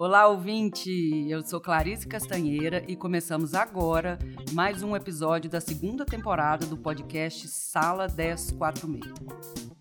Olá, 0.00 0.28
ouvinte! 0.28 1.26
Eu 1.28 1.42
sou 1.42 1.60
Clarice 1.60 2.06
Castanheira 2.06 2.84
e 2.86 2.94
começamos 2.94 3.52
agora 3.52 4.16
mais 4.52 4.80
um 4.80 4.94
episódio 4.94 5.50
da 5.50 5.60
segunda 5.60 6.04
temporada 6.04 6.64
do 6.66 6.76
podcast 6.76 7.48
Sala 7.48 8.06
1046. 8.06 9.12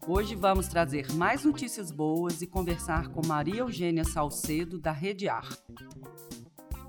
Hoje 0.07 0.33
vamos 0.33 0.67
trazer 0.67 1.13
mais 1.13 1.45
notícias 1.45 1.91
boas 1.91 2.41
e 2.41 2.47
conversar 2.47 3.09
com 3.09 3.21
Maria 3.27 3.59
Eugênia 3.59 4.03
Salcedo, 4.03 4.79
da 4.79 4.91
Rede 4.91 5.29
Ar. 5.29 5.47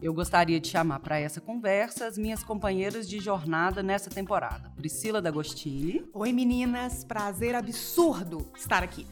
Eu 0.01 0.15
gostaria 0.15 0.59
de 0.59 0.69
chamar 0.69 1.01
para 1.01 1.21
essa 1.21 1.39
conversa 1.39 2.07
as 2.07 2.17
minhas 2.17 2.43
companheiras 2.43 3.07
de 3.07 3.21
jornada 3.21 3.83
nessa 3.83 4.09
temporada. 4.09 4.73
Priscila 4.75 5.21
D'Agostini. 5.21 6.09
Oi, 6.15 6.33
meninas! 6.33 7.05
Prazer 7.05 7.55
absurdo 7.55 8.51
estar 8.57 8.83
aqui. 8.83 9.07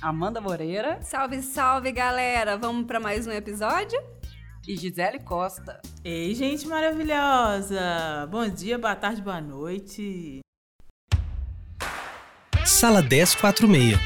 Amanda 0.00 0.40
Moreira. 0.40 1.00
Salve, 1.02 1.42
salve, 1.42 1.90
galera! 1.92 2.56
Vamos 2.56 2.86
para 2.86 3.00
mais 3.00 3.26
um 3.26 3.32
episódio? 3.32 3.98
E 4.66 4.76
Gisele 4.76 5.20
Costa. 5.20 5.80
Ei, 6.04 6.34
gente 6.34 6.66
maravilhosa! 6.66 8.26
Bom 8.30 8.48
dia, 8.48 8.78
boa 8.78 8.96
tarde, 8.96 9.22
boa 9.22 9.40
noite. 9.40 10.40
Sala 12.64 13.00
1046. 13.00 13.96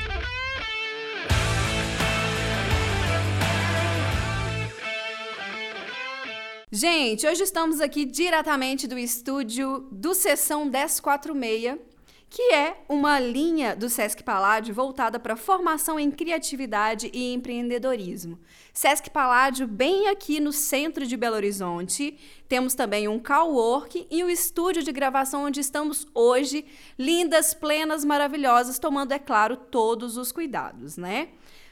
Gente, 6.73 7.27
hoje 7.27 7.43
estamos 7.43 7.81
aqui 7.81 8.05
diretamente 8.05 8.87
do 8.87 8.97
estúdio 8.97 9.89
do 9.91 10.15
Sessão 10.15 10.65
1046 10.67 11.90
que 12.31 12.55
é 12.55 12.77
uma 12.89 13.19
linha 13.19 13.75
do 13.75 13.89
Sesc 13.89 14.23
Paládio 14.23 14.73
voltada 14.73 15.19
para 15.19 15.35
formação 15.35 15.99
em 15.99 16.13
criatividade 16.13 17.11
e 17.13 17.35
empreendedorismo. 17.35 18.39
Sesc 18.73 19.11
Paládio, 19.11 19.67
bem 19.67 20.07
aqui 20.07 20.39
no 20.39 20.53
centro 20.53 21.05
de 21.05 21.17
Belo 21.17 21.35
Horizonte. 21.35 22.17
Temos 22.49 22.75
também 22.75 23.09
um 23.09 23.19
cowork 23.19 24.07
e 24.09 24.23
o 24.23 24.27
um 24.27 24.31
estúdio 24.31 24.85
de 24.85 24.93
gravação 24.93 25.43
onde 25.43 25.59
estamos 25.59 26.07
hoje, 26.15 26.65
lindas, 26.97 27.53
plenas, 27.53 28.05
maravilhosas, 28.05 28.79
tomando, 28.79 29.11
é 29.11 29.19
claro, 29.19 29.57
todos 29.57 30.17
os 30.17 30.31
cuidados, 30.31 30.97
né? 30.97 31.31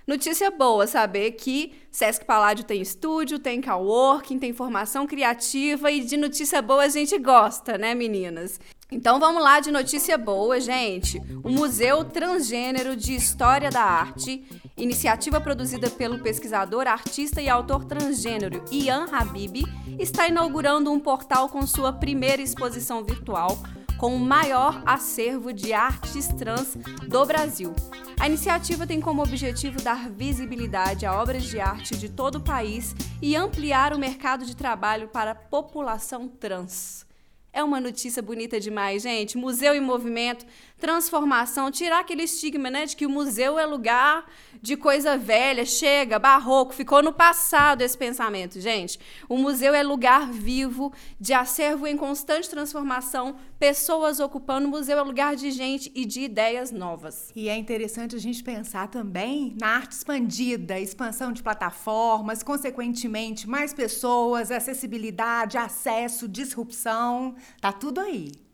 Notícia 0.08 0.50
boa 0.50 0.88
saber 0.88 1.33
que 1.33 1.72
Sesc 1.92 2.24
Paládio 2.24 2.64
tem 2.64 2.80
estúdio, 2.80 3.38
tem 3.38 3.61
coworking, 3.61 4.40
tem 4.40 4.52
formação 4.52 5.06
criativa 5.06 5.88
e 5.92 6.00
de 6.00 6.16
notícia 6.16 6.61
boa 6.61 6.83
a 6.83 6.88
gente 6.88 7.16
gosta, 7.18 7.78
né, 7.78 7.94
meninas? 7.94 8.58
Então 8.91 9.20
vamos 9.20 9.42
lá 9.42 9.61
de 9.61 9.70
notícia 9.70 10.17
boa, 10.17 10.58
gente. 10.58 11.20
O 11.44 11.50
Museu 11.50 12.05
Transgênero 12.05 12.97
de 12.97 13.14
História 13.14 13.70
da 13.70 13.83
Arte, 13.83 14.42
iniciativa 14.78 15.39
produzida 15.39 15.91
pelo 15.91 16.20
pesquisador, 16.20 16.86
artista 16.86 17.42
e 17.42 17.50
autor 17.50 17.84
transgênero 17.84 18.64
Ian 18.72 19.05
Habib, 19.12 19.62
está 19.98 20.27
inaugurando 20.27 20.91
um 20.91 20.98
portal 20.98 21.50
com 21.50 21.67
sua 21.67 21.92
primeira 21.92 22.41
exposição 22.41 23.05
virtual 23.05 23.58
com 23.98 24.14
o 24.14 24.19
maior 24.19 24.83
acervo 24.86 25.52
de 25.52 25.75
artes 25.75 26.28
trans 26.28 26.75
do 27.06 27.27
Brasil. 27.27 27.75
A 28.19 28.27
iniciativa 28.27 28.86
tem 28.86 29.02
como 29.02 29.23
objetivo 29.23 29.83
dar 29.83 30.08
visibilidade 30.08 31.05
a 31.05 31.20
obras 31.20 31.42
de 31.45 31.61
arte 31.61 31.95
de 31.95 32.08
todo 32.08 32.36
o 32.36 32.41
país 32.41 32.97
e 33.20 33.36
ampliar 33.36 33.92
o 33.92 33.98
mercado 33.98 34.47
de 34.47 34.56
trabalho 34.56 35.08
para 35.08 35.33
a 35.33 35.34
população 35.34 36.27
trans. 36.27 37.08
É 37.52 37.62
uma 37.64 37.80
notícia 37.80 38.22
bonita 38.22 38.60
demais, 38.60 39.02
gente. 39.02 39.38
Museu 39.38 39.74
em 39.74 39.80
movimento, 39.80 40.46
transformação, 40.78 41.70
tirar 41.70 42.00
aquele 42.00 42.22
estigma, 42.22 42.70
né, 42.70 42.86
de 42.86 42.96
que 42.96 43.04
o 43.04 43.10
museu 43.10 43.58
é 43.58 43.66
lugar 43.66 44.26
de 44.62 44.76
coisa 44.76 45.16
velha, 45.16 45.64
chega, 45.64 46.18
barroco, 46.18 46.72
ficou 46.72 47.02
no 47.02 47.12
passado 47.12 47.82
esse 47.82 47.96
pensamento, 47.96 48.60
gente. 48.60 48.98
O 49.28 49.36
museu 49.36 49.74
é 49.74 49.82
lugar 49.82 50.30
vivo, 50.30 50.92
de 51.20 51.32
acervo 51.32 51.86
em 51.86 51.96
constante 51.96 52.48
transformação, 52.48 53.36
pessoas 53.58 54.20
ocupando. 54.20 54.68
O 54.68 54.70
museu 54.70 54.98
é 54.98 55.02
lugar 55.02 55.36
de 55.36 55.50
gente 55.50 55.90
e 55.94 56.05
de 56.05 56.22
ideias 56.22 56.70
novas. 56.70 57.30
E 57.34 57.48
é 57.48 57.56
interessante 57.56 58.17
a 58.17 58.18
gente 58.18 58.42
pensar 58.42 58.88
também 58.88 59.56
na 59.61 59.68
arte 59.68 59.92
expandida, 59.92 60.78
expansão 60.78 61.33
de 61.33 61.42
plataformas, 61.42 62.42
consequentemente, 62.42 63.48
mais 63.48 63.72
pessoas, 63.72 64.50
acessibilidade, 64.50 65.58
acesso, 65.58 66.28
disrupção, 66.28 67.34
tá 67.61 67.72
tudo 67.72 68.00
aí 68.00 68.48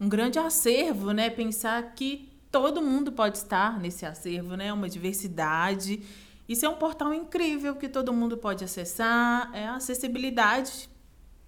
um 0.00 0.08
grande 0.08 0.38
acervo, 0.38 1.12
né? 1.12 1.28
Pensar 1.28 1.92
que 1.94 2.32
todo 2.50 2.80
mundo 2.80 3.12
pode 3.12 3.36
estar 3.36 3.78
nesse 3.78 4.06
acervo, 4.06 4.56
né? 4.56 4.72
Uma 4.72 4.88
diversidade. 4.88 6.02
Isso 6.48 6.64
é 6.64 6.68
um 6.68 6.76
portal 6.76 7.12
incrível 7.12 7.76
que 7.76 7.88
todo 7.88 8.12
mundo 8.12 8.38
pode 8.38 8.64
acessar. 8.64 9.50
É 9.54 9.66
a 9.66 9.74
acessibilidade 9.74 10.88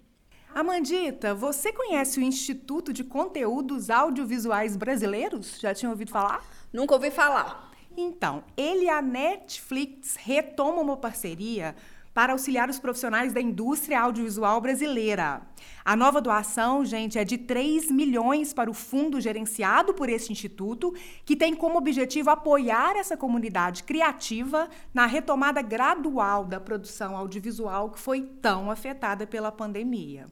Amandita, 0.54 1.34
você 1.34 1.72
conhece 1.72 2.20
o 2.20 2.22
Instituto 2.22 2.92
de 2.92 3.02
Conteúdos 3.02 3.90
Audiovisuais 3.90 4.76
Brasileiros? 4.76 5.58
Já 5.58 5.74
tinha 5.74 5.90
ouvido 5.90 6.12
falar? 6.12 6.46
Nunca 6.72 6.94
ouvi 6.94 7.10
falar. 7.10 7.72
Então, 7.96 8.44
ele 8.56 8.84
e 8.84 8.88
a 8.88 9.02
Netflix 9.02 10.14
retomam 10.14 10.82
uma 10.82 10.96
parceria 10.96 11.74
para 12.18 12.32
auxiliar 12.32 12.68
os 12.68 12.80
profissionais 12.80 13.32
da 13.32 13.40
indústria 13.40 14.00
audiovisual 14.00 14.60
brasileira. 14.60 15.40
A 15.84 15.94
nova 15.94 16.20
doação, 16.20 16.84
gente, 16.84 17.16
é 17.16 17.22
de 17.22 17.38
3 17.38 17.92
milhões 17.92 18.52
para 18.52 18.68
o 18.68 18.74
fundo 18.74 19.20
gerenciado 19.20 19.94
por 19.94 20.08
este 20.08 20.32
instituto, 20.32 20.92
que 21.24 21.36
tem 21.36 21.54
como 21.54 21.78
objetivo 21.78 22.28
apoiar 22.28 22.96
essa 22.96 23.16
comunidade 23.16 23.84
criativa 23.84 24.68
na 24.92 25.06
retomada 25.06 25.62
gradual 25.62 26.44
da 26.44 26.58
produção 26.58 27.16
audiovisual 27.16 27.90
que 27.90 28.00
foi 28.00 28.22
tão 28.22 28.68
afetada 28.68 29.24
pela 29.24 29.52
pandemia. 29.52 30.26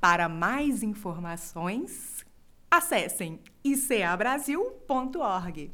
Para 0.00 0.28
mais 0.28 0.84
informações, 0.84 2.24
acessem 2.70 3.40
icabrasil.org. 3.64 5.72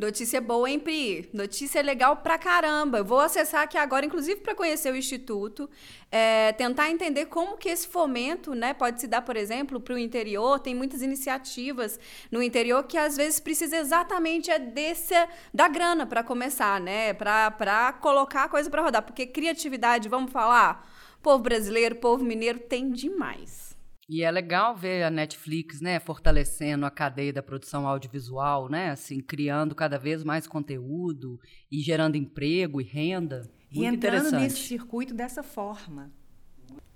Notícia 0.00 0.40
boa, 0.40 0.70
hein, 0.70 0.78
Pri? 0.78 1.28
Notícia 1.30 1.82
legal 1.82 2.16
pra 2.16 2.38
caramba. 2.38 2.96
Eu 2.96 3.04
vou 3.04 3.20
acessar 3.20 3.60
aqui 3.60 3.76
agora, 3.76 4.06
inclusive, 4.06 4.40
para 4.40 4.54
conhecer 4.54 4.90
o 4.90 4.96
Instituto, 4.96 5.68
é, 6.10 6.52
tentar 6.52 6.88
entender 6.88 7.26
como 7.26 7.58
que 7.58 7.68
esse 7.68 7.86
fomento 7.86 8.54
né, 8.54 8.72
pode 8.72 8.98
se 8.98 9.06
dar, 9.06 9.20
por 9.20 9.36
exemplo, 9.36 9.78
para 9.78 9.94
o 9.94 9.98
interior. 9.98 10.58
Tem 10.58 10.74
muitas 10.74 11.02
iniciativas 11.02 12.00
no 12.30 12.42
interior 12.42 12.82
que 12.84 12.96
às 12.96 13.14
vezes 13.14 13.40
precisa 13.40 13.76
exatamente 13.76 14.50
é 14.50 14.58
desse, 14.58 15.12
da 15.52 15.68
grana 15.68 16.06
para 16.06 16.24
começar, 16.24 16.80
né? 16.80 17.12
Para 17.12 17.92
colocar 18.00 18.44
a 18.44 18.48
coisa 18.48 18.70
para 18.70 18.80
rodar. 18.80 19.02
Porque 19.02 19.26
criatividade, 19.26 20.08
vamos 20.08 20.32
falar, 20.32 20.90
povo 21.22 21.42
brasileiro, 21.42 21.96
povo 21.96 22.24
mineiro 22.24 22.58
tem 22.58 22.90
demais. 22.90 23.69
E 24.12 24.24
é 24.24 24.30
legal 24.32 24.74
ver 24.74 25.04
a 25.04 25.10
Netflix, 25.10 25.80
né, 25.80 26.00
fortalecendo 26.00 26.84
a 26.84 26.90
cadeia 26.90 27.32
da 27.32 27.44
produção 27.44 27.86
audiovisual, 27.86 28.68
né, 28.68 28.90
assim, 28.90 29.20
criando 29.20 29.72
cada 29.72 29.96
vez 30.00 30.24
mais 30.24 30.48
conteúdo 30.48 31.38
e 31.70 31.78
gerando 31.78 32.16
emprego 32.16 32.80
e 32.80 32.84
renda. 32.84 33.48
Muito 33.72 33.84
e 33.84 33.86
entrando 33.86 34.32
nesse 34.32 34.66
circuito 34.66 35.14
dessa 35.14 35.44
forma. 35.44 36.10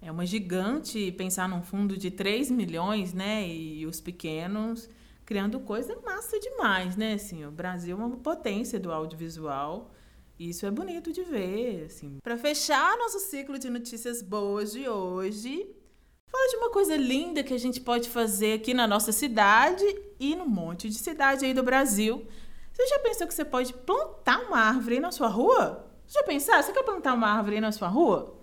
É 0.03 0.11
uma 0.11 0.27
gigante 0.27 1.13
pensar 1.13 1.49
num 1.49 1.63
fundo 1.63 1.97
de 1.97 2.11
3 2.11 2.51
milhões, 2.51 3.15
né, 3.15 3.49
e 3.49 3.87
os 3.87 4.01
pequenos 4.01 4.91
criando 5.25 5.61
coisa 5.61 5.97
massa 6.05 6.37
demais, 6.41 6.97
né, 6.97 7.13
assim, 7.13 7.45
o 7.45 7.51
Brasil 7.53 7.97
é 7.97 8.05
uma 8.05 8.17
potência 8.17 8.81
do 8.81 8.91
audiovisual. 8.91 9.93
Isso 10.37 10.67
é 10.67 10.71
bonito 10.73 11.13
de 11.13 11.23
ver, 11.23 11.85
assim. 11.85 12.19
Para 12.21 12.37
fechar 12.37 12.99
nosso 12.99 13.21
ciclo 13.21 13.57
de 13.57 13.71
notícias 13.71 14.21
boas 14.21 14.73
de 14.73 14.89
hoje, 14.89 15.65
Fala 16.35 16.49
de 16.49 16.57
uma 16.57 16.71
coisa 16.71 16.97
linda 16.97 17.45
que 17.45 17.55
a 17.55 17.59
gente 17.59 17.81
pode 17.81 18.09
fazer 18.11 18.55
aqui 18.55 18.75
na 18.75 18.89
nossa 18.89 19.13
cidade 19.13 19.85
e 20.19 20.35
no 20.35 20.49
monte 20.49 20.89
de 20.89 20.97
cidade 20.97 21.45
aí 21.45 21.55
do 21.55 21.63
Brasil. 21.63 22.27
Você 22.73 22.89
já 22.89 22.99
pensou 22.99 23.29
que 23.29 23.35
você 23.35 23.45
pode 23.45 23.73
plantar 23.73 24.41
uma 24.41 24.59
árvore 24.59 24.97
aí 24.97 25.01
na 25.01 25.13
sua 25.13 25.29
rua? 25.29 25.89
Você 26.05 26.19
já 26.19 26.27
pensou? 26.27 26.57
Você 26.57 26.73
quer 26.73 26.83
plantar 26.83 27.15
uma 27.15 27.29
árvore 27.29 27.55
aí 27.55 27.61
na 27.61 27.71
sua 27.71 27.87
rua? 27.87 28.37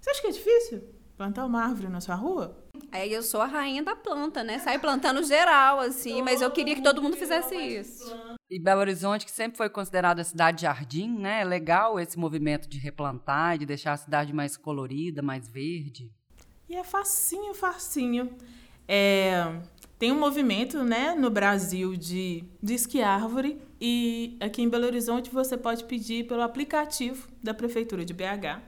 Você 0.00 0.08
acha 0.08 0.22
que 0.22 0.28
é 0.28 0.30
difícil 0.30 0.84
plantar 1.18 1.44
uma 1.44 1.62
árvore 1.62 1.88
na 1.88 2.00
sua 2.00 2.14
rua? 2.14 2.56
É, 2.90 3.06
eu 3.06 3.22
sou 3.22 3.42
a 3.42 3.46
rainha 3.46 3.82
da 3.82 3.94
planta, 3.94 4.42
né? 4.42 4.58
Sai 4.58 4.78
plantando 4.78 5.22
geral, 5.22 5.80
assim, 5.80 6.22
mas 6.22 6.40
eu 6.40 6.50
queria 6.50 6.74
que 6.74 6.82
todo 6.82 7.02
mundo 7.02 7.14
fizesse 7.14 7.54
isso. 7.54 8.10
E 8.48 8.58
Belo 8.58 8.80
Horizonte, 8.80 9.26
que 9.26 9.30
sempre 9.30 9.58
foi 9.58 9.68
considerada 9.68 10.22
a 10.22 10.24
cidade 10.24 10.62
jardim, 10.62 11.18
né? 11.18 11.42
É 11.42 11.44
legal 11.44 12.00
esse 12.00 12.18
movimento 12.18 12.66
de 12.66 12.78
replantar, 12.78 13.58
de 13.58 13.66
deixar 13.66 13.92
a 13.92 13.98
cidade 13.98 14.32
mais 14.32 14.56
colorida, 14.56 15.20
mais 15.20 15.46
verde. 15.46 16.10
É 16.74 16.82
facinho, 16.82 17.54
facinho. 17.54 18.30
É, 18.88 19.60
Tem 19.96 20.10
um 20.10 20.18
movimento 20.18 20.82
né, 20.82 21.14
no 21.14 21.30
Brasil 21.30 21.94
de 21.94 22.42
Disque 22.60 23.00
Árvore 23.00 23.60
e 23.80 24.36
aqui 24.40 24.60
em 24.60 24.68
Belo 24.68 24.84
Horizonte 24.84 25.30
você 25.30 25.56
pode 25.56 25.84
pedir 25.84 26.26
pelo 26.26 26.42
aplicativo 26.42 27.28
da 27.40 27.54
Prefeitura 27.54 28.04
de 28.04 28.12
BH. 28.12 28.60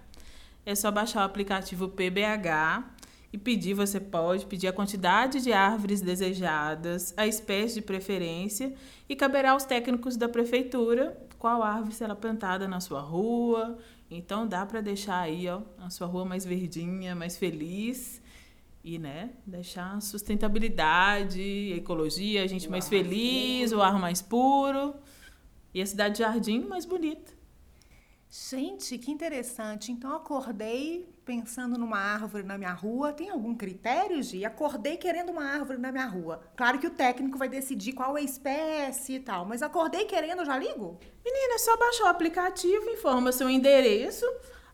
É 0.65 0.75
só 0.77 0.91
baixar 0.93 1.23
o 1.23 1.25
aplicativo 1.25 1.89
PBH 1.89 2.85
e 3.33 3.39
pedir, 3.39 3.75
você 3.75 3.99
pode 3.99 4.47
pedir 4.47 4.69
a 4.69 4.73
quantidade 4.73 5.43
de 5.43 5.53
árvores 5.53 6.01
desejadas, 6.01 7.13
a 7.17 7.27
espécie 7.27 7.75
de 7.75 7.83
preferência 7.83 8.73
e 9.09 9.17
caberá 9.17 9.51
aos 9.51 9.65
técnicos 9.65 10.17
da 10.17 10.29
prefeitura 10.29 11.17
qual 11.39 11.63
árvore 11.63 11.95
será 11.95 12.15
plantada 12.15 12.67
na 12.67 12.81
sua 12.81 13.01
rua. 13.01 13.79
Então 14.11 14.47
dá 14.47 14.65
para 14.65 14.81
deixar 14.81 15.21
aí, 15.21 15.49
ó, 15.49 15.63
a 15.79 15.91
sua 15.91 16.07
rua 16.07 16.25
mais 16.25 16.45
verdinha, 16.45 17.15
mais 17.15 17.37
feliz 17.37 18.23
e, 18.85 18.99
né, 18.99 19.33
deixar 19.45 20.01
sustentabilidade, 20.01 21.73
ecologia, 21.73 22.45
a 22.45 22.47
gente 22.47 22.69
o 22.69 22.71
mais 22.71 22.89
feliz, 22.89 23.73
o 23.73 23.83
ar 23.83 23.99
mais 23.99 24.23
puro 24.23 24.95
e 25.75 25.83
a 25.83 25.87
cidade 25.87 26.15
de 26.15 26.21
jardim 26.21 26.61
mais 26.61 26.85
bonita. 26.85 27.33
Gente, 28.31 28.97
que 28.99 29.11
interessante. 29.11 29.91
Então, 29.91 30.15
acordei 30.15 31.09
pensando 31.27 31.77
numa 31.77 31.99
árvore 31.99 32.45
na 32.45 32.57
minha 32.57 32.73
rua. 32.73 33.13
Tem 33.13 33.29
algum 33.29 33.55
critério, 33.55 34.23
Gi? 34.23 34.45
Acordei 34.45 34.97
querendo 34.97 35.31
uma 35.31 35.45
árvore 35.45 35.77
na 35.77 35.91
minha 35.91 36.07
rua. 36.07 36.41
Claro 36.57 36.79
que 36.79 36.87
o 36.87 36.91
técnico 36.91 37.37
vai 37.37 37.49
decidir 37.49 37.93
qual 37.93 38.17
é 38.17 38.21
a 38.21 38.25
espécie 38.25 39.15
e 39.15 39.21
tal, 39.21 39.45
mas 39.45 39.61
acordei 39.61 40.05
querendo, 40.05 40.45
já 40.45 40.57
ligo? 40.57 40.99
Menina, 41.25 41.55
é 41.55 41.59
só 41.59 41.77
baixar 41.77 42.05
o 42.05 42.09
aplicativo, 42.09 42.89
informa 42.89 43.33
seu 43.33 43.51
endereço. 43.51 44.25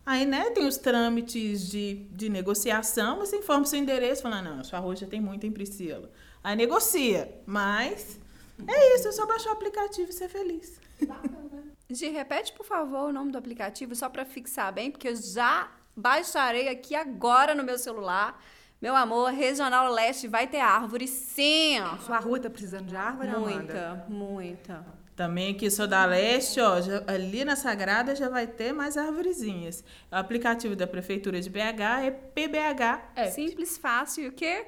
Aí, 0.04 0.26
né, 0.26 0.50
tem 0.50 0.66
os 0.66 0.76
trâmites 0.76 1.68
de, 1.70 1.94
de 2.10 2.28
negociação, 2.28 3.18
você 3.18 3.36
informa 3.36 3.64
seu 3.64 3.78
endereço, 3.78 4.20
fala, 4.20 4.42
não, 4.42 4.62
sua 4.62 4.80
rua 4.80 4.96
já 4.96 5.06
tem 5.06 5.20
muito 5.20 5.46
em 5.46 5.52
Priscila. 5.52 6.10
Aí 6.44 6.56
negocia, 6.56 7.40
mas 7.46 8.18
é 8.66 8.96
isso, 8.96 9.08
é 9.08 9.12
só 9.12 9.24
baixar 9.26 9.50
o 9.50 9.52
aplicativo 9.52 10.10
e 10.10 10.12
ser 10.12 10.28
feliz. 10.28 10.78
Bacana. 11.06 11.62
Gi, 11.88 12.08
repete, 12.08 12.52
por 12.52 12.66
favor, 12.66 13.08
o 13.08 13.12
nome 13.12 13.30
do 13.30 13.38
aplicativo, 13.38 13.94
só 13.94 14.08
para 14.08 14.24
fixar 14.24 14.72
bem, 14.72 14.90
porque 14.90 15.08
eu 15.08 15.16
já 15.16 15.70
baixarei 15.96 16.68
aqui 16.68 16.94
agora 16.94 17.54
no 17.54 17.62
meu 17.62 17.78
celular. 17.78 18.42
Meu 18.80 18.96
amor, 18.96 19.30
Regional 19.30 19.92
Leste 19.92 20.26
vai 20.26 20.46
ter 20.46 20.58
árvore, 20.58 21.06
sim! 21.06 21.76
Sua 22.04 22.18
rua 22.18 22.40
tá 22.40 22.50
precisando 22.50 22.86
de 22.86 22.96
árvore, 22.96 23.28
Muita, 23.30 23.90
Amanda? 23.90 24.06
muita. 24.08 25.02
Também 25.14 25.54
aqui 25.54 25.70
sou 25.70 25.86
da 25.86 26.04
Leste, 26.04 26.58
ó, 26.58 26.80
já, 26.80 27.04
ali 27.06 27.44
na 27.44 27.54
Sagrada 27.54 28.16
já 28.16 28.28
vai 28.28 28.46
ter 28.46 28.72
mais 28.72 28.96
árvorezinhas. 28.96 29.84
O 30.10 30.16
aplicativo 30.16 30.74
da 30.74 30.86
Prefeitura 30.86 31.40
de 31.40 31.48
BH 31.48 32.04
é 32.04 32.10
PBH 32.10 33.12
App. 33.14 33.30
Simples, 33.30 33.78
fácil 33.78 34.24
e 34.24 34.28
o 34.28 34.32
quê? 34.32 34.66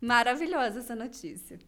Maravilhosa 0.00 0.78
essa 0.78 0.94
notícia. 0.94 1.58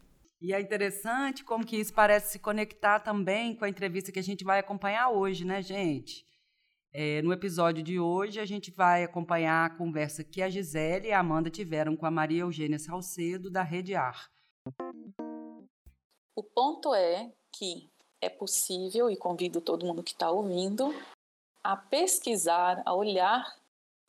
E 0.41 0.51
é 0.53 0.59
interessante 0.59 1.43
como 1.43 1.65
que 1.65 1.77
isso 1.77 1.93
parece 1.93 2.31
se 2.33 2.39
conectar 2.39 2.99
também 3.01 3.55
com 3.55 3.65
a 3.65 3.69
entrevista 3.69 4.11
que 4.11 4.19
a 4.19 4.23
gente 4.23 4.43
vai 4.43 4.59
acompanhar 4.59 5.09
hoje, 5.09 5.45
né, 5.45 5.61
gente? 5.61 6.25
É, 6.95 7.23
no 7.23 7.33
episódio 7.33 7.81
de 7.81 7.99
hoje, 7.99 8.39
a 8.39 8.45
gente 8.45 8.69
vai 8.69 9.03
acompanhar 9.03 9.65
a 9.65 9.75
conversa 9.75 10.23
que 10.23 10.43
a 10.43 10.49
Gisele 10.49 11.07
e 11.07 11.11
a 11.11 11.19
Amanda 11.19 11.49
tiveram 11.49 11.97
com 11.97 12.05
a 12.05 12.11
Maria 12.11 12.41
Eugênia 12.41 12.77
Salcedo, 12.77 13.49
da 13.49 13.63
Rede 13.63 13.95
Ar. 13.95 14.29
O 16.35 16.43
ponto 16.43 16.93
é 16.93 17.33
que 17.51 17.89
é 18.21 18.29
possível, 18.29 19.09
e 19.09 19.17
convido 19.17 19.59
todo 19.59 19.87
mundo 19.87 20.03
que 20.03 20.11
está 20.11 20.29
ouvindo, 20.29 20.93
a 21.63 21.75
pesquisar, 21.75 22.83
a 22.85 22.93
olhar 22.93 23.43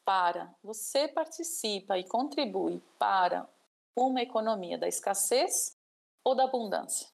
para 0.05 0.55
você 0.63 1.09
participa 1.09 1.99
e 1.99 2.05
contribui 2.05 2.83
para 2.99 3.49
uma 3.97 4.21
economia 4.21 4.77
da 4.77 4.87
escassez 4.87 5.75
ou 6.23 6.35
da 6.35 6.45
abundância. 6.45 7.09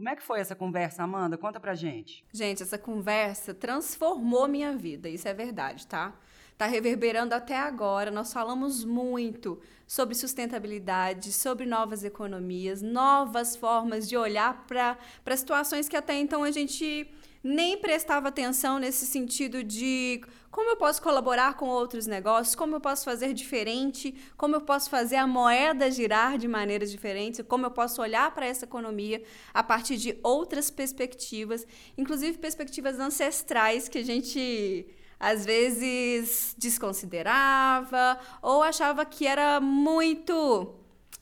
Como 0.00 0.08
é 0.08 0.16
que 0.16 0.22
foi 0.22 0.40
essa 0.40 0.56
conversa, 0.56 1.02
Amanda? 1.02 1.36
Conta 1.36 1.60
pra 1.60 1.74
gente. 1.74 2.24
Gente, 2.32 2.62
essa 2.62 2.78
conversa 2.78 3.52
transformou 3.52 4.48
minha 4.48 4.74
vida, 4.74 5.10
isso 5.10 5.28
é 5.28 5.34
verdade, 5.34 5.86
tá? 5.86 6.14
Tá 6.56 6.64
reverberando 6.64 7.34
até 7.34 7.58
agora. 7.58 8.10
Nós 8.10 8.32
falamos 8.32 8.82
muito 8.82 9.60
sobre 9.86 10.14
sustentabilidade, 10.14 11.30
sobre 11.34 11.66
novas 11.66 12.02
economias, 12.02 12.80
novas 12.80 13.54
formas 13.54 14.08
de 14.08 14.16
olhar 14.16 14.64
para 14.66 14.96
situações 15.36 15.86
que 15.86 15.98
até 15.98 16.14
então 16.14 16.44
a 16.44 16.50
gente 16.50 17.06
nem 17.44 17.76
prestava 17.76 18.28
atenção 18.28 18.78
nesse 18.78 19.04
sentido 19.04 19.62
de 19.62 20.22
como 20.50 20.70
eu 20.70 20.76
posso 20.76 21.00
colaborar 21.00 21.54
com 21.54 21.68
outros 21.68 22.06
negócios, 22.06 22.54
como 22.54 22.76
eu 22.76 22.80
posso 22.80 23.04
fazer 23.04 23.32
diferente, 23.32 24.14
como 24.36 24.56
eu 24.56 24.60
posso 24.60 24.90
fazer 24.90 25.16
a 25.16 25.26
moeda 25.26 25.90
girar 25.90 26.36
de 26.36 26.48
maneiras 26.48 26.90
diferentes, 26.90 27.40
como 27.46 27.66
eu 27.66 27.70
posso 27.70 28.02
olhar 28.02 28.34
para 28.34 28.46
essa 28.46 28.64
economia 28.64 29.22
a 29.54 29.62
partir 29.62 29.96
de 29.96 30.18
outras 30.22 30.70
perspectivas, 30.70 31.66
inclusive 31.96 32.36
perspectivas 32.38 32.98
ancestrais 32.98 33.88
que 33.88 33.98
a 33.98 34.04
gente 34.04 34.86
às 35.20 35.44
vezes 35.44 36.54
desconsiderava 36.58 38.18
ou 38.42 38.62
achava 38.62 39.04
que 39.04 39.26
era 39.26 39.60
muito 39.60 40.74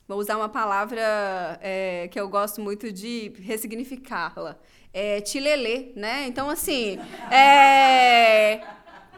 vou 0.07 0.17
usar 0.17 0.37
uma 0.37 0.49
palavra 0.49 1.59
é, 1.61 2.07
que 2.07 2.19
eu 2.19 2.27
gosto 2.27 2.61
muito 2.61 2.91
de 2.91 3.31
ressignificá-la 3.41 4.57
é, 4.93 5.21
tilelê, 5.21 5.91
né? 5.95 6.25
Então, 6.27 6.49
assim, 6.49 6.99
é... 7.31 8.61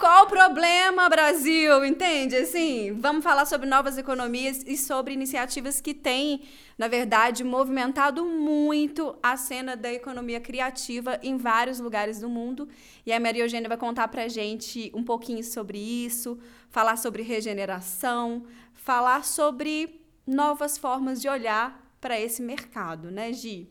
Qual 0.01 0.25
o 0.25 0.27
problema, 0.27 1.07
Brasil? 1.07 1.85
Entende? 1.85 2.35
Assim, 2.35 2.91
vamos 2.93 3.23
falar 3.23 3.45
sobre 3.45 3.69
novas 3.69 3.99
economias 3.99 4.63
e 4.65 4.75
sobre 4.75 5.13
iniciativas 5.13 5.79
que 5.79 5.93
têm, 5.93 6.41
na 6.75 6.87
verdade, 6.87 7.43
movimentado 7.43 8.25
muito 8.25 9.15
a 9.21 9.37
cena 9.37 9.77
da 9.77 9.93
economia 9.93 10.39
criativa 10.39 11.19
em 11.21 11.37
vários 11.37 11.79
lugares 11.79 12.19
do 12.19 12.27
mundo. 12.27 12.67
E 13.05 13.13
a 13.13 13.19
Maria 13.19 13.43
Eugênia 13.43 13.69
vai 13.69 13.77
contar 13.77 14.07
pra 14.07 14.27
gente 14.27 14.91
um 14.95 15.03
pouquinho 15.03 15.43
sobre 15.43 15.77
isso, 15.77 16.39
falar 16.71 16.97
sobre 16.97 17.21
regeneração, 17.21 18.45
falar 18.73 19.23
sobre 19.23 20.01
novas 20.25 20.79
formas 20.79 21.21
de 21.21 21.29
olhar 21.29 21.95
para 22.01 22.19
esse 22.19 22.41
mercado, 22.41 23.11
né, 23.11 23.31
Gi? 23.31 23.69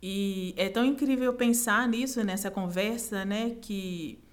E 0.00 0.54
é 0.56 0.68
tão 0.68 0.84
incrível 0.84 1.34
pensar 1.34 1.88
nisso, 1.88 2.22
nessa 2.22 2.52
conversa, 2.52 3.24
né? 3.24 3.56
Que 3.60 4.24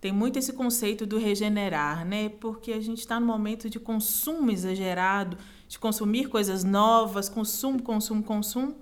tem 0.00 0.12
muito 0.12 0.38
esse 0.38 0.54
conceito 0.54 1.04
do 1.04 1.18
regenerar, 1.18 2.06
né? 2.06 2.30
Porque 2.40 2.72
a 2.72 2.80
gente 2.80 3.00
está 3.00 3.20
no 3.20 3.26
momento 3.26 3.68
de 3.68 3.78
consumo 3.78 4.50
exagerado, 4.50 5.36
de 5.68 5.78
consumir 5.78 6.28
coisas 6.28 6.64
novas, 6.64 7.28
consumo, 7.28 7.82
consumo, 7.82 8.22
consumo. 8.22 8.76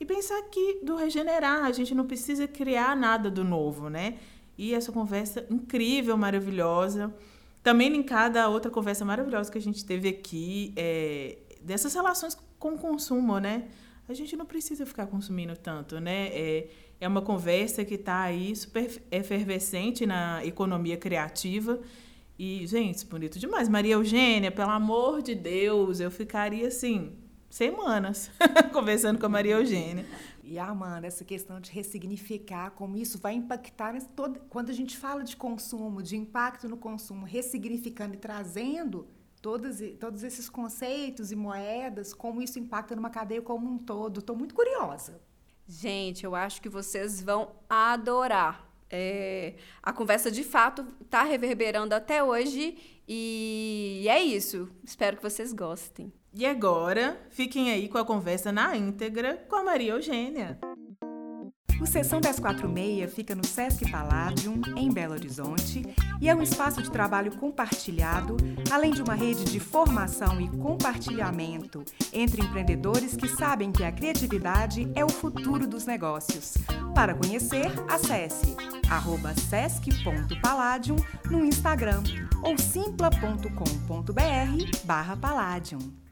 E 0.00 0.06
pensar 0.06 0.40
que 0.50 0.80
do 0.82 0.96
regenerar, 0.96 1.64
a 1.64 1.72
gente 1.72 1.94
não 1.94 2.06
precisa 2.06 2.48
criar 2.48 2.96
nada 2.96 3.30
do 3.30 3.44
novo, 3.44 3.90
né? 3.90 4.14
E 4.56 4.72
essa 4.72 4.90
conversa 4.90 5.46
incrível, 5.50 6.16
maravilhosa. 6.16 7.14
Também 7.62 7.90
linkada 7.90 8.42
a 8.42 8.48
outra 8.48 8.70
conversa 8.70 9.04
maravilhosa 9.04 9.52
que 9.52 9.58
a 9.58 9.60
gente 9.60 9.84
teve 9.84 10.08
aqui, 10.08 10.72
é, 10.76 11.38
dessas 11.60 11.94
relações 11.94 12.38
com 12.58 12.74
o 12.74 12.78
consumo, 12.78 13.38
né? 13.38 13.68
A 14.08 14.14
gente 14.14 14.36
não 14.36 14.44
precisa 14.44 14.84
ficar 14.84 15.06
consumindo 15.06 15.56
tanto, 15.56 15.98
né? 15.98 16.28
É, 16.28 16.68
é 17.00 17.08
uma 17.08 17.22
conversa 17.22 17.84
que 17.84 17.94
está 17.94 18.22
aí 18.22 18.54
super 18.54 19.02
efervescente 19.10 20.04
na 20.06 20.44
economia 20.44 20.96
criativa. 20.96 21.80
E, 22.38 22.66
gente, 22.66 23.06
bonito 23.06 23.38
demais. 23.38 23.68
Maria 23.68 23.94
Eugênia, 23.94 24.50
pelo 24.50 24.70
amor 24.70 25.22
de 25.22 25.34
Deus, 25.34 26.00
eu 26.00 26.10
ficaria 26.10 26.66
assim, 26.68 27.16
semanas 27.48 28.30
conversando 28.72 29.18
com 29.18 29.26
a 29.26 29.28
Maria 29.28 29.54
Eugênia. 29.54 30.04
E, 30.42 30.58
Amanda, 30.58 31.06
essa 31.06 31.24
questão 31.24 31.58
de 31.58 31.70
ressignificar, 31.70 32.72
como 32.72 32.98
isso 32.98 33.18
vai 33.18 33.32
impactar 33.32 33.98
todo, 34.14 34.40
quando 34.50 34.68
a 34.68 34.74
gente 34.74 34.96
fala 34.96 35.24
de 35.24 35.36
consumo, 35.36 36.02
de 36.02 36.16
impacto 36.16 36.68
no 36.68 36.76
consumo, 36.76 37.24
ressignificando 37.24 38.14
e 38.14 38.18
trazendo 38.18 39.06
todos, 39.44 39.76
todos 40.00 40.22
esses 40.22 40.48
conceitos 40.48 41.30
e 41.30 41.36
moedas, 41.36 42.14
como 42.14 42.40
isso 42.40 42.58
impacta 42.58 42.96
numa 42.96 43.10
cadeia 43.10 43.42
como 43.42 43.70
um 43.70 43.76
todo. 43.76 44.20
Estou 44.20 44.34
muito 44.34 44.54
curiosa. 44.54 45.20
Gente, 45.68 46.24
eu 46.24 46.34
acho 46.34 46.62
que 46.62 46.68
vocês 46.70 47.20
vão 47.20 47.50
adorar. 47.68 48.66
É, 48.88 49.56
a 49.82 49.92
conversa 49.92 50.30
de 50.30 50.42
fato 50.42 50.86
está 51.02 51.24
reverberando 51.24 51.94
até 51.94 52.24
hoje 52.24 52.78
e 53.06 54.06
é 54.08 54.22
isso. 54.22 54.70
Espero 54.82 55.18
que 55.18 55.22
vocês 55.22 55.52
gostem. 55.52 56.10
E 56.32 56.46
agora, 56.46 57.20
fiquem 57.28 57.70
aí 57.70 57.86
com 57.86 57.98
a 57.98 58.04
conversa 58.04 58.50
na 58.50 58.74
íntegra 58.74 59.44
com 59.46 59.56
a 59.56 59.62
Maria 59.62 59.92
Eugênia. 59.92 60.58
O 61.80 61.86
Sessão 61.86 62.20
1046 62.20 63.12
fica 63.12 63.34
no 63.34 63.44
Sesc 63.44 63.90
Palladium, 63.90 64.60
em 64.76 64.90
Belo 64.90 65.14
Horizonte, 65.14 65.82
e 66.20 66.28
é 66.28 66.34
um 66.34 66.42
espaço 66.42 66.82
de 66.82 66.90
trabalho 66.90 67.32
compartilhado, 67.36 68.36
além 68.70 68.92
de 68.92 69.02
uma 69.02 69.14
rede 69.14 69.44
de 69.44 69.58
formação 69.58 70.40
e 70.40 70.48
compartilhamento 70.48 71.84
entre 72.12 72.42
empreendedores 72.42 73.16
que 73.16 73.28
sabem 73.28 73.72
que 73.72 73.84
a 73.84 73.92
criatividade 73.92 74.90
é 74.94 75.04
o 75.04 75.08
futuro 75.08 75.66
dos 75.66 75.84
negócios. 75.84 76.54
Para 76.94 77.14
conhecer, 77.14 77.70
acesse 77.88 78.54
sesc.palladium 79.50 80.96
no 81.28 81.44
Instagram 81.44 82.02
ou 82.42 82.56
simpla.com.br 82.56 83.48
barra 84.84 85.16
Palladium. 85.16 86.03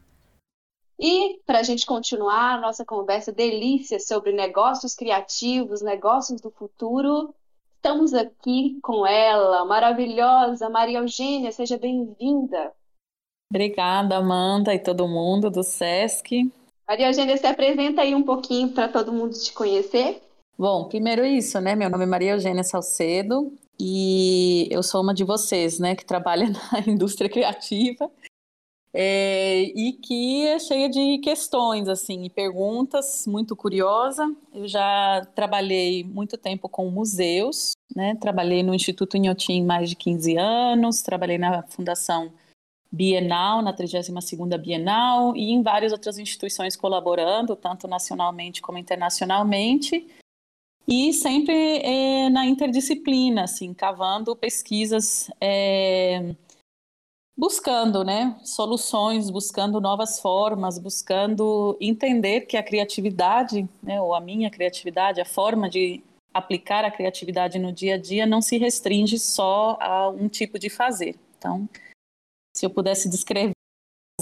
E 0.98 1.40
para 1.46 1.60
a 1.60 1.62
gente 1.62 1.84
continuar 1.86 2.54
a 2.54 2.60
nossa 2.60 2.84
conversa 2.84 3.32
delícia 3.32 3.98
sobre 3.98 4.32
negócios 4.32 4.94
criativos, 4.94 5.82
negócios 5.82 6.40
do 6.40 6.50
futuro, 6.50 7.34
estamos 7.76 8.14
aqui 8.14 8.78
com 8.82 9.06
ela, 9.06 9.64
maravilhosa 9.64 10.68
Maria 10.68 10.98
Eugênia, 10.98 11.50
seja 11.50 11.76
bem-vinda. 11.76 12.72
Obrigada, 13.50 14.16
Amanda 14.16 14.74
e 14.74 14.78
todo 14.78 15.08
mundo 15.08 15.50
do 15.50 15.62
SESC. 15.62 16.50
Maria 16.88 17.08
Eugênia, 17.08 17.36
se 17.36 17.46
apresenta 17.46 18.02
aí 18.02 18.14
um 18.14 18.22
pouquinho 18.22 18.72
para 18.72 18.88
todo 18.88 19.12
mundo 19.12 19.38
te 19.38 19.52
conhecer. 19.52 20.22
Bom, 20.58 20.84
primeiro 20.84 21.24
isso, 21.24 21.60
né? 21.60 21.74
Meu 21.74 21.90
nome 21.90 22.04
é 22.04 22.06
Maria 22.06 22.32
Eugênia 22.32 22.62
Salcedo 22.62 23.52
e 23.80 24.68
eu 24.70 24.82
sou 24.82 25.02
uma 25.02 25.12
de 25.12 25.24
vocês, 25.24 25.78
né, 25.78 25.96
que 25.96 26.04
trabalha 26.04 26.46
na 26.72 26.80
indústria 26.86 27.28
criativa 27.28 28.10
é, 28.94 29.62
e 29.74 29.94
que 29.94 30.46
é 30.46 30.58
cheia 30.58 30.88
de 30.88 31.18
questões, 31.18 31.88
assim, 31.88 32.24
e 32.24 32.30
perguntas, 32.30 33.26
muito 33.26 33.56
curiosa. 33.56 34.34
Eu 34.52 34.68
já 34.68 35.26
trabalhei 35.34 36.04
muito 36.04 36.36
tempo 36.36 36.68
com 36.68 36.90
museus, 36.90 37.72
né? 37.96 38.14
Trabalhei 38.20 38.62
no 38.62 38.74
Instituto 38.74 39.16
Inhotim 39.16 39.64
mais 39.64 39.88
de 39.88 39.96
15 39.96 40.36
anos, 40.36 41.00
trabalhei 41.00 41.38
na 41.38 41.62
Fundação 41.62 42.32
Bienal, 42.90 43.62
na 43.62 43.72
32ª 43.72 44.58
Bienal, 44.58 45.34
e 45.34 45.50
em 45.50 45.62
várias 45.62 45.92
outras 45.92 46.18
instituições 46.18 46.76
colaborando, 46.76 47.56
tanto 47.56 47.88
nacionalmente 47.88 48.60
como 48.60 48.76
internacionalmente, 48.76 50.06
e 50.86 51.14
sempre 51.14 51.78
é, 51.78 52.28
na 52.28 52.44
interdisciplina, 52.44 53.44
assim, 53.44 53.72
cavando 53.72 54.36
pesquisas 54.36 55.30
é, 55.40 56.34
buscando 57.42 58.04
né, 58.04 58.38
soluções, 58.44 59.28
buscando 59.28 59.80
novas 59.80 60.20
formas, 60.20 60.78
buscando 60.78 61.76
entender 61.80 62.42
que 62.42 62.56
a 62.56 62.62
criatividade, 62.62 63.68
né, 63.82 64.00
ou 64.00 64.14
a 64.14 64.20
minha 64.20 64.48
criatividade, 64.48 65.20
a 65.20 65.24
forma 65.24 65.68
de 65.68 66.00
aplicar 66.32 66.84
a 66.84 66.90
criatividade 66.90 67.58
no 67.58 67.72
dia 67.72 67.96
a 67.96 67.98
dia 67.98 68.26
não 68.26 68.40
se 68.40 68.56
restringe 68.58 69.18
só 69.18 69.76
a 69.80 70.08
um 70.08 70.28
tipo 70.28 70.56
de 70.56 70.70
fazer. 70.70 71.16
Então, 71.36 71.68
se 72.56 72.64
eu 72.64 72.70
pudesse 72.70 73.08
descrever, 73.08 73.50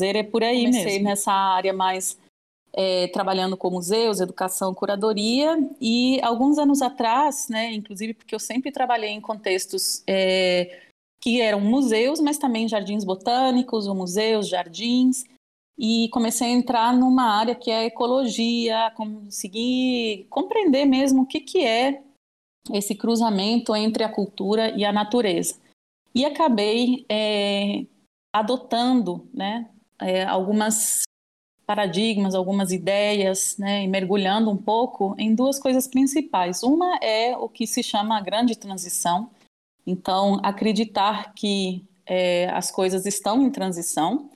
é 0.00 0.22
por 0.22 0.42
aí 0.42 0.64
Comecei 0.64 0.92
mesmo. 0.92 1.04
nessa 1.04 1.30
área 1.30 1.74
mais 1.74 2.18
é, 2.72 3.08
trabalhando 3.08 3.54
com 3.54 3.68
museus, 3.68 4.20
educação, 4.20 4.72
curadoria 4.72 5.58
e 5.78 6.18
alguns 6.22 6.56
anos 6.56 6.80
atrás, 6.80 7.50
né, 7.50 7.70
inclusive 7.70 8.14
porque 8.14 8.34
eu 8.34 8.40
sempre 8.40 8.72
trabalhei 8.72 9.10
em 9.10 9.20
contextos 9.20 10.02
é, 10.06 10.88
que 11.20 11.40
eram 11.40 11.60
museus, 11.60 12.20
mas 12.20 12.38
também 12.38 12.66
jardins 12.66 13.04
botânicos, 13.04 13.86
museus, 13.88 14.48
jardins, 14.48 15.24
e 15.78 16.08
comecei 16.10 16.48
a 16.48 16.50
entrar 16.50 16.94
numa 16.94 17.24
área 17.24 17.54
que 17.54 17.70
é 17.70 17.86
ecologia, 17.86 18.92
conseguir 18.96 20.26
compreender 20.28 20.84
mesmo 20.84 21.22
o 21.22 21.26
que, 21.26 21.40
que 21.40 21.64
é 21.64 22.02
esse 22.72 22.94
cruzamento 22.94 23.74
entre 23.74 24.04
a 24.04 24.08
cultura 24.08 24.70
e 24.76 24.84
a 24.84 24.92
natureza. 24.92 25.56
E 26.14 26.24
acabei 26.24 27.06
é, 27.08 27.86
adotando 28.32 29.28
né, 29.32 29.68
é, 29.98 30.24
algumas 30.24 31.02
paradigmas, 31.66 32.34
algumas 32.34 32.72
ideias, 32.72 33.56
né, 33.56 33.84
e 33.84 33.88
mergulhando 33.88 34.50
um 34.50 34.56
pouco 34.56 35.14
em 35.16 35.34
duas 35.34 35.58
coisas 35.58 35.86
principais. 35.86 36.62
Uma 36.62 36.96
é 36.96 37.36
o 37.36 37.48
que 37.48 37.66
se 37.66 37.82
chama 37.82 38.18
a 38.18 38.20
grande 38.20 38.56
transição, 38.56 39.30
então, 39.86 40.40
acreditar 40.42 41.32
que 41.34 41.84
é, 42.06 42.48
as 42.50 42.70
coisas 42.70 43.06
estão 43.06 43.42
em 43.42 43.50
transição, 43.50 44.30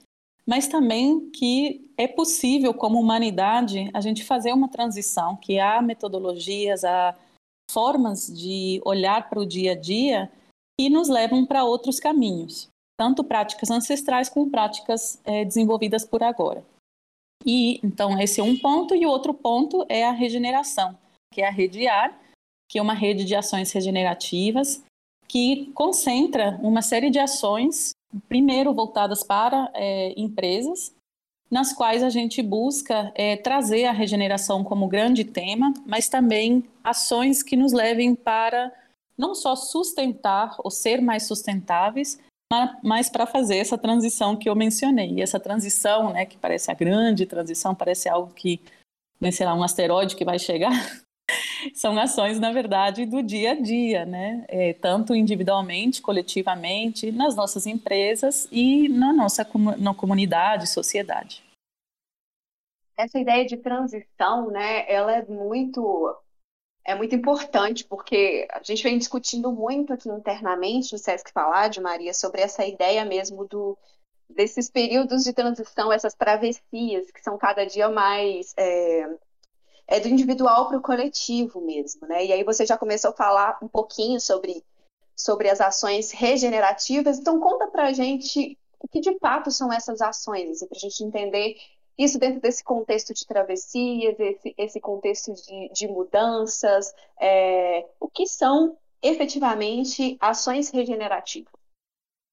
mas 0.47 0.69
também 0.69 1.31
que 1.31 1.91
é 1.97 2.07
possível, 2.07 2.75
como 2.75 3.01
humanidade, 3.01 3.91
a 3.95 4.01
gente 4.01 4.25
fazer 4.25 4.53
uma 4.53 4.69
transição, 4.69 5.37
que 5.37 5.59
há 5.59 5.81
metodologias, 5.81 6.85
há 6.85 7.17
formas 7.71 8.27
de 8.27 8.81
olhar 8.85 9.29
para 9.29 9.41
o 9.41 9.47
dia 9.47 9.73
a 9.73 9.75
dia 9.75 10.31
que 10.79 10.91
nos 10.91 11.09
levam 11.09 11.47
para 11.47 11.65
outros 11.65 11.99
caminhos, 11.99 12.69
tanto 12.99 13.25
práticas 13.25 13.71
ancestrais 13.71 14.29
como 14.29 14.51
práticas 14.51 15.21
é, 15.25 15.45
desenvolvidas 15.45 16.05
por 16.05 16.23
agora. 16.23 16.65
E 17.45 17.81
então 17.83 18.19
esse 18.21 18.41
é 18.41 18.45
um 18.45 18.59
ponto 18.59 18.95
e 18.95 19.07
o 19.07 19.11
outro 19.11 19.33
ponto 19.33 19.85
é 19.89 20.05
a 20.05 20.13
regeneração, 20.13 20.99
que 21.33 21.43
é 21.43 21.49
a 21.49 21.51
rede 21.51 21.87
AR, 21.87 22.19
que 22.71 22.79
é 22.79 22.83
uma 22.83 22.95
rede 22.95 23.25
de 23.25 23.35
ações 23.35 23.71
regenerativas 23.73 24.83
que 25.35 25.73
concentra 25.75 26.61
uma 26.63 26.81
série 26.81 27.11
de 27.11 27.19
ações, 27.19 27.91
primeiro 28.29 28.73
voltadas 28.73 29.25
para 29.25 29.69
é, 29.75 30.15
empresas, 30.17 30.95
nas 31.51 31.73
quais 31.73 32.05
a 32.05 32.09
gente 32.09 32.41
busca 32.41 33.11
é, 33.17 33.37
trazer 33.37 33.87
a 33.87 33.93
regeneração 33.93 34.63
como 34.63 34.87
grande 34.87 35.25
tema, 35.25 35.75
mas 35.85 36.09
também 36.09 36.63
ações 36.85 37.43
que 37.43 37.57
nos 37.57 37.73
levem 37.73 38.15
para 38.15 38.73
não 39.19 39.35
só 39.35 39.57
sustentar 39.57 40.55
ou 40.59 40.71
ser 40.71 41.03
mais 41.03 41.25
sustentáveis, 41.25 42.17
mas 42.81 43.09
para 43.11 43.27
fazer 43.27 43.57
essa 43.57 43.77
transição 43.77 44.37
que 44.37 44.49
eu 44.49 44.55
mencionei. 44.55 45.15
E 45.15 45.21
essa 45.21 45.41
transição, 45.41 46.13
né, 46.13 46.25
que 46.27 46.37
parece 46.37 46.71
a 46.71 46.75
grande 46.75 47.27
transição, 47.27 47.75
parece 47.75 48.09
algo 48.09 48.33
que, 48.33 48.61
né, 49.21 49.33
sei 49.33 49.45
lá, 49.45 49.55
um 49.57 49.65
asteroide 49.65 50.15
que 50.15 50.25
vai 50.25 50.39
chegar, 50.39 50.71
são 51.75 51.99
ações, 51.99 52.39
na 52.39 52.53
verdade, 52.53 53.07
do 53.07 53.23
dia 53.23 53.53
a 53.53 53.61
dia, 53.61 54.05
né? 54.05 54.45
É, 54.49 54.73
tanto 54.75 55.15
individualmente, 55.15 56.03
coletivamente, 56.03 57.11
nas 57.13 57.35
nossas 57.35 57.67
empresas 57.67 58.49
e 58.51 58.89
na 58.89 59.13
nossa 59.13 59.47
na 59.79 59.95
comunidade, 59.95 60.69
sociedade. 60.69 61.43
Essa 62.97 63.19
ideia 63.19 63.45
de 63.45 63.57
transição, 63.57 64.51
né, 64.51 64.91
ela 64.91 65.13
é 65.13 65.25
muito 65.25 66.17
é 66.87 66.95
muito 66.95 67.15
importante, 67.15 67.83
porque 67.85 68.47
a 68.53 68.63
gente 68.63 68.83
vem 68.83 68.99
discutindo 68.99 69.51
muito 69.51 69.95
aqui 69.95 70.09
internamente 70.09 70.93
no 70.93 70.99
Sesc 70.99 71.33
Falar, 71.33 71.69
de 71.69 71.81
Maria, 71.81 72.13
sobre 72.13 72.43
essa 72.43 72.65
ideia 72.67 73.07
mesmo 73.07 73.49
do, 73.49 73.77
desses 74.29 74.71
períodos 74.71 75.25
de 75.25 75.33
transição, 75.33 75.91
essas 75.91 76.15
travessias 76.15 77.11
que 77.11 77.23
são 77.23 77.39
cada 77.39 77.65
dia 77.65 77.89
mais 77.89 78.53
é, 78.59 79.17
é 79.87 80.01
do 80.01 80.09
individual 80.09 80.69
para 80.69 80.79
o 80.79 80.83
coletivo 80.83 81.61
mesmo, 81.61 82.07
né? 82.07 82.25
E 82.25 82.33
aí 82.33 82.45
você 82.45 82.65
já 82.65 82.77
começou 82.77 83.11
a 83.11 83.15
falar 83.15 83.59
um 83.63 83.69
pouquinho 83.69 84.21
sobre, 84.21 84.65
sobre 85.17 85.49
as 85.49 85.61
ações 85.61 86.11
regenerativas, 86.11 87.19
então 87.19 87.41
conta 87.41 87.67
para 87.67 87.87
a 87.87 87.93
gente 87.93 88.59
o 88.81 88.89
que 88.89 89.01
de 89.01 89.19
fato 89.19 89.51
são 89.51 89.73
essas 89.73 90.03
ações, 90.03 90.51
assim, 90.51 90.67
para 90.67 90.77
a 90.77 90.81
gente 90.81 91.03
entender 91.03 91.57
isso 91.97 92.19
dentro 92.19 92.41
desse 92.41 92.63
contexto 92.63 93.15
de 93.15 93.27
travessias, 93.27 94.19
esse, 94.19 94.55
esse 94.59 94.81
contexto 94.81 95.33
de, 95.33 95.71
de 95.73 95.89
mudanças, 95.89 96.93
é, 97.21 97.87
o 98.01 98.09
que 98.09 98.27
são 98.27 98.77
efetivamente 99.03 100.17
ações 100.21 100.71
regenerativas? 100.71 101.53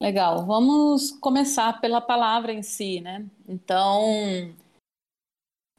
Legal, 0.01 0.45
vamos 0.45 1.11
começar 1.11 1.79
pela 1.79 2.01
palavra 2.01 2.51
em 2.51 2.63
si, 2.63 2.99
né? 3.01 3.23
Então, 3.47 4.51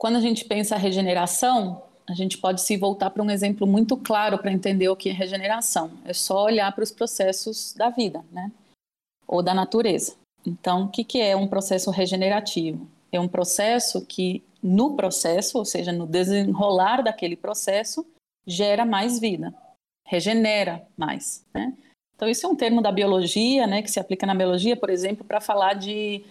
quando 0.03 0.17
a 0.17 0.21
gente 0.21 0.45
pensa 0.45 0.77
regeneração, 0.77 1.81
a 2.09 2.13
gente 2.13 2.37
pode 2.37 2.61
se 2.61 2.77
voltar 2.77 3.11
para 3.11 3.23
um 3.23 3.31
exemplo 3.31 3.69
muito 3.69 3.97
claro 3.97 4.37
para 4.37 4.51
entender 4.51 4.89
o 4.89 4.97
que 4.97 5.11
é 5.11 5.13
regeneração. 5.13 5.93
É 6.05 6.13
só 6.13 6.43
olhar 6.43 6.73
para 6.73 6.83
os 6.83 6.91
processos 6.91 7.73
da 7.75 7.89
vida, 7.89 8.21
né? 8.33 8.51
Ou 9.29 9.45
da 9.45 9.55
natureza. 9.55 10.17
Então, 10.45 10.87
o 10.87 10.89
que, 10.89 11.05
que 11.05 11.21
é 11.21 11.37
um 11.37 11.47
processo 11.47 11.89
regenerativo? 11.93 12.85
É 13.13 13.21
um 13.21 13.29
processo 13.29 14.05
que, 14.05 14.43
no 14.61 14.97
processo, 14.97 15.57
ou 15.57 15.65
seja, 15.65 15.93
no 15.93 16.05
desenrolar 16.05 17.05
daquele 17.05 17.37
processo, 17.37 18.05
gera 18.45 18.85
mais 18.85 19.21
vida, 19.21 19.55
regenera 20.05 20.85
mais, 20.97 21.47
né? 21.55 21.73
Então, 22.17 22.29
isso 22.29 22.45
é 22.45 22.49
um 22.49 22.57
termo 22.57 22.83
da 22.83 22.91
biologia, 22.91 23.69
né, 23.69 23.83
que 23.83 23.91
se 23.91 24.01
aplica 24.01 24.27
na 24.27 24.35
biologia, 24.35 24.77
por 24.77 24.91
exemplo, 24.91 25.25
para 25.25 25.41
falar 25.41 25.75
de 25.75 26.25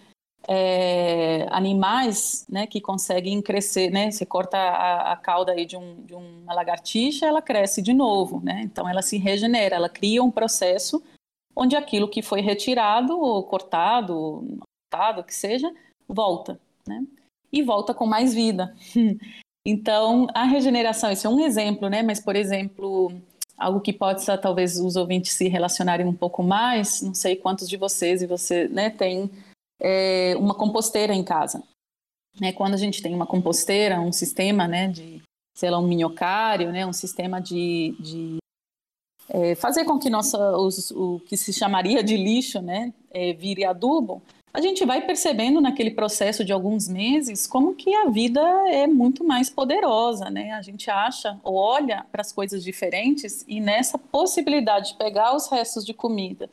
é, 0.48 1.48
animais 1.52 2.46
né, 2.50 2.66
que 2.66 2.82
conseguem 2.82 3.42
crescer, 3.42 3.90
né? 3.90 4.12
Você 4.12 4.26
corta 4.26 4.58
a, 4.58 5.14
a 5.14 5.18
cauda 5.18 5.52
aí 5.52 5.66
de, 5.66 5.78
um, 5.78 6.04
de, 6.04 6.14
uma 6.14 6.54
lagartixa, 6.54 7.26
ela 7.26 7.42
cresce 7.42 7.82
de 7.82 7.94
novo, 7.94 8.42
né? 8.44 8.62
Então 8.64 8.88
ela 8.88 9.02
se 9.02 9.18
regenera, 9.18 9.76
ela 9.76 9.90
cria 9.90 10.24
um 10.24 10.32
processo 10.32 11.02
onde 11.56 11.76
aquilo 11.76 12.10
que 12.10 12.22
foi 12.22 12.42
retirado 12.42 13.20
ou 13.20 13.44
cortado, 13.44 14.60
cortado, 14.90 15.24
que 15.24 15.34
seja, 15.34 15.72
volta, 16.08 16.60
né? 16.88 17.06
E 17.52 17.62
volta 17.62 17.94
com 17.94 18.06
mais 18.06 18.34
vida. 18.34 18.76
então 19.66 20.28
a 20.34 20.44
regeneração, 20.44 21.12
esse 21.12 21.28
é 21.28 21.30
um 21.30 21.40
exemplo, 21.40 21.90
né? 21.90 22.02
Mas 22.02 22.20
por 22.20 22.36
exemplo 22.36 23.12
algo 23.58 23.80
que 23.80 23.94
pode 23.94 24.26
talvez 24.42 24.80
os 24.80 24.96
ouvintes 24.96 25.34
se 25.34 25.48
relacionarem 25.48 26.08
um 26.08 26.16
pouco 26.16 26.42
mais, 26.42 27.00
não 27.04 27.14
sei 27.14 27.36
quantos 27.36 27.70
de 27.70 27.78
vocês 27.78 28.24
e 28.24 28.26
você, 28.26 28.68
né, 28.68 28.90
tem 28.90 29.30
é, 29.82 30.36
uma 30.38 30.54
composteira 30.54 31.14
em 31.14 31.24
casa. 31.24 31.62
Né, 32.40 32.54
quando 32.54 32.76
a 32.76 32.78
gente 32.78 33.02
tem 33.02 33.14
uma 33.14 33.26
composteira, 33.26 34.00
um 34.00 34.14
sistema 34.14 34.66
né, 34.66 34.88
de, 34.88 35.22
sei 35.54 35.70
lá, 35.70 35.80
um 35.80 35.88
minhocário, 35.88 36.72
né, 36.72 36.86
um 36.86 36.94
sistema 36.94 37.42
de, 37.42 37.94
de 38.00 38.38
é, 39.28 39.56
fazer 39.56 39.84
com 39.84 40.00
que 40.00 40.10
nossa, 40.10 40.38
os, 40.58 40.92
o 40.92 41.20
que 41.26 41.36
se 41.36 41.52
chamaria 41.52 42.02
de 42.02 42.16
lixo 42.16 42.62
né, 42.62 42.94
é, 43.10 43.34
vire 43.34 43.66
adubo, 43.66 44.22
a 44.54 44.60
gente 44.60 44.86
vai 44.86 45.02
percebendo 45.02 45.62
naquele 45.62 45.92
processo 45.92 46.44
de 46.44 46.52
alguns 46.52 46.88
meses 46.88 47.48
como 47.48 47.74
que 47.74 47.94
a 47.96 48.10
vida 48.10 48.42
é 48.70 48.86
muito 48.86 49.24
mais 49.24 49.50
poderosa, 49.50 50.30
né? 50.30 50.52
A 50.52 50.62
gente 50.62 50.92
acha 50.92 51.40
ou 51.42 51.56
olha 51.56 52.06
para 52.12 52.20
as 52.20 52.34
coisas 52.34 52.62
diferentes 52.62 53.46
e 53.48 53.62
nessa 53.62 53.98
possibilidade 53.98 54.90
de 54.90 54.96
pegar 54.96 55.34
os 55.34 55.48
restos 55.48 55.86
de 55.86 55.94
comida, 55.94 56.50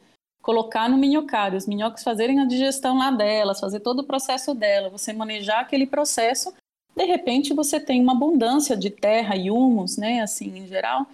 colocar 0.48 0.88
no 0.88 0.96
minhocário, 0.96 1.58
os 1.58 1.66
minhocas 1.66 2.02
fazerem 2.02 2.40
a 2.40 2.46
digestão 2.46 2.96
lá 2.96 3.10
delas, 3.10 3.60
fazer 3.60 3.80
todo 3.80 3.98
o 3.98 4.04
processo 4.04 4.54
dela, 4.54 4.88
você 4.88 5.12
manejar 5.12 5.60
aquele 5.60 5.86
processo, 5.86 6.54
de 6.96 7.04
repente 7.04 7.52
você 7.52 7.78
tem 7.78 8.00
uma 8.00 8.12
abundância 8.14 8.74
de 8.74 8.88
terra 8.88 9.36
e 9.36 9.50
humus, 9.50 9.98
né? 9.98 10.22
Assim, 10.22 10.56
em 10.56 10.66
geral. 10.66 11.06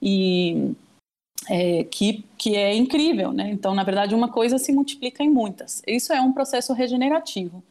E 0.00 0.72
é, 1.46 1.84
que, 1.84 2.24
que 2.38 2.56
é 2.56 2.74
incrível, 2.74 3.32
né? 3.32 3.50
Então, 3.50 3.74
na 3.74 3.84
verdade, 3.84 4.14
uma 4.14 4.32
coisa 4.32 4.56
se 4.56 4.72
multiplica 4.72 5.22
em 5.22 5.28
muitas. 5.28 5.82
Isso 5.86 6.10
é 6.14 6.22
um 6.22 6.32
processo 6.32 6.72
regenerativo. 6.72 7.62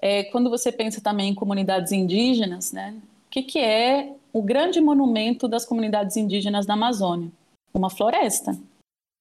É, 0.00 0.22
quando 0.22 0.48
você 0.48 0.70
pensa 0.70 1.00
também 1.00 1.30
em 1.30 1.34
comunidades 1.34 1.90
indígenas, 1.90 2.70
né? 2.70 2.94
O 3.26 3.30
que, 3.30 3.42
que 3.42 3.58
é 3.58 4.14
o 4.32 4.40
grande 4.40 4.80
monumento 4.80 5.48
das 5.48 5.66
comunidades 5.66 6.16
indígenas 6.16 6.64
da 6.64 6.74
Amazônia? 6.74 7.28
Uma 7.74 7.90
floresta. 7.90 8.56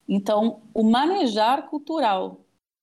Então, 0.08 0.62
o 0.74 0.84
manejar 0.84 1.70
cultural 1.70 2.42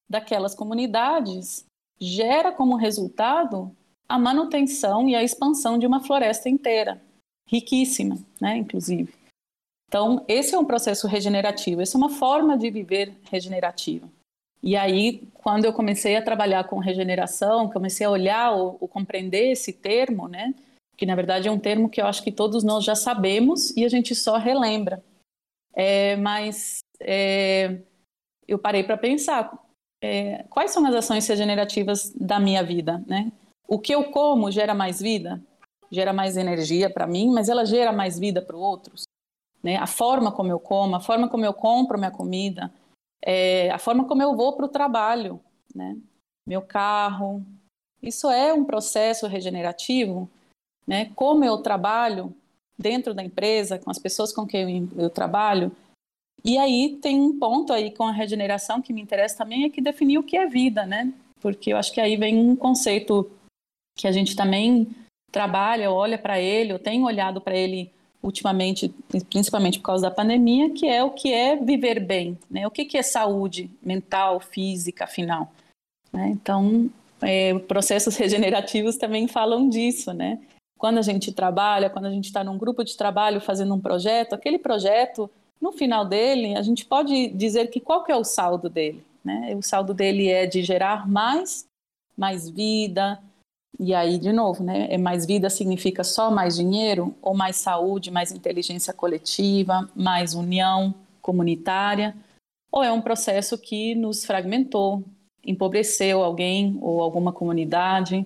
daquelas 0.09 0.55
comunidades 0.55 1.65
gera 1.99 2.51
como 2.51 2.75
resultado 2.75 3.75
a 4.09 4.19
manutenção 4.19 5.07
e 5.07 5.15
a 5.15 5.23
expansão 5.23 5.77
de 5.77 5.87
uma 5.87 6.01
floresta 6.01 6.49
inteira, 6.49 7.01
riquíssima, 7.47 8.17
né, 8.41 8.57
inclusive. 8.57 9.13
Então, 9.87 10.25
esse 10.27 10.55
é 10.55 10.57
um 10.57 10.65
processo 10.65 11.07
regenerativo, 11.07 11.81
essa 11.81 11.97
é 11.97 11.99
uma 11.99 12.09
forma 12.09 12.57
de 12.57 12.69
viver 12.69 13.15
regenerativa. 13.29 14.09
E 14.63 14.75
aí, 14.75 15.27
quando 15.33 15.65
eu 15.65 15.73
comecei 15.73 16.15
a 16.15 16.21
trabalhar 16.21 16.65
com 16.65 16.77
regeneração, 16.77 17.69
comecei 17.69 18.05
a 18.05 18.09
olhar 18.09 18.51
ou, 18.51 18.77
ou, 18.79 18.87
compreender 18.87 19.51
esse 19.51 19.73
termo, 19.73 20.27
né? 20.27 20.53
Que 20.95 21.05
na 21.05 21.15
verdade 21.15 21.47
é 21.47 21.51
um 21.51 21.59
termo 21.59 21.89
que 21.89 21.99
eu 21.99 22.05
acho 22.05 22.23
que 22.23 22.31
todos 22.31 22.63
nós 22.63 22.83
já 22.83 22.95
sabemos 22.95 23.75
e 23.75 23.83
a 23.83 23.89
gente 23.89 24.13
só 24.13 24.37
relembra. 24.37 25.03
É, 25.73 26.15
mas 26.17 26.79
é, 27.01 27.81
eu 28.47 28.57
parei 28.57 28.83
para 28.83 28.97
pensar 28.97 29.51
é, 30.01 30.43
quais 30.49 30.71
são 30.71 30.85
as 30.85 30.95
ações 30.95 31.27
regenerativas 31.27 32.11
da 32.13 32.39
minha 32.39 32.63
vida, 32.63 33.03
né? 33.07 33.31
O 33.67 33.79
que 33.79 33.93
eu 33.93 34.11
como 34.11 34.51
gera 34.51 34.73
mais 34.73 34.99
vida, 34.99 35.41
gera 35.91 36.11
mais 36.13 36.37
energia 36.37 36.89
para 36.89 37.07
mim, 37.07 37.31
mas 37.31 37.49
ela 37.49 37.65
gera 37.65 37.91
mais 37.91 38.17
vida 38.17 38.41
para 38.41 38.57
outros 38.57 39.03
né? 39.63 39.77
A 39.77 39.87
forma 39.87 40.31
como 40.31 40.51
eu 40.51 40.59
como, 40.59 40.95
a 40.95 40.99
forma 40.99 41.29
como 41.29 41.45
eu 41.45 41.53
compro 41.53 41.97
minha 41.97 42.11
comida, 42.11 42.73
é, 43.23 43.69
a 43.69 43.77
forma 43.77 44.07
como 44.07 44.21
eu 44.21 44.35
vou 44.35 44.55
para 44.55 44.65
o 44.65 44.69
trabalho, 44.69 45.39
né? 45.73 45.97
Meu 46.47 46.61
carro, 46.61 47.45
isso 48.01 48.29
é 48.29 48.53
um 48.53 48.65
processo 48.65 49.27
regenerativo, 49.27 50.29
né? 50.87 51.11
Como 51.15 51.43
eu 51.43 51.57
trabalho 51.59 52.33
dentro 52.77 53.13
da 53.13 53.23
empresa, 53.23 53.77
com 53.77 53.91
as 53.91 53.99
pessoas 53.99 54.33
com 54.33 54.45
quem 54.45 54.89
eu, 54.95 55.03
eu 55.03 55.09
trabalho. 55.09 55.71
E 56.43 56.57
aí 56.57 56.97
tem 57.01 57.19
um 57.19 57.37
ponto 57.37 57.71
aí 57.71 57.91
com 57.91 58.03
a 58.03 58.11
regeneração 58.11 58.81
que 58.81 58.91
me 58.91 59.01
interessa 59.01 59.37
também 59.37 59.63
é 59.63 59.69
que 59.69 59.81
definir 59.81 60.17
o 60.17 60.23
que 60.23 60.35
é 60.35 60.47
vida, 60.47 60.85
né? 60.85 61.13
Porque 61.39 61.71
eu 61.71 61.77
acho 61.77 61.91
que 61.91 62.01
aí 62.01 62.15
vem 62.17 62.37
um 62.37 62.55
conceito 62.55 63.29
que 63.95 64.07
a 64.07 64.11
gente 64.11 64.35
também 64.35 64.87
trabalha, 65.31 65.91
olha 65.91 66.17
para 66.17 66.39
ele, 66.39 66.73
eu 66.73 66.79
tenho 66.79 67.05
olhado 67.05 67.39
para 67.39 67.55
ele 67.55 67.91
ultimamente, 68.21 68.93
principalmente 69.29 69.79
por 69.79 69.85
causa 69.85 70.09
da 70.09 70.15
pandemia, 70.15 70.69
que 70.69 70.87
é 70.87 71.03
o 71.03 71.11
que 71.11 71.33
é 71.33 71.55
viver 71.55 71.99
bem, 71.99 72.37
né? 72.49 72.67
O 72.67 72.71
que, 72.71 72.85
que 72.85 72.97
é 72.97 73.03
saúde 73.03 73.69
mental, 73.81 74.39
física, 74.39 75.05
afinal? 75.05 75.51
Né? 76.13 76.29
Então, 76.29 76.89
é, 77.21 77.57
processos 77.59 78.15
regenerativos 78.17 78.97
também 78.97 79.27
falam 79.27 79.69
disso, 79.69 80.13
né? 80.13 80.39
Quando 80.77 80.97
a 80.97 81.03
gente 81.03 81.31
trabalha, 81.31 81.89
quando 81.89 82.05
a 82.05 82.11
gente 82.11 82.25
está 82.25 82.43
num 82.43 82.57
grupo 82.57 82.83
de 82.83 82.97
trabalho 82.97 83.39
fazendo 83.39 83.73
um 83.73 83.79
projeto, 83.79 84.33
aquele 84.33 84.57
projeto, 84.57 85.29
no 85.61 85.71
final 85.71 86.05
dele, 86.05 86.55
a 86.55 86.61
gente 86.61 86.85
pode 86.85 87.29
dizer 87.29 87.67
que 87.67 87.79
qual 87.79 88.03
que 88.03 88.11
é 88.11 88.15
o 88.15 88.23
saldo 88.23 88.69
dele, 88.69 89.03
né? 89.23 89.55
O 89.55 89.61
saldo 89.61 89.93
dele 89.93 90.29
é 90.29 90.47
de 90.47 90.63
gerar 90.63 91.07
mais, 91.07 91.65
mais 92.17 92.49
vida, 92.49 93.21
e 93.79 93.93
aí, 93.93 94.17
de 94.17 94.31
novo, 94.31 94.63
né? 94.63 94.87
É 94.91 94.97
mais 94.97 95.25
vida 95.25 95.49
significa 95.49 96.03
só 96.03 96.29
mais 96.29 96.55
dinheiro, 96.55 97.15
ou 97.21 97.33
mais 97.33 97.57
saúde, 97.57 98.11
mais 98.11 98.31
inteligência 98.31 98.93
coletiva, 98.93 99.89
mais 99.95 100.33
união 100.33 100.93
comunitária, 101.21 102.15
ou 102.71 102.83
é 102.83 102.91
um 102.91 103.01
processo 103.01 103.57
que 103.57 103.95
nos 103.95 104.25
fragmentou, 104.25 105.03
empobreceu 105.45 106.23
alguém 106.23 106.77
ou 106.81 107.01
alguma 107.01 107.31
comunidade, 107.31 108.23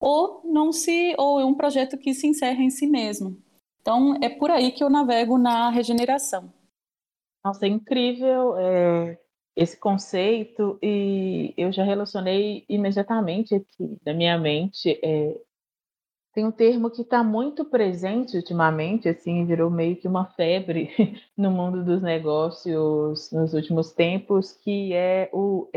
ou 0.00 0.40
não 0.44 0.72
se, 0.72 1.14
ou 1.16 1.40
é 1.40 1.44
um 1.44 1.54
projeto 1.54 1.96
que 1.96 2.12
se 2.12 2.26
encerra 2.26 2.62
em 2.62 2.70
si 2.70 2.86
mesmo. 2.86 3.36
Então, 3.80 4.16
é 4.22 4.28
por 4.28 4.50
aí 4.50 4.72
que 4.72 4.82
eu 4.82 4.90
navego 4.90 5.38
na 5.38 5.70
regeneração. 5.70 6.50
Nossa, 7.44 7.66
é 7.66 7.68
incrível. 7.68 8.56
É, 8.56 9.18
esse 9.56 9.78
conceito 9.78 10.78
e 10.82 11.54
eu 11.56 11.70
já 11.70 11.84
relacionei 11.84 12.64
imediatamente 12.68 13.54
aqui 13.54 13.98
na 14.04 14.12
minha 14.12 14.38
mente. 14.38 14.98
É, 15.02 15.38
tem 16.34 16.44
um 16.44 16.50
termo 16.50 16.90
que 16.90 17.02
está 17.02 17.22
muito 17.22 17.64
presente 17.64 18.36
ultimamente, 18.36 19.08
assim, 19.08 19.46
virou 19.46 19.70
meio 19.70 19.96
que 19.96 20.08
uma 20.08 20.26
febre 20.26 20.90
no 21.38 21.50
mundo 21.50 21.84
dos 21.84 22.02
negócios 22.02 23.30
nos 23.30 23.54
últimos 23.54 23.92
tempos, 23.92 24.52
que 24.52 24.92
é 24.92 25.30
o 25.32 25.68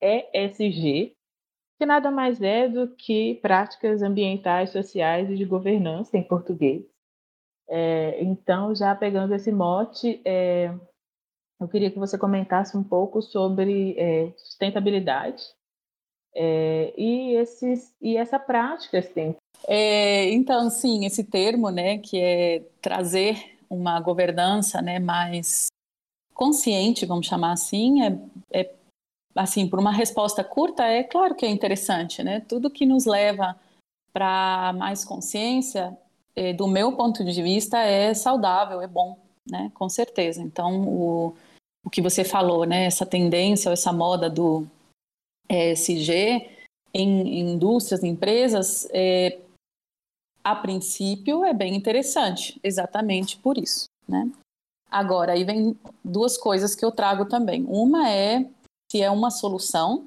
ESG, 0.00 1.16
que 1.78 1.86
nada 1.86 2.10
mais 2.10 2.40
é 2.40 2.68
do 2.68 2.88
que 2.96 3.34
práticas 3.42 4.02
ambientais, 4.02 4.70
sociais 4.70 5.30
e 5.30 5.36
de 5.36 5.44
governança 5.44 6.16
em 6.16 6.22
português. 6.22 6.95
É, 7.68 8.22
então, 8.22 8.74
já 8.74 8.94
pegando 8.94 9.34
esse 9.34 9.50
mote, 9.50 10.20
é, 10.24 10.72
eu 11.60 11.68
queria 11.68 11.90
que 11.90 11.98
você 11.98 12.16
comentasse 12.16 12.76
um 12.76 12.84
pouco 12.84 13.20
sobre 13.20 13.94
é, 13.98 14.32
sustentabilidade 14.36 15.42
é, 16.34 16.92
e, 16.96 17.34
esses, 17.34 17.94
e 18.00 18.16
essa 18.16 18.38
prática. 18.38 18.98
Assim. 18.98 19.34
É, 19.66 20.30
então, 20.30 20.68
sim, 20.70 21.04
esse 21.06 21.24
termo, 21.24 21.70
né, 21.70 21.98
que 21.98 22.20
é 22.20 22.62
trazer 22.80 23.56
uma 23.68 23.98
governança 24.00 24.80
né, 24.80 24.98
mais 24.98 25.66
consciente, 26.34 27.06
vamos 27.06 27.26
chamar 27.26 27.52
assim, 27.52 28.02
é, 28.02 28.18
é 28.52 28.74
assim, 29.34 29.68
por 29.68 29.78
uma 29.78 29.92
resposta 29.92 30.44
curta, 30.44 30.84
é 30.84 31.02
claro 31.02 31.34
que 31.34 31.44
é 31.44 31.48
interessante, 31.48 32.22
né? 32.22 32.40
Tudo 32.40 32.70
que 32.70 32.86
nos 32.86 33.06
leva 33.06 33.58
para 34.12 34.72
mais 34.74 35.04
consciência, 35.04 35.96
do 36.56 36.66
meu 36.66 36.92
ponto 36.92 37.24
de 37.24 37.42
vista, 37.42 37.78
é 37.78 38.12
saudável, 38.12 38.80
é 38.80 38.86
bom, 38.86 39.18
né? 39.48 39.70
Com 39.74 39.88
certeza. 39.88 40.42
Então, 40.42 40.86
o, 40.86 41.36
o 41.84 41.90
que 41.90 42.02
você 42.02 42.24
falou, 42.24 42.64
né? 42.64 42.84
Essa 42.84 43.06
tendência 43.06 43.70
essa 43.70 43.92
moda 43.92 44.28
do 44.28 44.66
ESG 45.48 46.50
em, 46.92 47.40
em 47.40 47.50
indústrias, 47.52 48.02
em 48.02 48.08
empresas, 48.08 48.88
é, 48.90 49.38
a 50.42 50.54
princípio 50.54 51.44
é 51.44 51.52
bem 51.52 51.74
interessante, 51.74 52.60
exatamente 52.62 53.36
por 53.38 53.58
isso, 53.58 53.86
né? 54.08 54.30
Agora, 54.88 55.32
aí 55.32 55.44
vem 55.44 55.76
duas 56.04 56.38
coisas 56.38 56.74
que 56.74 56.84
eu 56.84 56.92
trago 56.92 57.26
também. 57.26 57.64
Uma 57.68 58.08
é 58.08 58.48
se 58.90 59.02
é 59.02 59.10
uma 59.10 59.30
solução 59.30 60.06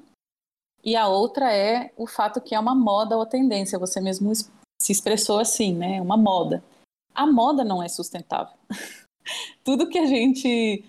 e 0.82 0.96
a 0.96 1.06
outra 1.06 1.52
é 1.54 1.92
o 1.96 2.06
fato 2.06 2.40
que 2.40 2.54
é 2.54 2.58
uma 2.58 2.74
moda 2.74 3.16
ou 3.16 3.26
tendência. 3.26 3.78
Você 3.78 4.00
mesmo 4.00 4.32
se 4.80 4.92
expressou 4.92 5.38
assim, 5.38 5.74
né? 5.74 6.00
Uma 6.00 6.16
moda. 6.16 6.64
A 7.14 7.26
moda 7.26 7.62
não 7.62 7.82
é 7.82 7.88
sustentável. 7.88 8.56
Tudo 9.62 9.88
que 9.88 9.98
a 9.98 10.06
gente 10.06 10.84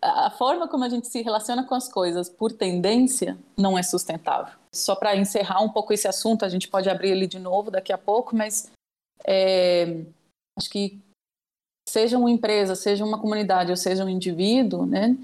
a 0.00 0.30
forma 0.30 0.68
como 0.68 0.84
a 0.84 0.88
gente 0.88 1.08
se 1.08 1.22
relaciona 1.22 1.64
com 1.64 1.74
as 1.74 1.88
coisas 1.88 2.28
por 2.28 2.52
tendência 2.52 3.38
não 3.56 3.78
é 3.78 3.82
sustentável. 3.82 4.54
Só 4.70 4.94
para 4.94 5.16
encerrar 5.16 5.62
um 5.62 5.70
pouco 5.70 5.94
esse 5.94 6.06
assunto, 6.06 6.44
a 6.44 6.48
gente 6.48 6.68
pode 6.68 6.90
abrir 6.90 7.10
ele 7.10 7.26
de 7.26 7.38
novo 7.38 7.70
daqui 7.70 7.90
a 7.90 7.96
pouco, 7.96 8.36
mas 8.36 8.70
é, 9.26 10.04
acho 10.58 10.68
que 10.68 11.00
seja 11.88 12.18
uma 12.18 12.30
empresa, 12.30 12.74
seja 12.74 13.04
uma 13.04 13.18
comunidade 13.18 13.70
ou 13.70 13.76
seja 13.76 14.04
um 14.04 14.08
indivíduo, 14.08 14.84
né? 14.84 15.16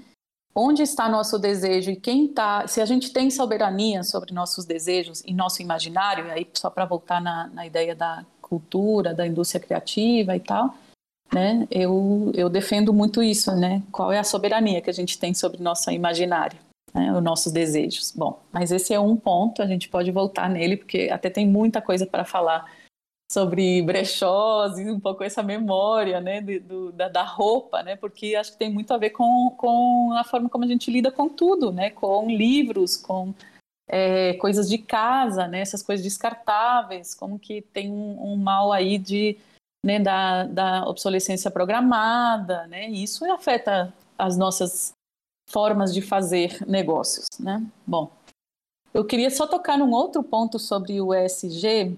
Onde 0.53 0.83
está 0.83 1.07
nosso 1.07 1.39
desejo 1.39 1.91
e 1.91 1.95
quem 1.95 2.25
está? 2.25 2.67
Se 2.67 2.81
a 2.81 2.85
gente 2.85 3.13
tem 3.13 3.31
soberania 3.31 4.03
sobre 4.03 4.33
nossos 4.33 4.65
desejos 4.65 5.21
e 5.25 5.33
nosso 5.33 5.61
imaginário, 5.61 6.27
e 6.27 6.31
aí 6.31 6.47
só 6.53 6.69
para 6.69 6.85
voltar 6.85 7.21
na, 7.21 7.47
na 7.53 7.65
ideia 7.65 7.95
da 7.95 8.25
cultura, 8.41 9.13
da 9.13 9.25
indústria 9.25 9.61
criativa 9.61 10.35
e 10.35 10.39
tal, 10.41 10.75
né? 11.33 11.65
Eu, 11.71 12.31
eu 12.35 12.49
defendo 12.49 12.93
muito 12.93 13.23
isso, 13.23 13.55
né? 13.55 13.81
Qual 13.91 14.11
é 14.11 14.19
a 14.19 14.23
soberania 14.25 14.81
que 14.81 14.89
a 14.89 14.93
gente 14.93 15.17
tem 15.17 15.33
sobre 15.33 15.63
nosso 15.63 15.89
imaginário, 15.89 16.59
né? 16.93 17.13
os 17.13 17.23
nossos 17.23 17.53
desejos. 17.53 18.11
Bom, 18.13 18.41
mas 18.51 18.73
esse 18.73 18.93
é 18.93 18.99
um 18.99 19.15
ponto, 19.15 19.61
a 19.61 19.65
gente 19.65 19.87
pode 19.87 20.11
voltar 20.11 20.49
nele, 20.49 20.75
porque 20.75 21.09
até 21.09 21.29
tem 21.29 21.47
muita 21.47 21.81
coisa 21.81 22.05
para 22.05 22.25
falar 22.25 22.69
sobre 23.31 23.81
brechós 23.81 24.77
e 24.77 24.91
um 24.91 24.99
pouco 24.99 25.23
essa 25.23 25.41
memória, 25.41 26.19
né, 26.19 26.41
de, 26.41 26.59
do, 26.59 26.91
da, 26.91 27.07
da, 27.07 27.23
roupa, 27.23 27.81
né, 27.81 27.95
porque 27.95 28.35
acho 28.35 28.51
que 28.51 28.57
tem 28.57 28.69
muito 28.69 28.93
a 28.93 28.97
ver 28.97 29.11
com, 29.11 29.51
com 29.51 30.11
a 30.17 30.23
forma 30.25 30.49
como 30.49 30.65
a 30.65 30.67
gente 30.67 30.91
lida 30.91 31.09
com 31.09 31.29
tudo, 31.29 31.71
né, 31.71 31.91
com 31.91 32.29
livros, 32.29 32.97
com 32.97 33.33
é, 33.87 34.33
coisas 34.33 34.67
de 34.67 34.77
casa, 34.77 35.47
né, 35.47 35.61
essas 35.61 35.81
coisas 35.81 36.03
descartáveis, 36.03 37.15
como 37.15 37.39
que 37.39 37.61
tem 37.61 37.89
um, 37.89 38.33
um 38.33 38.35
mal 38.35 38.73
aí 38.73 38.97
de, 38.97 39.37
né, 39.81 39.97
da, 39.97 40.43
da 40.43 40.85
obsolescência 40.85 41.49
programada, 41.49 42.67
né, 42.67 42.89
e 42.89 43.01
isso 43.01 43.23
afeta 43.31 43.93
as 44.17 44.37
nossas 44.37 44.91
formas 45.49 45.93
de 45.93 46.01
fazer 46.01 46.57
negócios, 46.67 47.27
né. 47.39 47.65
Bom, 47.87 48.11
eu 48.93 49.05
queria 49.05 49.29
só 49.29 49.47
tocar 49.47 49.77
num 49.77 49.91
outro 49.91 50.21
ponto 50.21 50.59
sobre 50.59 50.99
o 50.99 51.13
ESG, 51.13 51.97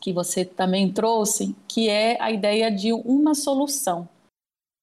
que 0.00 0.12
você 0.12 0.44
também 0.44 0.92
trouxe, 0.92 1.54
que 1.66 1.88
é 1.88 2.20
a 2.20 2.30
ideia 2.30 2.70
de 2.70 2.92
uma 2.92 3.34
solução. 3.34 4.08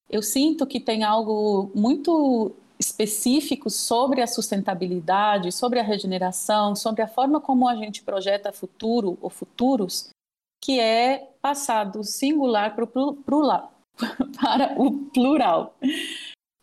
Eu 0.09 0.21
sinto 0.21 0.67
que 0.67 0.79
tem 0.79 1.03
algo 1.03 1.71
muito 1.73 2.51
específico 2.79 3.69
sobre 3.69 4.21
a 4.21 4.27
sustentabilidade, 4.27 5.51
sobre 5.51 5.79
a 5.79 5.83
regeneração, 5.83 6.75
sobre 6.75 7.01
a 7.01 7.07
forma 7.07 7.39
como 7.39 7.67
a 7.67 7.75
gente 7.75 8.03
projeta 8.03 8.51
futuro 8.51 9.17
ou 9.21 9.29
futuros, 9.29 10.09
que 10.61 10.79
é 10.79 11.29
passar 11.41 11.85
do 11.85 12.03
singular 12.03 12.75
para 12.75 12.83
o 12.83 13.13
plural. 13.15 13.71
Para 14.41 14.75
o 14.81 14.91
plural. 15.09 15.75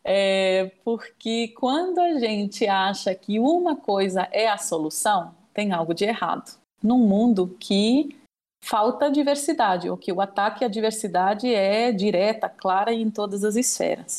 É, 0.05 0.73
porque 0.85 1.49
quando 1.49 1.99
a 1.99 2.19
gente 2.19 2.67
acha 2.67 3.15
que 3.15 3.39
uma 3.39 3.77
coisa 3.77 4.29
é 4.33 4.49
a 4.49 4.59
solução, 4.59 5.35
tem 5.53 5.73
algo 5.73 5.95
de 5.95 6.05
errado. 6.05 6.59
Num 6.83 6.99
mundo 6.99 7.57
que 7.61 8.17
falta 8.63 9.11
diversidade, 9.11 9.89
ou 9.89 9.97
que 9.97 10.13
o 10.13 10.21
ataque 10.21 10.65
à 10.65 10.69
diversidade 10.69 11.53
é 11.53 11.91
direta, 11.91 12.49
clara 12.49 12.93
e 12.93 13.03
em 13.03 13.11
todas 13.11 13.45
as 13.45 13.57
esferas. 13.57 14.19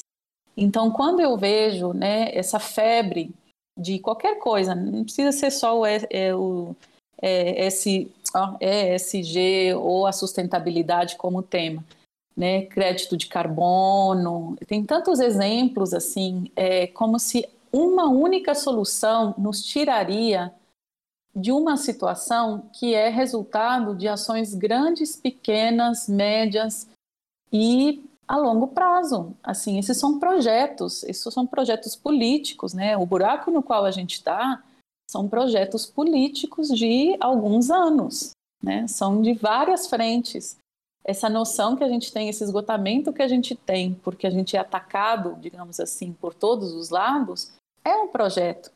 Então, 0.55 0.91
quando 0.91 1.21
eu 1.21 1.37
vejo 1.37 1.93
né, 1.93 2.35
essa 2.35 2.59
febre 2.59 3.31
de 3.77 3.99
qualquer 3.99 4.39
coisa, 4.39 4.75
não 4.75 5.03
precisa 5.03 5.31
ser 5.31 5.51
só 5.51 5.79
o, 5.79 5.85
é, 5.85 6.35
o 6.35 6.75
é, 7.21 7.67
ESG 8.95 9.73
ou 9.75 10.05
a 10.05 10.11
sustentabilidade 10.11 11.15
como 11.15 11.41
tema, 11.41 11.83
né, 12.35 12.63
crédito 12.65 13.15
de 13.15 13.27
carbono, 13.27 14.57
tem 14.67 14.83
tantos 14.83 15.19
exemplos 15.19 15.93
assim, 15.93 16.51
é 16.55 16.87
como 16.87 17.19
se 17.19 17.47
uma 17.71 18.09
única 18.09 18.53
solução 18.53 19.33
nos 19.37 19.63
tiraria 19.63 20.53
de 21.35 21.51
uma 21.51 21.77
situação 21.77 22.69
que 22.73 22.93
é 22.93 23.09
resultado 23.09 23.95
de 23.95 24.07
ações 24.07 24.53
grandes, 24.53 25.15
pequenas, 25.15 26.07
médias 26.07 26.87
e 27.51 28.03
a 28.27 28.37
longo 28.37 28.67
prazo. 28.67 29.35
Assim, 29.43 29.77
esses 29.77 29.97
são 29.97 30.19
projetos, 30.19 31.03
esses 31.03 31.33
são 31.33 31.45
projetos 31.45 31.95
políticos, 31.95 32.73
né? 32.73 32.95
O 32.97 33.05
buraco 33.05 33.51
no 33.51 33.63
qual 33.63 33.85
a 33.85 33.91
gente 33.91 34.13
está 34.13 34.63
são 35.09 35.27
projetos 35.27 35.85
políticos 35.85 36.69
de 36.69 37.17
alguns 37.19 37.69
anos, 37.69 38.31
né? 38.63 38.87
São 38.87 39.21
de 39.21 39.33
várias 39.33 39.87
frentes. 39.87 40.57
Essa 41.03 41.29
noção 41.29 41.75
que 41.75 41.83
a 41.83 41.89
gente 41.89 42.13
tem, 42.13 42.29
esse 42.29 42.43
esgotamento 42.43 43.11
que 43.11 43.21
a 43.21 43.27
gente 43.27 43.55
tem, 43.55 43.95
porque 43.95 44.27
a 44.27 44.29
gente 44.29 44.55
é 44.55 44.59
atacado, 44.59 45.35
digamos 45.41 45.79
assim, 45.79 46.13
por 46.13 46.33
todos 46.33 46.73
os 46.73 46.89
lados, 46.89 47.51
é 47.83 47.95
um 47.95 48.07
projeto. 48.07 48.71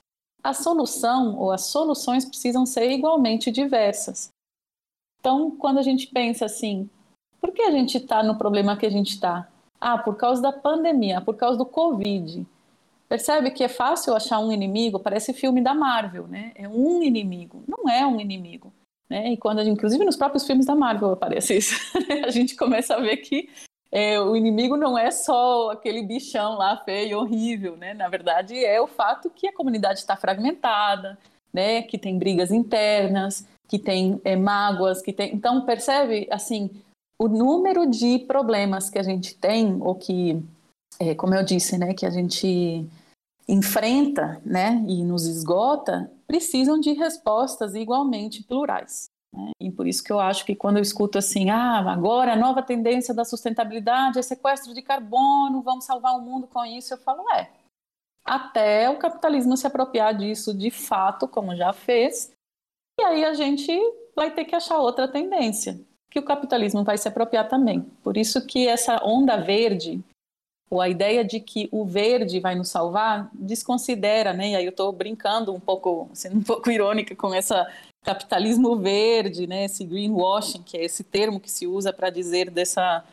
A 0.45 0.53
solução 0.53 1.39
ou 1.39 1.51
as 1.51 1.61
soluções 1.61 2.23
precisam 2.23 2.67
ser 2.67 2.91
igualmente 2.91 3.51
diversas. 3.51 4.29
Então, 5.19 5.49
quando 5.49 5.79
a 5.79 5.81
gente 5.81 6.05
pensa 6.05 6.45
assim, 6.45 6.87
por 7.41 7.51
que 7.51 7.63
a 7.63 7.71
gente 7.71 7.97
está 7.97 8.21
no 8.21 8.37
problema 8.37 8.77
que 8.77 8.85
a 8.85 8.91
gente 8.91 9.13
está? 9.13 9.49
Ah, 9.81 9.97
por 9.97 10.15
causa 10.15 10.43
da 10.43 10.53
pandemia, 10.53 11.19
por 11.19 11.35
causa 11.35 11.57
do 11.57 11.65
Covid. 11.65 12.45
Percebe 13.09 13.49
que 13.49 13.63
é 13.63 13.67
fácil 13.67 14.13
achar 14.13 14.37
um 14.37 14.51
inimigo? 14.51 14.99
Parece 14.99 15.33
filme 15.33 15.61
da 15.61 15.73
Marvel, 15.73 16.27
né? 16.27 16.51
É 16.53 16.69
um 16.69 17.01
inimigo. 17.01 17.63
Não 17.67 17.89
é 17.89 18.05
um 18.05 18.21
inimigo. 18.21 18.71
Né? 19.09 19.33
E 19.33 19.37
quando 19.37 19.63
gente, 19.63 19.73
inclusive 19.73 20.05
nos 20.05 20.15
próprios 20.15 20.45
filmes 20.45 20.67
da 20.67 20.75
Marvel 20.75 21.09
aparece 21.09 21.57
isso, 21.57 21.73
a 22.23 22.29
gente 22.29 22.55
começa 22.55 22.93
a 22.93 22.99
ver 22.99 23.17
que 23.17 23.49
é, 23.95 24.19
o 24.19 24.35
inimigo 24.35 24.75
não 24.75 24.97
é 24.97 25.09
só 25.09 25.71
aquele 25.71 26.03
bichão 26.03 26.57
lá 26.57 26.75
feio, 26.83 27.17
horrível, 27.17 27.77
né? 27.77 27.93
Na 27.93 28.09
verdade, 28.09 28.53
é 28.61 28.81
o 28.81 28.87
fato 28.87 29.29
que 29.29 29.47
a 29.47 29.53
comunidade 29.53 29.99
está 29.99 30.17
fragmentada, 30.17 31.17
né? 31.53 31.81
Que 31.81 31.97
tem 31.97 32.19
brigas 32.19 32.51
internas, 32.51 33.47
que 33.69 33.79
tem 33.79 34.19
é, 34.25 34.35
mágoas, 34.35 35.01
que 35.01 35.13
tem. 35.13 35.33
Então 35.33 35.65
percebe 35.65 36.27
assim 36.29 36.69
o 37.17 37.29
número 37.29 37.89
de 37.89 38.19
problemas 38.19 38.89
que 38.89 38.99
a 38.99 39.03
gente 39.03 39.33
tem, 39.33 39.81
ou 39.81 39.95
que, 39.95 40.43
é, 40.99 41.15
como 41.15 41.33
eu 41.33 41.45
disse, 41.45 41.77
né, 41.77 41.93
que 41.93 42.05
a 42.05 42.09
gente 42.09 42.85
enfrenta 43.47 44.41
né, 44.43 44.83
e 44.89 45.05
nos 45.05 45.25
esgota, 45.25 46.11
precisam 46.27 46.77
de 46.81 46.91
respostas 46.91 47.73
igualmente 47.75 48.43
plurais. 48.43 49.09
Né? 49.35 49.51
E 49.59 49.71
por 49.71 49.87
isso 49.87 50.03
que 50.03 50.11
eu 50.11 50.19
acho 50.19 50.45
que 50.45 50.55
quando 50.55 50.77
eu 50.77 50.81
escuto 50.81 51.17
assim, 51.17 51.49
ah, 51.49 51.79
agora 51.91 52.33
a 52.33 52.37
nova 52.37 52.61
tendência 52.61 53.13
da 53.13 53.25
sustentabilidade 53.25 54.19
é 54.19 54.21
sequestro 54.21 54.73
de 54.73 54.81
carbono, 54.81 55.61
vamos 55.61 55.85
salvar 55.85 56.15
o 56.15 56.21
mundo 56.21 56.47
com 56.47 56.65
isso, 56.65 56.93
eu 56.93 56.97
falo, 56.97 57.29
é. 57.31 57.49
Até 58.23 58.89
o 58.89 58.97
capitalismo 58.97 59.55
se 59.55 59.67
apropriar 59.67 60.15
disso 60.15 60.53
de 60.53 60.71
fato, 60.71 61.27
como 61.27 61.55
já 61.55 61.73
fez, 61.73 62.31
e 62.99 63.03
aí 63.03 63.25
a 63.25 63.33
gente 63.33 63.71
vai 64.15 64.31
ter 64.31 64.45
que 64.45 64.55
achar 64.55 64.79
outra 64.79 65.07
tendência 65.07 65.79
que 66.15 66.19
o 66.19 66.23
capitalismo 66.23 66.81
vai 66.81 66.97
se 66.97 67.09
apropriar 67.09 67.49
também. 67.49 67.81
Por 68.01 68.15
isso 68.15 68.45
que 68.47 68.69
essa 68.69 69.03
onda 69.03 69.35
verde, 69.35 70.01
ou 70.69 70.79
a 70.79 70.87
ideia 70.87 71.25
de 71.25 71.41
que 71.41 71.67
o 71.73 71.83
verde 71.83 72.39
vai 72.39 72.55
nos 72.55 72.69
salvar, 72.69 73.29
desconsidera, 73.33 74.31
né? 74.31 74.51
E 74.51 74.55
aí 74.55 74.63
eu 74.63 74.69
estou 74.69 74.93
brincando 74.93 75.53
um 75.53 75.59
pouco, 75.59 76.09
sendo 76.13 76.37
um 76.37 76.41
pouco 76.41 76.71
irônica 76.71 77.13
com 77.17 77.33
essa 77.33 77.69
capitalismo 78.05 78.77
verde, 78.77 79.47
né? 79.47 79.65
Esse 79.65 79.83
greenwashing, 79.83 80.63
que 80.63 80.77
é 80.77 80.83
esse 80.85 81.03
termo 81.03 81.39
que 81.39 81.51
se 81.51 81.67
usa 81.67 81.91
para 81.91 82.09
dizer 82.09 82.49
dessa 82.49 83.03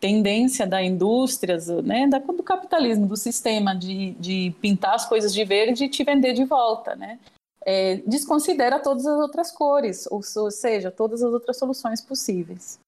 tendência 0.00 0.66
da 0.66 0.82
indústria, 0.82 1.58
né, 1.84 2.08
do 2.08 2.42
capitalismo, 2.42 3.06
do 3.06 3.16
sistema 3.16 3.72
de, 3.72 4.12
de 4.14 4.52
pintar 4.60 4.94
as 4.96 5.08
coisas 5.08 5.32
de 5.32 5.44
verde 5.44 5.84
e 5.84 5.88
te 5.88 6.02
vender 6.02 6.32
de 6.32 6.44
volta, 6.44 6.96
né? 6.96 7.20
é, 7.64 7.96
desconsidera 7.98 8.80
todas 8.80 9.06
as 9.06 9.20
outras 9.20 9.50
cores, 9.50 10.06
ou, 10.06 10.20
ou 10.36 10.50
seja, 10.50 10.90
todas 10.90 11.22
as 11.22 11.32
outras 11.32 11.56
soluções 11.58 12.00
possíveis. 12.00 12.78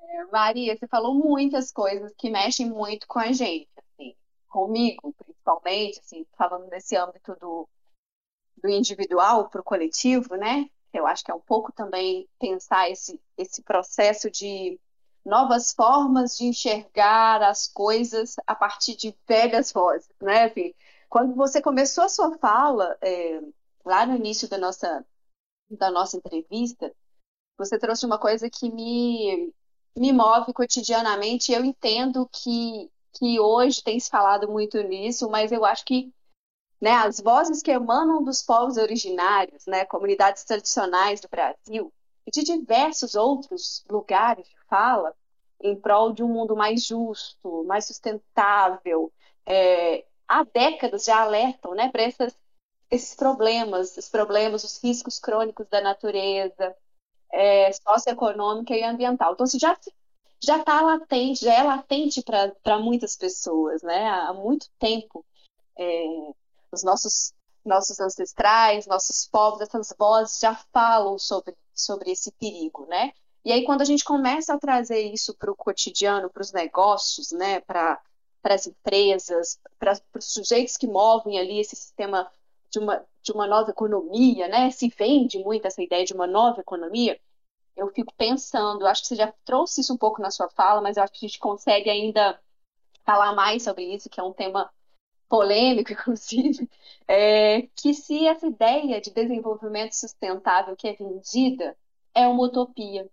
É, 0.00 0.24
Maria, 0.26 0.76
você 0.76 0.86
falou 0.86 1.14
muitas 1.14 1.72
coisas 1.72 2.12
que 2.16 2.30
mexem 2.30 2.68
muito 2.68 3.06
com 3.06 3.18
a 3.18 3.32
gente, 3.32 3.68
assim, 3.76 4.14
comigo 4.48 5.14
principalmente, 5.18 6.00
assim, 6.00 6.26
falando 6.36 6.68
nesse 6.68 6.96
âmbito 6.96 7.36
do, 7.40 7.68
do 8.62 8.68
individual 8.68 9.48
para 9.48 9.60
o 9.60 9.64
coletivo, 9.64 10.36
né? 10.36 10.68
Eu 10.94 11.06
acho 11.06 11.24
que 11.24 11.30
é 11.30 11.34
um 11.34 11.40
pouco 11.40 11.72
também 11.72 12.28
pensar 12.38 12.88
esse, 12.88 13.20
esse 13.36 13.62
processo 13.62 14.30
de 14.30 14.78
novas 15.24 15.72
formas 15.72 16.36
de 16.36 16.44
enxergar 16.44 17.42
as 17.42 17.66
coisas 17.66 18.36
a 18.46 18.54
partir 18.54 18.94
de 18.94 19.16
velhas 19.26 19.72
vozes, 19.72 20.08
né? 20.20 20.44
Assim, 20.44 20.74
quando 21.08 21.34
você 21.34 21.60
começou 21.60 22.04
a 22.04 22.08
sua 22.08 22.36
fala, 22.38 22.96
é, 23.02 23.40
lá 23.84 24.06
no 24.06 24.16
início 24.16 24.48
da 24.48 24.58
nossa, 24.58 25.04
da 25.70 25.90
nossa 25.90 26.16
entrevista, 26.16 26.94
você 27.56 27.78
trouxe 27.78 28.04
uma 28.04 28.18
coisa 28.18 28.50
que 28.50 28.70
me, 28.70 29.52
me 29.96 30.12
move 30.12 30.52
cotidianamente. 30.52 31.52
Eu 31.52 31.64
entendo 31.64 32.28
que, 32.32 32.90
que 33.12 33.40
hoje 33.40 33.82
tem 33.82 33.98
se 33.98 34.10
falado 34.10 34.48
muito 34.48 34.80
nisso, 34.82 35.28
mas 35.30 35.52
eu 35.52 35.64
acho 35.64 35.84
que 35.84 36.12
né, 36.84 36.92
as 36.92 37.18
vozes 37.18 37.62
que 37.62 37.70
emanam 37.70 38.22
dos 38.22 38.42
povos 38.42 38.76
originários, 38.76 39.64
né, 39.66 39.86
comunidades 39.86 40.44
tradicionais 40.44 41.18
do 41.18 41.28
Brasil 41.28 41.90
e 42.26 42.30
de 42.30 42.44
diversos 42.44 43.14
outros 43.14 43.82
lugares 43.88 44.46
de 44.46 44.56
fala 44.68 45.14
em 45.62 45.74
prol 45.74 46.12
de 46.12 46.22
um 46.22 46.28
mundo 46.28 46.54
mais 46.54 46.84
justo, 46.84 47.64
mais 47.64 47.86
sustentável, 47.86 49.10
é, 49.46 50.04
há 50.28 50.44
décadas 50.44 51.06
já 51.06 51.22
alertam 51.22 51.74
né, 51.74 51.88
para 51.90 52.02
essas 52.02 52.36
esses 52.90 53.14
problemas, 53.14 53.96
os 53.96 54.10
problemas, 54.10 54.62
os 54.62 54.76
riscos 54.84 55.18
crônicos 55.18 55.66
da 55.68 55.80
natureza, 55.80 56.76
é, 57.32 57.72
socioeconômica 57.72 58.76
e 58.76 58.84
ambiental. 58.84 59.32
Então, 59.32 59.46
se 59.46 59.58
já 59.58 59.74
já 60.38 60.58
está 60.58 60.82
latente, 60.82 61.46
já 61.46 61.54
é 61.54 61.62
latente 61.62 62.22
para 62.22 62.78
muitas 62.78 63.16
pessoas, 63.16 63.82
né? 63.82 64.06
Há 64.06 64.34
muito 64.34 64.68
tempo, 64.78 65.24
é, 65.78 66.34
os 66.74 66.82
nossos 66.82 67.32
nossos 67.64 67.98
ancestrais, 67.98 68.86
nossos 68.86 69.26
povos, 69.26 69.62
essas 69.62 69.94
vozes 69.98 70.38
já 70.38 70.54
falam 70.72 71.18
sobre 71.18 71.56
sobre 71.74 72.10
esse 72.10 72.30
perigo, 72.32 72.86
né? 72.86 73.12
E 73.44 73.52
aí 73.52 73.64
quando 73.64 73.82
a 73.82 73.84
gente 73.84 74.04
começa 74.04 74.54
a 74.54 74.58
trazer 74.58 75.00
isso 75.00 75.34
para 75.34 75.50
o 75.50 75.56
cotidiano, 75.56 76.30
para 76.30 76.42
os 76.42 76.52
negócios, 76.52 77.32
né? 77.32 77.60
Para 77.60 78.00
as 78.44 78.66
empresas, 78.66 79.58
para 79.78 79.98
os 80.14 80.32
sujeitos 80.32 80.76
que 80.76 80.86
movem 80.86 81.38
ali 81.38 81.58
esse 81.60 81.74
sistema 81.74 82.30
de 82.70 82.78
uma, 82.78 83.04
de 83.22 83.32
uma 83.32 83.46
nova 83.46 83.70
economia, 83.70 84.48
né? 84.48 84.70
Se 84.70 84.88
vende 84.88 85.38
muito 85.38 85.66
essa 85.66 85.82
ideia 85.82 86.04
de 86.04 86.12
uma 86.12 86.26
nova 86.26 86.60
economia. 86.60 87.18
Eu 87.76 87.88
fico 87.88 88.12
pensando, 88.16 88.86
acho 88.86 89.02
que 89.02 89.08
você 89.08 89.16
já 89.16 89.32
trouxe 89.44 89.80
isso 89.80 89.92
um 89.92 89.96
pouco 89.96 90.22
na 90.22 90.30
sua 90.30 90.48
fala, 90.50 90.80
mas 90.80 90.96
eu 90.96 91.02
acho 91.02 91.12
que 91.12 91.26
a 91.26 91.28
gente 91.28 91.38
consegue 91.38 91.90
ainda 91.90 92.38
falar 93.04 93.32
mais 93.34 93.62
sobre 93.62 93.84
isso, 93.84 94.08
que 94.08 94.20
é 94.20 94.22
um 94.22 94.32
tema 94.32 94.70
polêmico, 95.28 95.92
inclusive, 95.92 96.68
é 97.08 97.62
que 97.76 97.94
se 97.94 98.26
essa 98.26 98.46
ideia 98.46 99.00
de 99.00 99.10
desenvolvimento 99.10 99.92
sustentável 99.92 100.76
que 100.76 100.88
é 100.88 100.92
vendida 100.94 101.76
é 102.14 102.26
uma 102.26 102.44
utopia. 102.44 103.08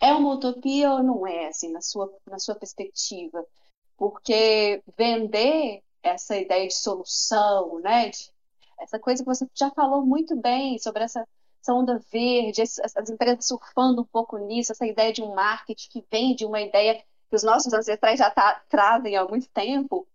É 0.00 0.12
uma 0.12 0.34
utopia 0.34 0.90
ou 0.92 1.02
não 1.02 1.26
é, 1.26 1.48
assim, 1.48 1.70
na 1.70 1.80
sua, 1.80 2.12
na 2.26 2.38
sua 2.38 2.54
perspectiva? 2.56 3.46
Porque 3.96 4.82
vender 4.96 5.82
essa 6.02 6.36
ideia 6.36 6.66
de 6.66 6.74
solução, 6.74 7.78
né, 7.80 8.08
de, 8.08 8.32
essa 8.80 8.98
coisa 8.98 9.22
que 9.22 9.28
você 9.28 9.46
já 9.54 9.70
falou 9.70 10.04
muito 10.04 10.34
bem 10.36 10.78
sobre 10.78 11.04
essa, 11.04 11.26
essa 11.62 11.72
onda 11.72 12.00
verde, 12.12 12.62
as, 12.62 12.78
as 12.78 13.08
empresas 13.08 13.46
surfando 13.46 14.02
um 14.02 14.06
pouco 14.06 14.36
nisso, 14.38 14.72
essa 14.72 14.86
ideia 14.86 15.12
de 15.12 15.22
um 15.22 15.34
marketing 15.34 15.88
que 15.88 16.04
vem 16.10 16.34
de 16.34 16.44
uma 16.44 16.60
ideia 16.60 16.96
que 17.30 17.36
os 17.36 17.44
nossos 17.44 17.72
ancestrais 17.72 18.18
já 18.18 18.30
tá, 18.30 18.62
trazem 18.68 19.16
há 19.16 19.24
muito 19.24 19.48
tempo. 19.50 20.06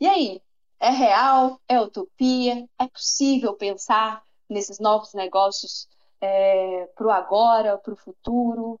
E 0.00 0.06
aí, 0.06 0.42
é 0.80 0.90
real? 0.90 1.60
É 1.68 1.80
utopia? 1.80 2.68
É 2.78 2.86
possível 2.86 3.54
pensar 3.54 4.22
nesses 4.48 4.78
novos 4.78 5.12
negócios 5.14 5.88
é, 6.20 6.88
para 6.94 7.06
o 7.06 7.10
agora, 7.10 7.78
para 7.78 7.92
o 7.92 7.96
futuro? 7.96 8.80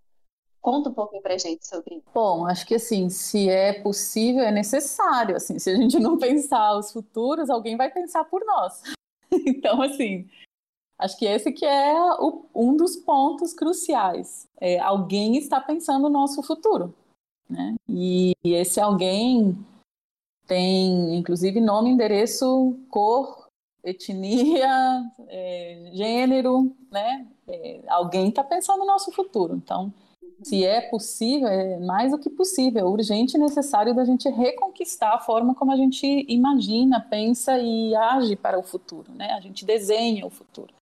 Conta 0.60 0.90
um 0.90 0.94
pouquinho 0.94 1.22
para 1.22 1.38
gente 1.38 1.66
sobre 1.66 1.96
isso. 1.96 2.06
Bom, 2.12 2.46
acho 2.46 2.66
que 2.66 2.74
assim, 2.74 3.08
se 3.08 3.48
é 3.48 3.72
possível, 3.80 4.42
é 4.42 4.50
necessário. 4.50 5.36
Assim, 5.36 5.58
se 5.58 5.70
a 5.70 5.76
gente 5.76 5.98
não 5.98 6.18
pensar 6.18 6.76
os 6.76 6.92
futuros, 6.92 7.50
alguém 7.50 7.76
vai 7.76 7.90
pensar 7.90 8.24
por 8.24 8.44
nós. 8.44 8.82
Então, 9.30 9.82
assim, 9.82 10.26
acho 10.98 11.18
que 11.18 11.26
esse 11.26 11.52
que 11.52 11.66
é 11.66 11.94
o, 12.18 12.46
um 12.54 12.74
dos 12.74 12.96
pontos 12.96 13.52
cruciais. 13.52 14.48
É, 14.58 14.78
alguém 14.80 15.36
está 15.36 15.60
pensando 15.60 16.04
no 16.04 16.08
nosso 16.08 16.42
futuro, 16.42 16.94
né? 17.48 17.74
E, 17.86 18.32
e 18.42 18.54
esse 18.54 18.80
alguém 18.80 19.54
tem, 20.48 21.14
inclusive, 21.14 21.60
nome, 21.60 21.90
endereço, 21.90 22.76
cor, 22.90 23.46
etnia, 23.84 25.04
é, 25.28 25.90
gênero, 25.92 26.74
né? 26.90 27.28
É, 27.46 27.80
alguém 27.88 28.30
está 28.30 28.42
pensando 28.42 28.80
no 28.80 28.86
nosso 28.86 29.12
futuro. 29.12 29.54
Então, 29.54 29.92
se 30.42 30.64
é 30.64 30.80
possível, 30.80 31.48
é 31.48 31.78
mais 31.78 32.12
do 32.12 32.18
que 32.18 32.30
possível, 32.30 32.80
é 32.80 32.84
urgente 32.84 33.36
e 33.36 33.40
necessário 33.40 33.94
da 33.94 34.04
gente 34.04 34.28
reconquistar 34.28 35.14
a 35.14 35.20
forma 35.20 35.54
como 35.54 35.70
a 35.70 35.76
gente 35.76 36.24
imagina, 36.28 37.00
pensa 37.00 37.58
e 37.58 37.94
age 37.94 38.34
para 38.34 38.58
o 38.58 38.62
futuro, 38.62 39.12
né? 39.12 39.32
A 39.32 39.40
gente 39.40 39.64
desenha 39.64 40.26
o 40.26 40.30
futuro. 40.30 40.72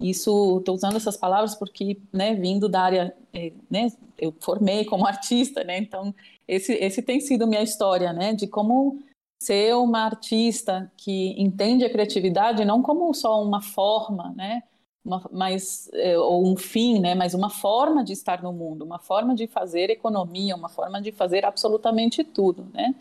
Isso, 0.00 0.58
estou 0.58 0.74
usando 0.74 0.96
essas 0.96 1.16
palavras 1.16 1.54
porque, 1.56 2.00
né, 2.12 2.34
vindo 2.34 2.68
da 2.68 2.82
área, 2.82 3.16
é, 3.32 3.52
né, 3.68 3.88
eu 4.16 4.32
formei 4.38 4.84
como 4.84 5.04
artista, 5.08 5.64
né, 5.64 5.78
então 5.78 6.14
esse, 6.48 6.72
esse 6.74 7.02
tem 7.02 7.20
sido 7.20 7.46
minha 7.46 7.62
história, 7.62 8.12
né, 8.12 8.32
de 8.32 8.46
como 8.46 8.98
ser 9.40 9.76
uma 9.76 10.04
artista 10.04 10.90
que 10.96 11.40
entende 11.40 11.84
a 11.84 11.90
criatividade 11.90 12.64
não 12.64 12.82
como 12.82 13.12
só 13.14 13.42
uma 13.42 13.60
forma, 13.60 14.32
né, 14.34 14.62
uma, 15.04 15.22
mas, 15.30 15.88
é, 15.92 16.18
ou 16.18 16.46
um 16.46 16.56
fim, 16.56 16.98
né, 16.98 17.14
mas 17.14 17.34
uma 17.34 17.50
forma 17.50 18.02
de 18.02 18.12
estar 18.12 18.42
no 18.42 18.52
mundo, 18.52 18.84
uma 18.84 18.98
forma 18.98 19.34
de 19.34 19.46
fazer 19.46 19.90
economia, 19.90 20.56
uma 20.56 20.68
forma 20.68 21.00
de 21.00 21.12
fazer 21.12 21.44
absolutamente 21.44 22.24
tudo, 22.24 22.66
né. 22.72 22.94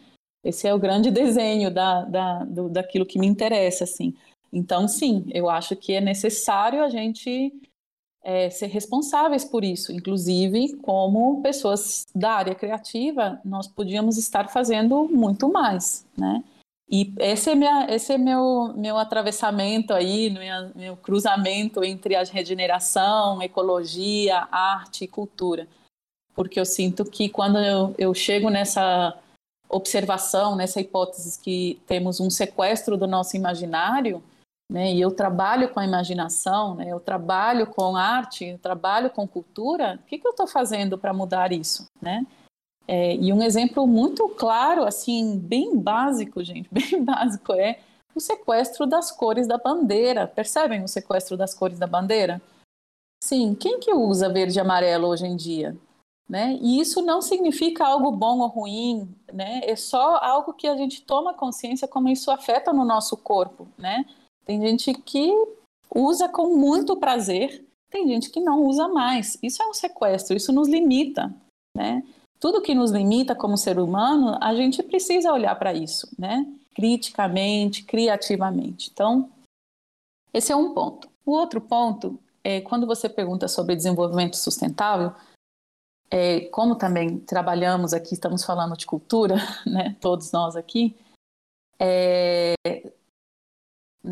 Esse 0.44 0.68
é 0.68 0.74
o 0.74 0.80
grande 0.80 1.10
desenho 1.12 1.72
da, 1.74 2.04
da, 2.04 2.44
do, 2.46 2.70
daquilo 2.70 3.06
que 3.06 3.18
me 3.18 3.28
interessa, 3.28 3.84
assim. 3.84 4.14
Então, 4.52 4.88
sim, 4.88 5.26
eu 5.34 5.50
acho 5.50 5.76
que 5.76 5.94
é 5.94 6.02
necessário 6.02 6.84
a 6.84 6.90
gente 6.90 7.52
é, 8.28 8.50
ser 8.50 8.68
responsáveis 8.68 9.46
por 9.46 9.64
isso. 9.64 9.94
Inclusive, 9.94 10.76
como 10.82 11.42
pessoas 11.42 12.06
da 12.14 12.34
área 12.34 12.54
criativa, 12.54 13.40
nós 13.46 13.68
podíamos 13.70 14.18
estar 14.18 14.50
fazendo 14.50 15.08
muito 15.08 15.50
mais, 15.50 16.06
né? 16.18 16.44
E 16.90 17.14
esse 17.20 17.50
é, 17.50 17.56
minha, 17.56 17.88
esse 17.90 18.12
é 18.12 18.18
meu, 18.18 18.74
meu 18.76 18.98
atravessamento 18.98 19.94
aí, 19.94 20.30
meu, 20.30 20.72
meu 20.76 20.98
cruzamento 20.98 21.86
entre 21.86 22.16
a 22.16 22.24
regeneração, 22.24 23.42
ecologia, 23.42 24.46
arte 24.52 25.06
e 25.06 25.08
cultura. 25.08 25.66
Porque 26.36 26.60
eu 26.60 26.66
sinto 26.66 27.06
que 27.06 27.30
quando 27.30 27.58
eu, 27.60 27.96
eu 27.98 28.14
chego 28.14 28.50
nessa 28.50 29.18
observação, 29.70 30.56
nessa 30.56 30.82
hipótese 30.82 31.40
que 31.40 31.82
temos 31.88 32.20
um 32.20 32.30
sequestro 32.30 32.98
do 32.98 33.08
nosso 33.08 33.38
imaginário, 33.38 34.22
né, 34.70 34.94
e 34.94 35.00
eu 35.00 35.12
trabalho 35.12 35.70
com 35.70 35.80
a 35.80 35.86
imaginação, 35.86 36.76
né, 36.76 36.90
eu 36.90 37.00
trabalho 37.00 37.68
com 37.68 37.96
arte, 37.96 38.46
eu 38.46 38.60
trabalho 38.60 39.10
com 39.10 39.28
cultura, 39.28 40.00
o 40.04 40.08
que, 40.08 40.18
que 40.18 40.28
eu 40.28 40.32
estou 40.32 40.48
fazendo 40.48 40.98
para 40.98 41.14
mudar 41.14 41.52
isso? 41.52 41.90
Né? 42.02 42.26
É, 42.88 43.16
e 43.16 43.34
um 43.34 43.44
exemplo 43.44 43.86
muito 43.86 44.30
claro, 44.30 44.86
assim, 44.86 45.38
bem 45.38 45.78
básico, 45.78 46.44
gente, 46.44 46.70
bem 46.72 47.04
básico, 47.04 47.54
é 47.54 47.80
o 48.16 48.20
sequestro 48.20 48.86
das 48.88 49.12
cores 49.12 49.48
da 49.48 49.58
bandeira. 49.58 50.28
Percebem 50.28 50.84
o 50.84 50.88
sequestro 50.88 51.38
das 51.38 51.54
cores 51.54 51.78
da 51.78 51.86
bandeira? 51.86 52.42
Sim, 53.24 53.56
quem 53.56 53.80
que 53.80 53.94
usa 53.94 54.30
verde 54.30 54.58
e 54.58 54.62
amarelo 54.62 55.08
hoje 55.08 55.26
em 55.26 55.36
dia? 55.36 55.78
Né? 56.28 56.58
E 56.62 56.80
isso 56.82 57.02
não 57.02 57.22
significa 57.22 57.86
algo 57.86 58.12
bom 58.12 58.40
ou 58.40 58.48
ruim, 58.48 59.16
né? 59.32 59.62
É 59.64 59.78
só 59.78 60.18
algo 60.18 60.54
que 60.54 60.68
a 60.68 60.76
gente 60.76 61.02
toma 61.04 61.34
consciência 61.34 61.88
como 61.88 62.10
isso 62.10 62.30
afeta 62.30 62.74
no 62.74 62.84
nosso 62.84 63.16
corpo, 63.16 63.66
né? 63.78 64.06
Tem 64.48 64.60
gente 64.60 64.94
que 64.94 65.32
usa 65.94 66.28
com 66.28 66.56
muito 66.56 66.98
prazer, 66.98 67.64
tem 67.92 68.08
gente 68.08 68.32
que 68.32 68.40
não 68.40 68.64
usa 68.64 68.88
mais. 68.88 69.38
Isso 69.44 69.62
é 69.62 69.68
um 69.68 69.74
sequestro, 69.74 70.36
isso 70.36 70.52
nos 70.52 70.68
limita, 70.68 71.32
né? 71.76 72.02
tudo 72.40 72.62
que 72.62 72.76
nos 72.76 72.92
limita 72.92 73.36
como 73.36 73.58
ser 73.58 73.80
humano, 73.80 74.38
a 74.42 74.54
gente 74.54 74.82
precisa 74.84 75.32
olhar 75.32 75.56
para 75.56 75.74
isso, 75.74 76.08
né? 76.18 76.46
Criticamente, 76.76 77.84
criativamente. 77.84 78.90
Então, 78.92 79.32
esse 80.34 80.52
é 80.52 80.56
um 80.56 80.74
ponto. 80.74 81.10
O 81.26 81.32
outro 81.32 81.60
ponto 81.60 82.20
é 82.44 82.62
quando 82.62 82.86
você 82.86 83.10
pergunta 83.10 83.48
sobre 83.48 83.76
desenvolvimento 83.76 84.38
sustentável, 84.38 85.14
é, 86.10 86.42
como 86.52 86.76
também 86.76 87.20
trabalhamos 87.20 87.94
aqui, 87.94 88.14
estamos 88.14 88.44
falando 88.44 88.78
de 88.78 88.86
cultura, 88.86 89.36
né? 89.66 89.96
Todos 90.00 90.32
nós 90.32 90.56
aqui, 90.56 90.96
é, 91.80 92.54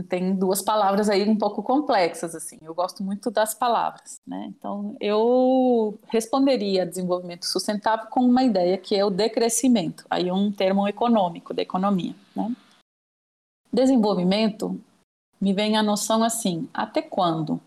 tem 0.09 0.35
duas 0.35 0.61
palavras 0.61 1.09
aí 1.09 1.27
um 1.27 1.37
pouco 1.37 1.63
complexas 1.63 2.35
assim. 2.35 2.57
Eu 2.61 2.73
gosto 2.73 3.03
muito 3.03 3.31
das 3.31 3.53
palavras, 3.53 4.19
né? 4.25 4.45
Então 4.49 4.95
eu 4.99 5.97
responderia 6.07 6.85
desenvolvimento 6.85 7.45
sustentável 7.45 8.07
com 8.07 8.21
uma 8.21 8.43
ideia 8.43 8.77
que 8.77 8.95
é 8.95 9.05
o 9.05 9.09
decrescimento. 9.09 10.05
Aí 10.09 10.31
um 10.31 10.51
termo 10.51 10.87
econômico 10.87 11.53
da 11.53 11.61
economia, 11.61 12.15
né? 12.35 12.53
Desenvolvimento 13.71 14.79
me 15.39 15.53
vem 15.53 15.77
a 15.77 15.83
noção 15.83 16.23
assim: 16.23 16.67
até 16.73 17.01
quando 17.01 17.59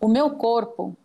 o 0.00 0.08
meu 0.08 0.30
corpo 0.36 0.96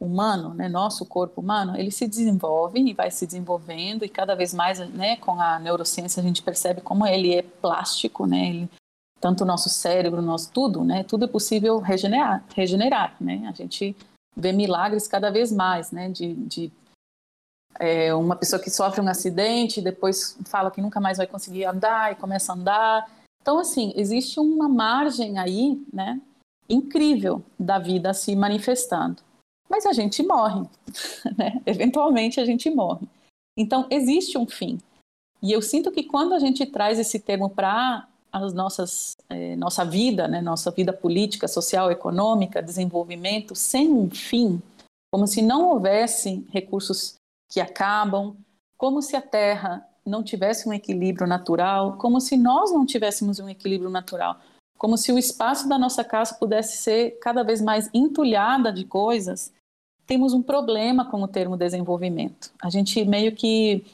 humano, 0.00 0.52
né, 0.54 0.68
nosso 0.68 1.06
corpo 1.06 1.40
humano, 1.40 1.76
ele 1.76 1.90
se 1.90 2.06
desenvolve 2.06 2.78
e 2.78 2.92
vai 2.92 3.10
se 3.10 3.26
desenvolvendo 3.26 4.04
e 4.04 4.08
cada 4.08 4.34
vez 4.34 4.52
mais, 4.52 4.78
né, 4.90 5.16
com 5.16 5.40
a 5.40 5.58
neurociência 5.58 6.20
a 6.20 6.22
gente 6.22 6.42
percebe 6.42 6.80
como 6.80 7.06
ele 7.06 7.34
é 7.34 7.42
plástico, 7.42 8.26
né, 8.26 8.48
ele 8.48 8.70
tanto 9.24 9.42
o 9.42 9.46
nosso 9.46 9.70
cérebro, 9.70 10.20
nosso 10.20 10.52
tudo, 10.52 10.84
né? 10.84 11.02
Tudo 11.02 11.24
é 11.24 11.28
possível 11.28 11.78
regenerar, 11.78 12.44
regenerar, 12.54 13.16
né? 13.18 13.46
A 13.48 13.52
gente 13.52 13.96
vê 14.36 14.52
milagres 14.52 15.08
cada 15.08 15.30
vez 15.30 15.50
mais, 15.50 15.90
né? 15.90 16.10
De, 16.10 16.34
de 16.34 16.72
é, 17.80 18.14
uma 18.14 18.36
pessoa 18.36 18.60
que 18.60 18.68
sofre 18.68 19.00
um 19.00 19.08
acidente, 19.08 19.80
depois 19.80 20.36
fala 20.44 20.70
que 20.70 20.82
nunca 20.82 21.00
mais 21.00 21.16
vai 21.16 21.26
conseguir 21.26 21.64
andar 21.64 22.12
e 22.12 22.16
começa 22.16 22.52
a 22.52 22.54
andar. 22.54 23.10
Então, 23.40 23.58
assim, 23.58 23.94
existe 23.96 24.38
uma 24.38 24.68
margem 24.68 25.38
aí, 25.38 25.82
né? 25.90 26.20
Incrível 26.68 27.42
da 27.58 27.78
vida 27.78 28.12
se 28.12 28.36
manifestando. 28.36 29.22
Mas 29.70 29.86
a 29.86 29.94
gente 29.94 30.22
morre, 30.22 30.68
né? 31.38 31.62
Eventualmente 31.64 32.38
a 32.38 32.44
gente 32.44 32.68
morre. 32.68 33.08
Então, 33.56 33.86
existe 33.88 34.36
um 34.36 34.46
fim. 34.46 34.78
E 35.42 35.50
eu 35.50 35.62
sinto 35.62 35.90
que 35.90 36.02
quando 36.02 36.34
a 36.34 36.38
gente 36.38 36.66
traz 36.66 36.98
esse 36.98 37.18
termo 37.18 37.48
para 37.48 38.06
as 38.34 38.52
nossas 38.52 39.16
eh, 39.28 39.54
nossa 39.54 39.84
vida, 39.84 40.26
né, 40.26 40.40
nossa 40.40 40.70
vida 40.72 40.92
política, 40.92 41.46
social, 41.46 41.90
econômica, 41.90 42.60
desenvolvimento 42.60 43.54
sem 43.54 43.92
um 43.92 44.10
fim, 44.10 44.60
como 45.12 45.26
se 45.26 45.40
não 45.40 45.70
houvesse 45.70 46.44
recursos 46.50 47.14
que 47.48 47.60
acabam, 47.60 48.36
como 48.76 49.00
se 49.00 49.14
a 49.14 49.22
Terra 49.22 49.86
não 50.04 50.22
tivesse 50.22 50.68
um 50.68 50.72
equilíbrio 50.72 51.28
natural, 51.28 51.96
como 51.96 52.20
se 52.20 52.36
nós 52.36 52.72
não 52.72 52.84
tivéssemos 52.84 53.38
um 53.38 53.48
equilíbrio 53.48 53.88
natural, 53.88 54.40
como 54.76 54.98
se 54.98 55.12
o 55.12 55.18
espaço 55.18 55.68
da 55.68 55.78
nossa 55.78 56.02
casa 56.02 56.34
pudesse 56.34 56.78
ser 56.78 57.18
cada 57.20 57.44
vez 57.44 57.60
mais 57.62 57.88
entulhada 57.94 58.72
de 58.72 58.84
coisas. 58.84 59.52
Temos 60.06 60.34
um 60.34 60.42
problema 60.42 61.08
com 61.08 61.22
o 61.22 61.28
termo 61.28 61.56
desenvolvimento. 61.56 62.52
A 62.60 62.68
gente 62.68 63.04
meio 63.04 63.34
que 63.34 63.86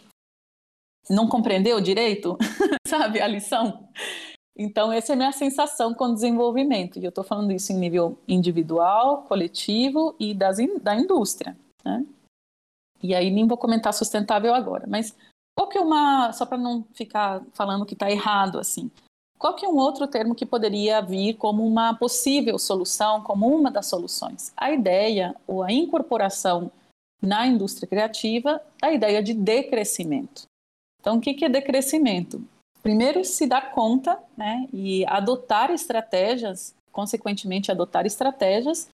não 1.10 1.28
compreendeu 1.28 1.80
direito, 1.80 2.38
sabe, 2.88 3.20
a 3.20 3.26
lição. 3.26 3.86
Então, 4.56 4.92
essa 4.92 5.12
é 5.12 5.14
a 5.14 5.16
minha 5.16 5.32
sensação 5.32 5.94
com 5.94 6.06
o 6.06 6.14
desenvolvimento. 6.14 6.98
E 6.98 7.04
eu 7.04 7.08
estou 7.08 7.24
falando 7.24 7.52
isso 7.52 7.72
em 7.72 7.76
nível 7.76 8.18
individual, 8.28 9.22
coletivo 9.22 10.14
e 10.18 10.34
das, 10.34 10.58
da 10.82 10.94
indústria. 10.94 11.56
Né? 11.84 12.04
E 13.02 13.14
aí 13.14 13.30
nem 13.30 13.46
vou 13.46 13.56
comentar 13.56 13.94
sustentável 13.94 14.54
agora, 14.54 14.86
mas 14.86 15.14
Qual 15.60 15.68
que 15.68 15.76
é 15.76 15.80
uma, 15.82 16.32
só 16.32 16.46
para 16.46 16.56
não 16.56 16.86
ficar 16.94 17.42
falando 17.52 17.84
que 17.84 17.92
está 17.92 18.10
errado 18.10 18.58
assim, 18.58 18.90
qual 19.38 19.54
que 19.54 19.66
é 19.66 19.68
um 19.68 19.76
outro 19.76 20.06
termo 20.08 20.34
que 20.34 20.46
poderia 20.46 21.02
vir 21.02 21.34
como 21.34 21.66
uma 21.66 21.94
possível 21.94 22.58
solução, 22.58 23.22
como 23.22 23.46
uma 23.46 23.70
das 23.70 23.86
soluções? 23.86 24.54
A 24.56 24.70
ideia 24.70 25.34
ou 25.46 25.62
a 25.62 25.70
incorporação 25.70 26.72
na 27.20 27.46
indústria 27.46 27.86
criativa 27.86 28.58
da 28.80 28.90
ideia 28.90 29.22
de 29.22 29.34
decrescimento. 29.34 30.44
Então, 30.98 31.18
o 31.18 31.20
que 31.20 31.44
é 31.44 31.48
decrescimento? 31.48 32.42
Primeiro, 32.82 33.24
se 33.24 33.46
dar 33.46 33.72
conta 33.72 34.18
né, 34.36 34.66
e 34.72 35.04
adotar 35.06 35.70
estratégias, 35.70 36.74
consequentemente, 36.90 37.70
adotar 37.70 38.06
estratégias 38.06 38.88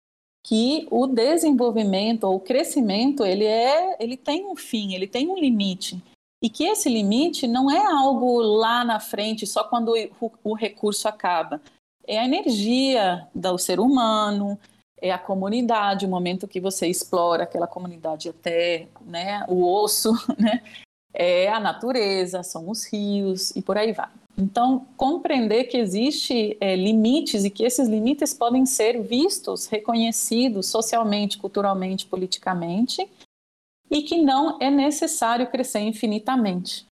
que 0.43 0.87
o 0.91 1.07
desenvolvimento 1.07 2.25
ou 2.25 2.35
o 2.35 2.39
crescimento 2.39 3.25
ele 3.25 3.45
é 3.45 3.95
ele 3.99 4.15
tem 4.15 4.45
um 4.45 4.55
fim 4.55 4.93
ele 4.93 5.07
tem 5.07 5.27
um 5.27 5.39
limite 5.39 5.99
e 6.45 6.49
que 6.49 6.65
esse 6.65 6.87
limite 6.87 7.47
não 7.47 7.71
é 7.71 7.83
algo 7.83 8.39
lá 8.39 8.83
na 8.83 8.99
frente, 8.99 9.47
só 9.47 9.63
quando 9.63 9.95
o, 10.21 10.31
o 10.43 10.53
recurso 10.53 11.07
acaba. 11.07 11.59
É 12.05 12.19
a 12.19 12.25
energia 12.25 13.27
do 13.33 13.57
ser 13.57 13.79
humano, 13.79 14.59
é 15.01 15.11
a 15.11 15.17
comunidade, 15.17 16.05
o 16.05 16.09
momento 16.09 16.47
que 16.47 16.59
você 16.59 16.85
explora 16.87 17.43
aquela 17.43 17.65
comunidade 17.65 18.29
até 18.29 18.87
né, 19.01 19.43
o 19.47 19.65
osso, 19.65 20.11
né? 20.37 20.61
É 21.15 21.49
a 21.49 21.59
natureza, 21.59 22.43
são 22.43 22.69
os 22.69 22.85
rios 22.85 23.55
e 23.55 23.61
por 23.61 23.77
aí 23.77 23.91
vai. 23.91 24.09
Então, 24.37 24.85
compreender 24.97 25.65
que 25.65 25.77
existe 25.77 26.57
é, 26.59 26.75
limites 26.75 27.45
e 27.45 27.49
que 27.49 27.63
esses 27.63 27.87
limites 27.87 28.33
podem 28.33 28.65
ser 28.65 29.01
vistos, 29.01 29.65
reconhecidos 29.67 30.67
socialmente, 30.67 31.37
culturalmente, 31.37 32.05
politicamente, 32.05 33.09
e 33.89 34.01
que 34.01 34.21
não 34.21 34.57
é 34.59 34.69
necessário 34.69 35.49
crescer 35.49 35.79
infinitamente. 35.79 36.85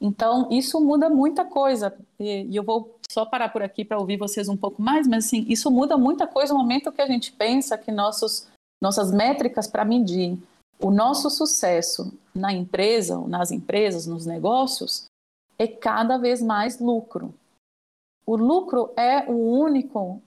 Então, 0.00 0.48
isso 0.50 0.80
muda 0.80 1.10
muita 1.10 1.44
coisa. 1.44 1.94
E 2.18 2.56
eu 2.56 2.62
vou 2.62 2.96
só 3.10 3.26
parar 3.26 3.50
por 3.50 3.62
aqui 3.62 3.84
para 3.84 3.98
ouvir 3.98 4.16
vocês 4.16 4.48
um 4.48 4.56
pouco 4.56 4.80
mais, 4.80 5.06
mas 5.06 5.26
assim, 5.26 5.44
isso 5.48 5.70
muda 5.70 5.98
muita 5.98 6.26
coisa 6.26 6.54
no 6.54 6.60
momento 6.60 6.92
que 6.92 7.02
a 7.02 7.06
gente 7.06 7.32
pensa 7.32 7.76
que 7.76 7.90
nossos, 7.90 8.46
nossas 8.80 9.10
métricas 9.10 9.66
para 9.66 9.84
medir 9.84 10.38
o 10.80 10.90
nosso 10.90 11.28
sucesso 11.28 12.12
na 12.38 12.52
empresa, 12.52 13.18
nas 13.26 13.50
empresas, 13.50 14.06
nos 14.06 14.24
negócios, 14.24 15.06
é 15.58 15.66
cada 15.66 16.16
vez 16.16 16.40
mais 16.40 16.78
lucro. 16.78 17.34
O 18.24 18.36
lucro 18.36 18.92
é 18.96 19.24
o 19.28 19.32
único 19.32 20.22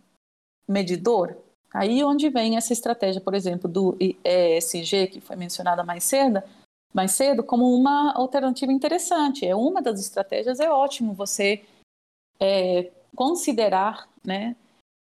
medidor? 0.68 1.38
Aí 1.74 2.04
onde 2.04 2.30
vem 2.30 2.58
essa 2.58 2.74
estratégia, 2.74 3.22
por 3.22 3.34
exemplo, 3.34 3.70
do 3.70 3.98
ESG, 4.00 5.08
que 5.08 5.22
foi 5.22 5.36
mencionada 5.36 5.84
mais 5.84 6.04
cedo, 6.04 6.44
mais 6.94 7.14
cedo, 7.14 7.44
como 7.44 7.74
uma 7.74 8.14
alternativa 8.14 8.72
interessante. 8.72 9.46
É 9.46 9.56
uma 9.56 9.82
das 9.82 10.00
estratégias, 10.00 10.60
é 10.60 10.70
ótimo 10.70 11.14
você 11.14 11.64
é, 12.40 12.92
considerar, 13.16 14.10
né, 14.26 14.56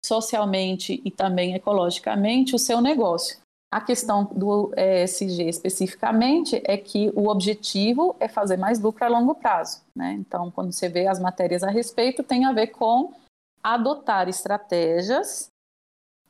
socialmente 0.04 1.00
e 1.04 1.10
também 1.10 1.54
ecologicamente 1.54 2.54
o 2.54 2.58
seu 2.58 2.80
negócio. 2.80 3.41
A 3.72 3.80
questão 3.80 4.24
do 4.24 4.70
ESG 4.76 5.48
especificamente 5.48 6.60
é 6.66 6.76
que 6.76 7.10
o 7.16 7.28
objetivo 7.28 8.14
é 8.20 8.28
fazer 8.28 8.58
mais 8.58 8.78
lucro 8.78 9.02
a 9.02 9.08
longo 9.08 9.34
prazo. 9.34 9.82
Né? 9.96 10.12
Então, 10.12 10.50
quando 10.50 10.70
você 10.72 10.90
vê 10.90 11.06
as 11.06 11.18
matérias 11.18 11.62
a 11.62 11.70
respeito, 11.70 12.22
tem 12.22 12.44
a 12.44 12.52
ver 12.52 12.66
com 12.66 13.14
adotar 13.62 14.28
estratégias 14.28 15.48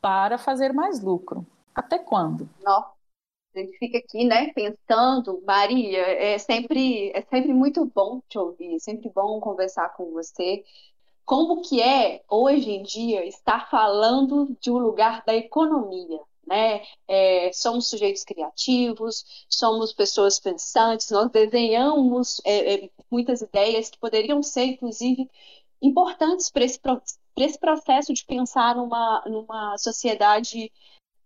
para 0.01 0.39
fazer 0.39 0.73
mais 0.73 1.03
lucro. 1.03 1.45
Até 1.75 1.99
quando? 1.99 2.49
Nossa, 2.63 2.93
a 3.57 3.59
gente 3.59 3.77
fica 3.77 3.99
aqui, 3.99 4.25
né, 4.25 4.53
pensando, 4.53 5.43
Maria, 5.45 5.99
é 5.99 6.39
sempre, 6.39 7.11
é 7.13 7.23
sempre 7.23 7.53
muito 7.53 7.85
bom 7.93 8.23
te 8.29 8.39
ouvir, 8.39 8.77
é 8.77 8.79
sempre 8.79 9.11
bom 9.13 9.41
conversar 9.41 9.89
com 9.95 10.13
você. 10.13 10.63
Como 11.25 11.61
que 11.61 11.83
é, 11.83 12.23
hoje 12.31 12.71
em 12.71 12.85
dia, 12.85 13.27
estar 13.27 13.69
falando 13.69 14.57
de 14.61 14.71
um 14.71 14.79
lugar 14.79 15.25
da 15.27 15.35
economia, 15.35 16.21
né? 16.47 16.83
É, 17.09 17.53
somos 17.53 17.89
sujeitos 17.89 18.25
criativos, 18.25 19.25
somos 19.49 19.93
pessoas 19.93 20.39
pensantes, 20.39 21.11
nós 21.11 21.31
desenhamos 21.31 22.41
é, 22.45 22.85
é, 22.85 22.91
muitas 23.11 23.41
ideias 23.41 23.91
que 23.91 23.99
poderiam 23.99 24.43
ser, 24.43 24.65
inclusive, 24.65 25.31
importantes 25.81 26.51
para 26.51 26.65
esse, 26.65 26.79
para 26.79 27.01
esse 27.39 27.59
processo 27.59 28.13
de 28.13 28.25
pensar 28.25 28.77
numa, 28.77 29.23
numa 29.27 29.77
sociedade, 29.79 30.71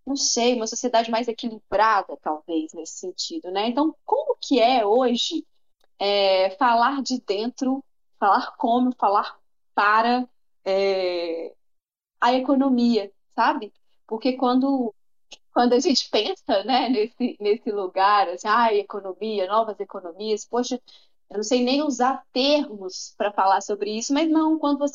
não 0.07 0.17
sei, 0.17 0.55
uma 0.55 0.67
sociedade 0.67 1.11
mais 1.11 1.29
equilibrada, 1.29 2.17
talvez, 2.23 2.73
nesse 2.73 2.99
sentido, 2.99 3.51
né? 3.51 3.69
Então, 3.69 3.95
como 4.05 4.37
que 4.41 4.61
é 4.61 4.85
hoje 4.87 5.47
é, 5.99 6.51
falar 6.59 7.03
de 7.03 7.21
dentro, 7.21 7.83
falar 8.19 8.57
como, 8.57 8.95
falar 8.97 9.39
para 9.75 10.29
é, 10.65 11.55
a 12.21 12.33
economia, 12.35 13.13
sabe? 13.35 13.73
Porque 14.07 14.35
quando 14.35 14.95
quando 15.57 15.73
a 15.73 15.79
gente 15.81 16.11
pensa 16.11 16.65
né, 16.65 16.91
nesse, 16.91 17.35
nesse 17.41 17.73
lugar, 17.73 18.29
assim, 18.29 18.47
ah, 18.47 18.75
economia, 18.75 19.47
novas 19.47 19.81
economias, 19.81 20.45
poxa, 20.45 20.79
eu 21.31 21.37
não 21.39 21.43
sei 21.43 21.65
nem 21.65 21.83
usar 21.83 22.23
termos 22.31 23.15
para 23.17 23.33
falar 23.33 23.63
sobre 23.63 23.91
isso, 23.97 24.13
mas 24.13 24.29
não, 24.29 24.59
quando 24.59 24.79
você 24.79 24.93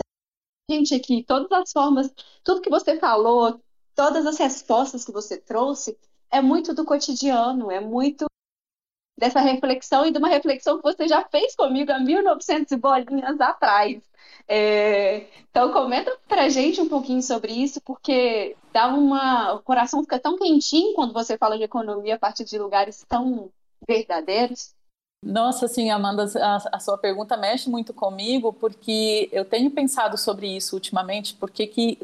gente 0.69 0.93
aqui, 0.93 1.23
todas 1.23 1.51
as 1.51 1.71
formas, 1.71 2.13
tudo 2.43 2.61
que 2.61 2.69
você 2.69 2.99
falou, 2.99 3.59
todas 3.95 4.23
as 4.27 4.37
respostas 4.37 5.03
que 5.03 5.11
você 5.11 5.35
trouxe, 5.35 5.97
é 6.29 6.39
muito 6.43 6.75
do 6.75 6.85
cotidiano, 6.85 7.71
é 7.71 7.79
muito 7.79 8.27
dessa 9.21 9.39
reflexão 9.39 10.03
e 10.03 10.11
de 10.11 10.17
uma 10.17 10.27
reflexão 10.27 10.77
que 10.77 10.83
você 10.83 11.07
já 11.07 11.23
fez 11.25 11.55
comigo 11.55 11.91
há 11.91 11.99
1900 11.99 12.75
bolinhas 12.79 13.39
atrás. 13.39 14.01
É, 14.47 15.27
então 15.51 15.71
comenta 15.71 16.17
pra 16.27 16.49
gente 16.49 16.81
um 16.81 16.89
pouquinho 16.89 17.21
sobre 17.21 17.53
isso, 17.53 17.79
porque 17.81 18.57
dá 18.73 18.87
uma, 18.87 19.53
o 19.53 19.59
coração 19.59 20.01
fica 20.01 20.19
tão 20.19 20.39
quentinho 20.39 20.95
quando 20.95 21.13
você 21.13 21.37
fala 21.37 21.55
de 21.55 21.63
economia 21.63 22.15
a 22.15 22.19
partir 22.19 22.45
de 22.45 22.57
lugares 22.57 23.05
tão 23.07 23.51
verdadeiros. 23.87 24.73
Nossa, 25.23 25.67
sim, 25.67 25.91
Amanda, 25.91 26.25
a, 26.41 26.77
a, 26.77 26.79
sua 26.79 26.97
pergunta 26.97 27.37
mexe 27.37 27.69
muito 27.69 27.93
comigo, 27.93 28.51
porque 28.51 29.29
eu 29.31 29.45
tenho 29.45 29.69
pensado 29.69 30.17
sobre 30.17 30.47
isso 30.47 30.75
ultimamente, 30.75 31.35
porque 31.35 31.67
que, 31.67 31.99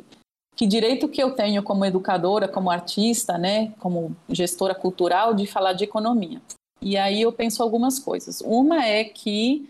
que 0.56 0.68
direito 0.68 1.10
que 1.10 1.24
eu 1.24 1.32
tenho 1.32 1.64
como 1.64 1.84
educadora, 1.84 2.48
como 2.48 2.70
artista, 2.70 3.40
né, 3.40 3.74
como 3.80 4.16
gestora 4.30 4.76
cultural, 4.76 5.34
de 5.34 5.48
falar 5.48 5.74
de 5.74 5.84
economia. 5.84 6.40
E 6.82 6.98
aí 6.98 7.22
eu 7.22 7.32
penso 7.32 7.64
algumas 7.64 8.00
coisas. 8.00 8.42
Uma 8.42 8.86
é 8.86 9.04
que, 9.04 9.70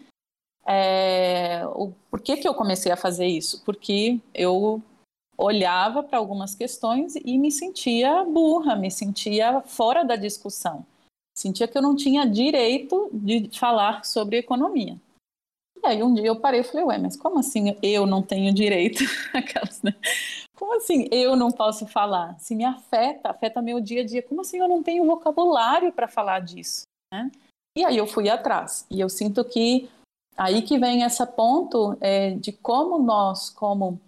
é, 0.65 1.63
o, 1.73 1.91
por 2.09 2.21
que, 2.21 2.37
que 2.37 2.47
eu 2.47 2.53
comecei 2.53 2.91
a 2.91 2.97
fazer 2.97 3.27
isso? 3.27 3.63
Porque 3.63 4.19
eu 4.33 4.81
olhava 5.37 6.01
para 6.03 6.17
algumas 6.17 6.55
questões 6.55 7.15
e 7.15 7.37
me 7.37 7.51
sentia 7.51 8.23
burra, 8.23 8.75
me 8.75 8.89
sentia 8.89 9.61
fora 9.61 10.03
da 10.03 10.15
discussão 10.15 10.85
sentia 11.37 11.67
que 11.67 11.77
eu 11.77 11.81
não 11.81 11.95
tinha 11.95 12.25
direito 12.25 13.09
de 13.13 13.49
falar 13.57 14.03
sobre 14.03 14.37
economia. 14.37 14.99
E 15.83 15.85
aí 15.85 16.01
um 16.01 16.13
dia 16.13 16.25
eu 16.25 16.39
parei 16.39 16.61
e 16.61 16.63
falei, 16.63 16.83
ué, 16.85 16.97
mas 16.97 17.15
como 17.15 17.37
assim 17.37 17.75
eu 17.83 18.07
não 18.07 18.23
tenho 18.23 18.53
direito? 18.53 19.03
Né? 19.83 19.93
Como 20.55 20.75
assim 20.75 21.07
eu 21.11 21.35
não 21.35 21.51
posso 21.51 21.85
falar? 21.85 22.39
Se 22.39 22.55
me 22.55 22.65
afeta, 22.65 23.29
afeta 23.29 23.61
meu 23.61 23.79
dia 23.79 24.01
a 24.01 24.05
dia. 24.05 24.23
Como 24.23 24.41
assim 24.41 24.57
eu 24.57 24.67
não 24.67 24.81
tenho 24.81 25.05
vocabulário 25.05 25.91
para 25.93 26.07
falar 26.07 26.39
disso? 26.39 26.87
Né? 27.17 27.31
E 27.75 27.85
aí 27.85 27.97
eu 27.97 28.07
fui 28.07 28.29
atrás. 28.29 28.85
E 28.89 28.99
eu 28.99 29.09
sinto 29.09 29.43
que 29.43 29.89
aí 30.35 30.61
que 30.61 30.77
vem 30.77 31.03
esse 31.03 31.25
ponto 31.25 31.97
é, 31.99 32.31
de 32.31 32.51
como 32.51 32.99
nós, 32.99 33.49
como 33.49 33.99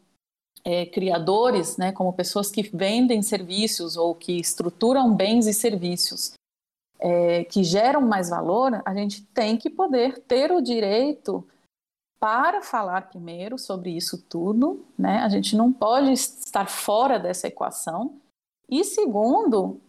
é, 0.64 0.86
criadores, 0.86 1.78
né, 1.78 1.92
como 1.92 2.14
pessoas 2.14 2.52
que 2.52 2.62
vendem 2.62 3.22
serviços 3.22 3.98
ou 3.98 4.14
que 4.14 4.40
estruturam 4.40 5.14
bens 5.14 5.48
e 5.48 5.54
serviços, 5.54 6.34
é, 7.00 7.46
que 7.46 7.64
geram 7.64 8.02
mais 8.02 8.30
valor, 8.30 8.82
a 8.86 8.94
gente 8.94 9.26
tem 9.28 9.58
que 9.58 9.70
poder 9.70 10.20
ter 10.20 10.52
o 10.52 10.62
direito 10.62 11.48
para 12.20 12.62
falar 12.62 13.10
primeiro 13.10 13.58
sobre 13.58 13.92
isso 13.92 14.22
tudo, 14.28 14.86
né? 14.98 15.20
A 15.20 15.30
gente 15.30 15.56
não 15.56 15.72
pode 15.72 16.12
estar 16.12 16.68
fora 16.68 17.18
dessa 17.18 17.48
equação. 17.48 18.20
E 18.68 18.84
segundo, 18.84 19.80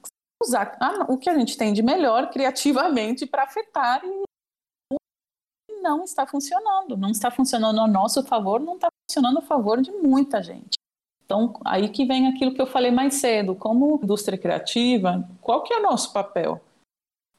usar 0.42 0.78
o 1.08 1.18
que 1.18 1.28
a 1.28 1.38
gente 1.38 1.56
tem 1.56 1.72
de 1.72 1.82
melhor 1.82 2.30
criativamente 2.30 3.26
para 3.26 3.44
afetar 3.44 4.02
e 4.04 4.24
não 5.82 6.04
está 6.04 6.26
funcionando, 6.26 6.96
não 6.96 7.10
está 7.10 7.30
funcionando 7.30 7.80
a 7.80 7.86
nosso 7.86 8.22
favor, 8.24 8.60
não 8.60 8.74
está 8.74 8.88
funcionando 9.08 9.38
a 9.38 9.42
favor 9.42 9.80
de 9.80 9.90
muita 9.90 10.42
gente. 10.42 10.78
Então, 11.24 11.58
aí 11.64 11.88
que 11.88 12.04
vem 12.04 12.26
aquilo 12.28 12.52
que 12.52 12.60
eu 12.60 12.66
falei 12.66 12.90
mais 12.90 13.14
cedo, 13.14 13.54
como 13.54 14.00
indústria 14.02 14.36
criativa, 14.36 15.28
qual 15.40 15.62
que 15.62 15.72
é 15.72 15.78
o 15.78 15.82
nosso 15.82 16.12
papel? 16.12 16.60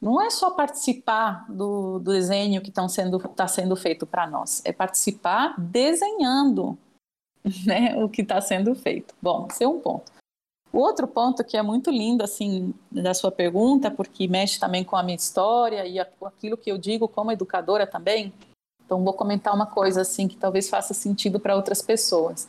não 0.01 0.19
é 0.19 0.31
só 0.31 0.49
participar 0.49 1.45
do, 1.47 1.99
do 1.99 2.11
desenho 2.11 2.61
que 2.61 2.69
está 2.69 2.87
sendo, 2.89 3.19
tá 3.19 3.47
sendo 3.47 3.75
feito 3.75 4.07
para 4.07 4.25
nós, 4.25 4.61
é 4.65 4.73
participar 4.73 5.53
desenhando 5.59 6.75
né, 7.65 7.95
o 8.03 8.09
que 8.09 8.23
está 8.23 8.41
sendo 8.41 8.73
feito. 8.73 9.13
Bom, 9.21 9.47
esse 9.49 9.63
é 9.63 9.67
um 9.67 9.79
ponto. 9.79 10.11
O 10.73 10.79
outro 10.79 11.05
ponto 11.05 11.43
que 11.43 11.57
é 11.57 11.61
muito 11.61 11.91
lindo, 11.91 12.23
assim, 12.23 12.73
da 12.89 13.13
sua 13.13 13.31
pergunta, 13.31 13.91
porque 13.91 14.27
mexe 14.27 14.59
também 14.59 14.83
com 14.83 14.95
a 14.95 15.03
minha 15.03 15.17
história 15.17 15.85
e 15.85 15.99
aquilo 15.99 16.57
que 16.57 16.71
eu 16.71 16.77
digo 16.77 17.07
como 17.07 17.31
educadora 17.31 17.85
também. 17.85 18.33
Então, 18.85 19.03
vou 19.03 19.13
comentar 19.13 19.53
uma 19.53 19.65
coisa, 19.65 20.01
assim, 20.01 20.27
que 20.27 20.37
talvez 20.37 20.69
faça 20.69 20.93
sentido 20.93 21.39
para 21.39 21.55
outras 21.55 21.81
pessoas. 21.81 22.47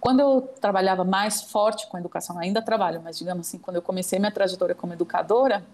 Quando 0.00 0.20
eu 0.20 0.42
trabalhava 0.60 1.04
mais 1.04 1.42
forte 1.42 1.88
com 1.88 1.98
educação, 1.98 2.38
ainda 2.38 2.62
trabalho, 2.62 3.00
mas 3.02 3.18
digamos 3.18 3.48
assim, 3.48 3.58
quando 3.58 3.76
eu 3.76 3.82
comecei 3.82 4.18
minha 4.18 4.30
trajetória 4.30 4.74
como 4.74 4.92
educadora, 4.92 5.64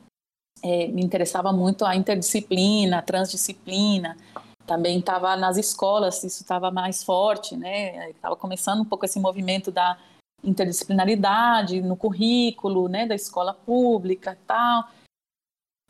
é, 0.62 0.86
me 0.88 1.02
interessava 1.02 1.52
muito 1.52 1.84
a 1.84 1.94
interdisciplina, 1.94 2.98
a 2.98 3.02
transdisciplina. 3.02 4.16
Também 4.66 4.98
estava 4.98 5.36
nas 5.36 5.56
escolas, 5.56 6.22
isso 6.22 6.42
estava 6.42 6.70
mais 6.70 7.02
forte, 7.02 7.56
né? 7.56 8.10
Estava 8.10 8.36
começando 8.36 8.80
um 8.80 8.84
pouco 8.84 9.04
esse 9.04 9.18
movimento 9.18 9.70
da 9.72 9.98
interdisciplinaridade 10.42 11.80
no 11.80 11.96
currículo, 11.96 12.88
né, 12.88 13.06
da 13.06 13.14
escola 13.14 13.54
pública, 13.54 14.38
tal. 14.46 14.88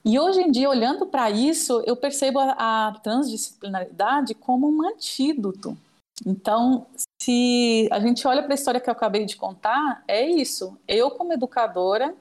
E 0.04 0.18
hoje 0.18 0.40
em 0.40 0.50
dia, 0.50 0.68
olhando 0.68 1.06
para 1.06 1.30
isso, 1.30 1.82
eu 1.86 1.96
percebo 1.96 2.40
a, 2.40 2.88
a 2.88 2.92
transdisciplinaridade 3.00 4.34
como 4.34 4.68
um 4.68 4.86
antídoto. 4.86 5.76
Então, 6.26 6.86
se 7.20 7.88
a 7.90 8.00
gente 8.00 8.26
olha 8.26 8.42
para 8.42 8.52
a 8.52 8.54
história 8.54 8.80
que 8.80 8.90
eu 8.90 8.92
acabei 8.92 9.24
de 9.24 9.36
contar, 9.36 10.02
é 10.06 10.26
isso. 10.26 10.76
Eu, 10.86 11.10
como 11.12 11.32
educadora, 11.32 12.14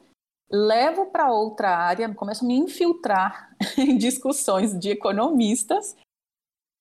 levo 0.49 1.07
para 1.07 1.31
outra 1.31 1.75
área, 1.75 2.13
começo 2.13 2.43
a 2.43 2.47
me 2.47 2.55
infiltrar 2.55 3.55
em 3.77 3.97
discussões 3.97 4.77
de 4.77 4.89
economistas. 4.89 5.95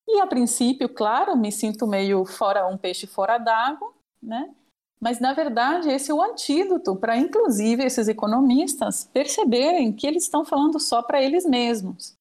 E, 0.07 0.19
a 0.19 0.27
princípio, 0.27 0.89
claro, 0.89 1.35
me 1.35 1.51
sinto 1.51 1.87
meio 1.87 2.25
fora 2.25 2.67
um 2.67 2.77
peixe 2.77 3.07
fora 3.07 3.37
d'água, 3.37 3.93
né? 4.21 4.53
Mas, 5.01 5.19
na 5.19 5.33
verdade, 5.33 5.89
esse 5.89 6.11
é 6.11 6.13
o 6.13 6.21
antídoto 6.21 6.95
para, 6.95 7.17
inclusive, 7.17 7.83
esses 7.83 8.07
economistas 8.07 9.09
perceberem 9.11 9.91
que 9.91 10.05
eles 10.05 10.23
estão 10.23 10.45
falando 10.45 10.79
só 10.79 11.01
para 11.01 11.21
eles 11.21 11.43
mesmos. 11.43 12.13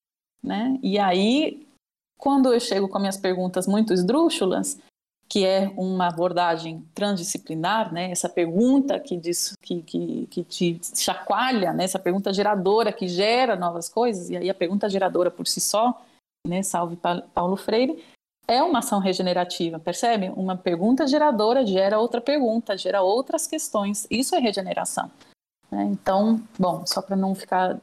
Né? 0.43 0.78
E 0.83 0.99
aí, 0.99 1.66
quando 2.16 2.53
eu 2.53 2.59
chego 2.59 2.89
com 2.89 2.99
minhas 2.99 3.18
perguntas 3.18 3.66
muito 3.66 3.93
esdrúxulas, 3.93 4.78
que 5.28 5.45
é 5.45 5.70
uma 5.76 6.09
abordagem 6.09 6.83
transdisciplinar, 6.95 7.93
né? 7.93 8.11
essa 8.11 8.31
pergunta 8.31 8.99
que, 8.99 9.14
diz, 9.14 9.53
que, 9.61 9.83
que, 9.83 10.26
que 10.26 10.43
te 10.43 10.81
chacoalha, 10.97 11.74
né? 11.74 11.85
essa 11.85 11.99
pergunta 11.99 12.33
geradora 12.33 12.93
que 12.93 13.07
gera 13.07 13.57
novas 13.57 13.91
coisas, 13.91 14.31
e 14.31 14.39
aí 14.39 14.49
a 14.49 14.55
pergunta 14.55 14.89
geradora 14.89 15.31
por 15.31 15.47
si 15.47 15.61
só, 15.61 16.03
né? 16.49 16.62
salve 16.62 16.99
Paulo 17.35 17.57
Freire, 17.57 18.03
é 18.51 18.61
uma 18.64 18.80
ação 18.80 18.98
regenerativa, 18.98 19.78
percebe? 19.78 20.28
Uma 20.30 20.57
pergunta 20.57 21.07
geradora 21.07 21.64
gera 21.64 22.01
outra 22.01 22.20
pergunta, 22.20 22.76
gera 22.76 23.01
outras 23.01 23.46
questões. 23.46 24.09
Isso 24.11 24.34
é 24.34 24.40
regeneração. 24.40 25.09
Né? 25.70 25.84
Então, 25.84 26.42
bom, 26.59 26.84
só 26.84 27.01
para 27.01 27.14
não 27.14 27.32
ficar 27.32 27.78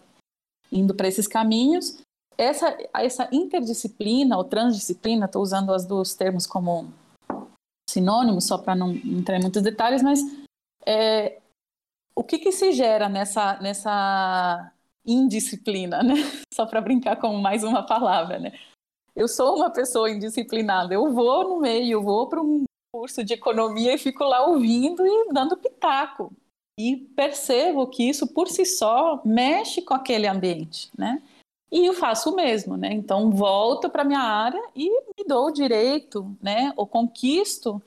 indo 0.69 0.93
para 0.93 1.07
esses 1.07 1.25
caminhos, 1.25 2.01
essa, 2.37 2.77
essa 2.93 3.29
interdisciplina 3.31 4.37
ou 4.37 4.43
transdisciplina, 4.43 5.25
estou 5.25 5.41
usando 5.41 5.73
os 5.73 5.85
dois 5.85 6.13
termos 6.13 6.45
como 6.45 6.91
sinônimos, 7.89 8.43
só 8.43 8.57
para 8.57 8.75
não 8.75 8.91
entrar 8.91 9.37
em 9.37 9.41
muitos 9.41 9.61
detalhes, 9.61 10.03
mas 10.03 10.19
é, 10.85 11.39
o 12.13 12.25
que, 12.25 12.39
que 12.39 12.51
se 12.51 12.73
gera 12.73 13.07
nessa, 13.07 13.57
nessa 13.61 14.73
indisciplina, 15.05 16.03
né? 16.03 16.15
Só 16.53 16.65
para 16.65 16.81
brincar 16.81 17.15
com 17.15 17.37
mais 17.37 17.63
uma 17.63 17.85
palavra, 17.85 18.37
né? 18.37 18.51
Eu 19.17 19.27
sou 19.27 19.55
uma 19.55 19.71
pessoa 19.71 20.11
indisciplinada. 20.11 20.93
Eu 20.93 21.11
vou 21.11 21.49
no 21.49 21.59
meio, 21.59 22.03
vou 22.03 22.27
para 22.27 22.39
um 22.39 22.65
curso 22.93 23.23
de 23.23 23.33
economia 23.33 23.95
e 23.95 23.97
fico 23.97 24.23
lá 24.23 24.45
ouvindo 24.45 25.05
e 25.07 25.33
dando 25.33 25.57
pitaco. 25.57 26.31
E 26.79 26.95
percebo 26.95 27.87
que 27.87 28.07
isso 28.07 28.27
por 28.27 28.47
si 28.47 28.63
só 28.63 29.19
mexe 29.25 29.81
com 29.81 29.95
aquele 29.95 30.27
ambiente, 30.27 30.91
né? 30.95 31.19
E 31.71 31.87
eu 31.87 31.95
faço 31.95 32.29
o 32.29 32.35
mesmo, 32.35 32.77
né? 32.77 32.93
Então 32.93 33.31
volto 33.31 33.89
para 33.89 34.03
minha 34.03 34.19
área 34.19 34.61
e 34.75 34.87
me 34.87 35.25
dou 35.27 35.47
o 35.47 35.51
direito, 35.51 36.37
né? 36.39 36.71
Ou 36.77 36.85
conquisto 36.85 37.81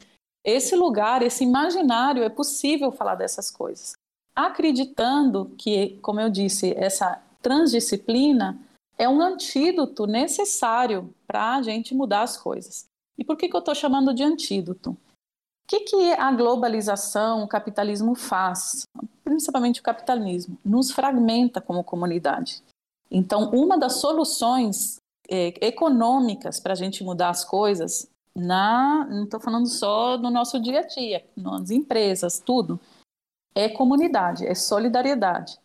esse 0.44 0.74
lugar, 0.74 1.22
esse 1.22 1.44
imaginário. 1.44 2.24
É 2.24 2.28
possível 2.28 2.90
falar 2.90 3.14
dessas 3.14 3.52
coisas, 3.52 3.92
acreditando 4.34 5.52
que, 5.56 5.96
como 6.02 6.18
eu 6.18 6.28
disse, 6.28 6.74
essa 6.76 7.22
transdisciplina 7.40 8.60
é 9.00 9.08
um 9.08 9.22
antídoto 9.22 10.06
necessário 10.06 11.14
para 11.26 11.56
a 11.56 11.62
gente 11.62 11.94
mudar 11.94 12.20
as 12.20 12.36
coisas. 12.36 12.84
E 13.16 13.24
por 13.24 13.34
que, 13.34 13.48
que 13.48 13.56
eu 13.56 13.60
estou 13.60 13.74
chamando 13.74 14.12
de 14.12 14.22
antídoto? 14.22 14.90
O 14.90 14.96
que, 15.66 15.80
que 15.80 16.12
a 16.12 16.30
globalização, 16.30 17.42
o 17.42 17.48
capitalismo 17.48 18.14
faz? 18.14 18.82
Principalmente 19.24 19.80
o 19.80 19.82
capitalismo, 19.82 20.58
nos 20.62 20.90
fragmenta 20.90 21.62
como 21.62 21.82
comunidade. 21.82 22.62
Então, 23.10 23.50
uma 23.52 23.78
das 23.78 23.94
soluções 23.94 24.96
é, 25.30 25.54
econômicas 25.66 26.60
para 26.60 26.74
a 26.74 26.76
gente 26.76 27.02
mudar 27.02 27.30
as 27.30 27.42
coisas, 27.42 28.06
na, 28.36 29.06
não 29.08 29.24
estou 29.24 29.40
falando 29.40 29.66
só 29.66 30.18
no 30.18 30.30
nosso 30.30 30.60
dia 30.60 30.80
a 30.80 30.86
dia, 30.86 31.24
nas 31.34 31.70
empresas, 31.70 32.38
tudo, 32.38 32.78
é 33.54 33.66
comunidade, 33.66 34.46
é 34.46 34.54
solidariedade 34.54 35.58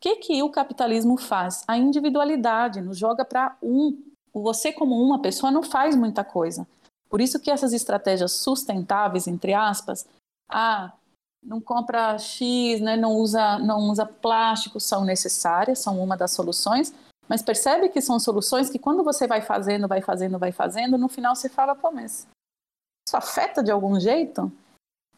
que, 0.00 0.16
que 0.16 0.42
o 0.42 0.50
capitalismo 0.50 1.18
faz? 1.18 1.62
A 1.68 1.76
individualidade 1.76 2.80
nos 2.80 2.96
joga 2.96 3.24
para 3.24 3.56
um. 3.62 4.02
Você, 4.32 4.72
como 4.72 5.00
uma 5.00 5.20
pessoa, 5.20 5.50
não 5.50 5.62
faz 5.62 5.94
muita 5.94 6.24
coisa. 6.24 6.66
Por 7.08 7.20
isso 7.20 7.38
que 7.40 7.50
essas 7.50 7.72
estratégias 7.72 8.32
sustentáveis, 8.32 9.26
entre 9.26 9.52
aspas, 9.52 10.06
ah, 10.48 10.92
não 11.42 11.60
compra 11.60 12.18
X, 12.18 12.80
né, 12.80 12.96
não, 12.96 13.16
usa, 13.16 13.58
não 13.58 13.90
usa 13.90 14.06
plástico, 14.06 14.78
são 14.78 15.04
necessárias, 15.04 15.80
são 15.80 16.02
uma 16.02 16.16
das 16.16 16.30
soluções, 16.30 16.94
mas 17.28 17.42
percebe 17.42 17.88
que 17.88 18.00
são 18.00 18.20
soluções 18.20 18.70
que 18.70 18.78
quando 18.78 19.02
você 19.02 19.26
vai 19.26 19.40
fazendo, 19.40 19.88
vai 19.88 20.00
fazendo, 20.00 20.38
vai 20.38 20.52
fazendo, 20.52 20.96
no 20.96 21.08
final 21.08 21.34
você 21.34 21.48
fala, 21.48 21.74
pô, 21.74 21.90
mas 21.90 22.28
isso 23.08 23.16
afeta 23.16 23.62
de 23.62 23.70
algum 23.70 23.98
jeito? 23.98 24.52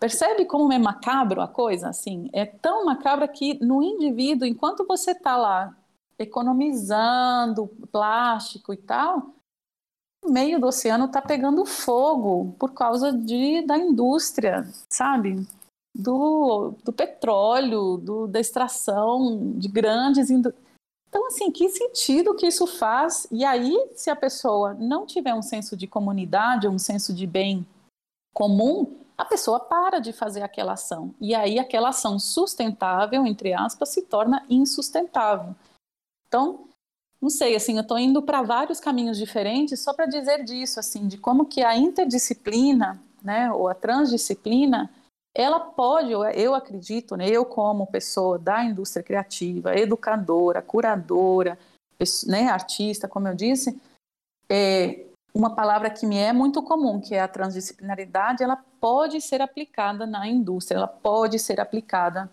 Percebe 0.03 0.47
como 0.47 0.73
é 0.73 0.81
macabro 0.81 1.41
a 1.41 1.47
coisa? 1.47 1.91
Assim, 1.91 2.29
é 2.33 2.45
tão 2.45 2.85
macabra 2.85 3.29
que 3.29 3.55
no 3.65 3.81
indivíduo, 3.81 4.49
enquanto 4.49 4.85
você 4.85 5.13
está 5.13 5.37
lá 5.37 5.77
economizando 6.19 7.69
plástico 7.93 8.73
e 8.73 8.77
tal, 8.77 9.31
o 10.25 10.29
meio 10.29 10.59
do 10.59 10.67
oceano 10.67 11.05
está 11.05 11.23
pegando 11.23 11.65
fogo 11.65 12.53
por 12.59 12.73
causa 12.73 13.13
de, 13.13 13.63
da 13.63 13.79
indústria, 13.79 14.67
sabe? 14.91 15.47
Do, 15.95 16.75
do 16.83 16.93
petróleo, 16.93 17.97
do, 17.97 18.27
da 18.27 18.41
extração 18.41 19.53
de 19.57 19.69
grandes 19.69 20.31
indústrias. 20.31 20.67
Então, 21.09 21.29
assim, 21.29 21.49
que 21.53 21.69
sentido 21.69 22.35
que 22.35 22.49
isso 22.49 22.67
faz? 22.67 23.29
E 23.31 23.45
aí, 23.45 23.73
se 23.95 24.11
a 24.11 24.17
pessoa 24.17 24.75
não 24.75 25.07
tiver 25.07 25.33
um 25.33 25.43
senso 25.43 25.77
de 25.77 25.87
comunidade, 25.87 26.67
um 26.67 26.79
senso 26.79 27.15
de 27.15 27.25
bem 27.25 27.65
comum, 28.35 29.02
a 29.23 29.25
pessoa 29.25 29.61
para 29.61 30.01
de 30.01 30.13
fazer 30.13 30.43
aquela 30.43 30.73
ação. 30.73 31.15
E 31.21 31.33
aí 31.33 31.59
aquela 31.59 31.91
ação 31.91 32.19
sustentável, 32.19 33.25
entre 33.25 33.55
aspas, 33.55 33.91
se 33.91 34.03
torna 34.03 34.45
insustentável. 34.51 35.55
Então, 36.27 36.69
não 37.21 37.31
sei, 37.31 37.55
assim, 37.55 37.77
eu 37.77 37.83
estou 37.83 37.99
indo 37.99 38.21
para 38.21 38.43
vários 38.43 38.81
caminhos 38.81 39.17
diferentes 39.17 39.79
só 39.81 39.95
para 39.95 40.07
dizer 40.07 40.45
disso, 40.45 40.81
assim, 40.81 41.07
de 41.07 41.17
como 41.17 41.47
que 41.47 41.63
a 41.63 41.77
interdisciplina, 41.77 43.01
né, 43.23 43.51
ou 43.53 43.69
a 43.69 43.75
transdisciplina, 43.75 44.91
ela 45.33 45.61
pode, 45.61 46.11
eu 46.11 46.53
acredito, 46.53 47.17
né, 47.17 47.29
eu 47.29 47.45
como 47.45 47.87
pessoa 47.87 48.41
da 48.41 48.65
indústria 48.65 49.05
criativa, 49.05 49.79
educadora, 49.79 50.61
curadora, 50.61 51.57
né, 52.27 52.49
artista, 52.49 53.07
como 53.07 53.29
eu 53.29 53.35
disse, 53.37 53.81
é, 54.49 55.07
uma 55.35 55.55
palavra 55.55 55.91
que 55.91 56.07
me 56.07 56.17
é 56.17 56.33
muito 56.33 56.63
comum, 56.63 57.01
que 57.01 57.15
é 57.15 57.21
a 57.21 57.29
transdisciplinaridade, 57.29 58.43
ela 58.43 58.57
pode 58.81 59.21
ser 59.21 59.41
aplicada 59.41 60.07
na 60.07 60.27
indústria, 60.29 60.77
ela 60.77 60.87
pode 60.87 61.39
ser 61.39 61.61
aplicada 61.61 62.31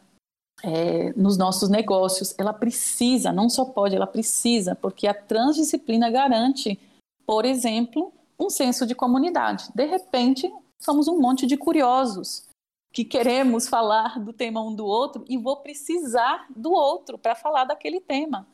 é, 0.64 1.14
nos 1.14 1.38
nossos 1.38 1.70
negócios. 1.70 2.36
Ela 2.38 2.54
precisa, 2.54 3.32
não 3.32 3.50
só 3.50 3.66
pode, 3.66 3.96
ela 3.96 4.08
precisa, 4.08 4.76
porque 4.76 5.08
a 5.08 5.14
transdisciplina 5.14 6.10
garante, 6.10 6.78
por 7.26 7.46
exemplo, 7.46 8.12
um 8.38 8.50
senso 8.50 8.86
de 8.86 8.94
comunidade. 8.94 9.70
De 9.74 9.86
repente, 9.86 10.52
somos 10.78 11.08
um 11.08 11.20
monte 11.20 11.48
de 11.48 11.56
curiosos 11.56 12.48
que 12.92 13.06
queremos 13.06 13.68
falar 13.68 14.20
do 14.20 14.34
tema 14.34 14.62
um 14.62 14.74
do 14.74 14.86
outro 14.86 15.24
e 15.30 15.38
vou 15.38 15.58
precisar 15.58 16.48
do 16.50 16.72
outro 16.72 17.18
para 17.18 17.36
falar 17.36 17.66
daquele 17.66 18.02
tema 18.02 18.48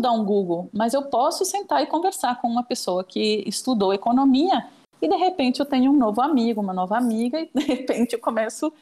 dar 0.00 0.12
um 0.12 0.24
Google, 0.24 0.68
mas 0.72 0.94
eu 0.94 1.02
posso 1.04 1.44
sentar 1.44 1.82
e 1.82 1.86
conversar 1.86 2.40
com 2.40 2.48
uma 2.48 2.62
pessoa 2.62 3.04
que 3.04 3.44
estudou 3.46 3.94
economia 3.94 4.68
e 5.00 5.08
de 5.08 5.16
repente 5.16 5.60
eu 5.60 5.66
tenho 5.66 5.92
um 5.92 5.96
novo 5.96 6.20
amigo, 6.20 6.60
uma 6.60 6.72
nova 6.72 6.96
amiga 6.96 7.40
e 7.40 7.50
de 7.54 7.62
repente 7.62 8.14
eu 8.14 8.20
começo 8.20 8.72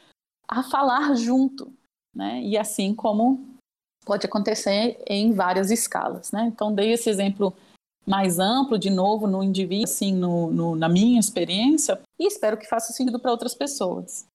a 0.47 0.63
falar 0.63 1.15
junto, 1.15 1.71
né? 2.13 2.41
E 2.41 2.57
assim 2.57 2.93
como 2.93 3.57
pode 4.05 4.25
acontecer 4.25 5.01
em 5.07 5.31
várias 5.33 5.71
escalas, 5.71 6.31
né? 6.31 6.45
Então 6.47 6.73
dei 6.73 6.91
esse 6.91 7.09
exemplo 7.09 7.53
mais 8.05 8.37
amplo, 8.39 8.77
de 8.77 8.89
novo, 8.89 9.27
no 9.27 9.43
indivíduo, 9.43 9.85
assim, 9.85 10.13
no, 10.13 10.51
no, 10.51 10.75
na 10.75 10.89
minha 10.89 11.19
experiência, 11.19 12.01
e 12.19 12.27
espero 12.27 12.57
que 12.57 12.67
faça 12.67 12.91
sentido 12.91 13.19
para 13.19 13.31
outras 13.31 13.55
pessoas. 13.55 14.25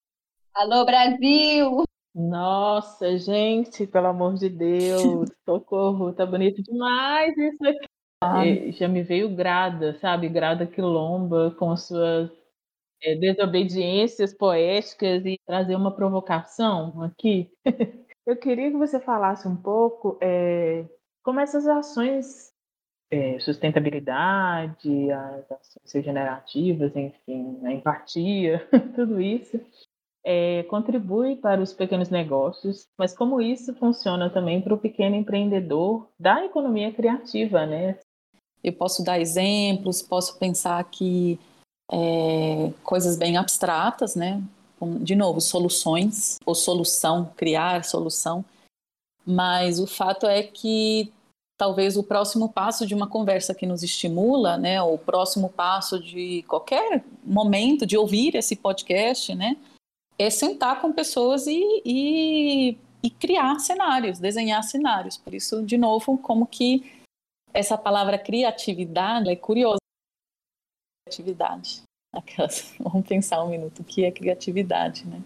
Alô, 0.54 0.84
Brasil! 0.84 1.88
Nossa, 2.14 3.16
gente, 3.18 3.86
pelo 3.86 4.09
amor 4.09 4.34
de 4.34 4.48
Deus, 4.48 5.30
socorro, 5.48 6.12
tá 6.12 6.26
bonito 6.26 6.62
demais 6.62 7.36
isso 7.36 7.66
aqui. 7.66 7.86
Ah. 8.22 8.42
Já 8.72 8.88
me 8.88 9.02
veio 9.02 9.34
Grada, 9.34 9.94
sabe? 10.00 10.28
Grada 10.28 10.66
Quilomba, 10.66 11.54
com 11.56 11.76
suas 11.76 12.30
é, 13.02 13.14
desobediências 13.14 14.34
poéticas 14.34 15.24
e 15.24 15.38
trazer 15.46 15.76
uma 15.76 15.94
provocação 15.94 17.02
aqui. 17.02 17.50
Eu 18.26 18.36
queria 18.36 18.70
que 18.70 18.76
você 18.76 19.00
falasse 19.00 19.48
um 19.48 19.56
pouco 19.56 20.18
é, 20.20 20.84
como 21.22 21.40
essas 21.40 21.66
ações, 21.66 22.52
é, 23.11 23.38
sustentabilidade, 23.38 25.11
as 25.11 25.50
ações 25.50 25.92
regenerativas, 25.94 26.94
enfim, 26.94 27.59
a 27.64 27.72
empatia, 27.72 28.68
tudo 28.94 29.20
isso, 29.20 29.59
é, 30.24 30.62
contribui 30.64 31.36
para 31.36 31.60
os 31.60 31.72
pequenos 31.72 32.10
negócios, 32.10 32.86
mas 32.98 33.16
como 33.16 33.40
isso 33.40 33.74
funciona 33.74 34.28
também 34.28 34.60
para 34.60 34.74
o 34.74 34.78
pequeno 34.78 35.16
empreendedor 35.16 36.08
da 36.18 36.44
economia 36.44 36.92
criativa, 36.92 37.64
né? 37.66 37.98
Eu 38.62 38.72
posso 38.72 39.04
dar 39.04 39.20
exemplos, 39.20 40.02
posso 40.02 40.38
pensar 40.38 40.82
que 40.84 41.38
é, 41.90 42.72
coisas 42.82 43.16
bem 43.16 43.36
abstratas, 43.36 44.14
né? 44.14 44.42
De 45.00 45.16
novo, 45.16 45.40
soluções 45.40 46.38
ou 46.44 46.54
solução, 46.54 47.32
criar 47.36 47.84
solução. 47.84 48.44
Mas 49.24 49.78
o 49.78 49.86
fato 49.86 50.26
é 50.26 50.42
que 50.42 51.12
talvez 51.56 51.96
o 51.96 52.02
próximo 52.02 52.48
passo 52.48 52.86
de 52.86 52.94
uma 52.94 53.08
conversa 53.08 53.54
que 53.54 53.66
nos 53.66 53.82
estimula, 53.82 54.56
né? 54.56 54.80
O 54.80 54.96
próximo 54.96 55.48
passo 55.48 56.00
de 56.00 56.44
qualquer 56.46 57.04
momento 57.24 57.84
de 57.84 57.96
ouvir 57.96 58.36
esse 58.36 58.54
podcast, 58.54 59.34
né? 59.34 59.56
É 60.18 60.30
sentar 60.30 60.80
com 60.80 60.92
pessoas 60.92 61.46
e, 61.46 61.82
e, 61.84 62.78
e 63.02 63.10
criar 63.10 63.58
cenários, 63.60 64.18
desenhar 64.18 64.62
cenários. 64.64 65.16
Por 65.16 65.32
isso, 65.32 65.62
de 65.62 65.78
novo, 65.78 66.18
como 66.18 66.46
que 66.46 66.98
essa 67.54 67.78
palavra 67.78 68.18
criatividade 68.18 69.30
é 69.30 69.36
curiosa. 69.36 69.78
Criatividade. 71.06 71.82
Aquelas, 72.12 72.74
vamos 72.80 73.06
pensar 73.06 73.42
um 73.44 73.48
minuto, 73.48 73.80
o 73.80 73.84
que 73.84 74.04
é 74.04 74.10
criatividade, 74.10 75.06
né? 75.06 75.22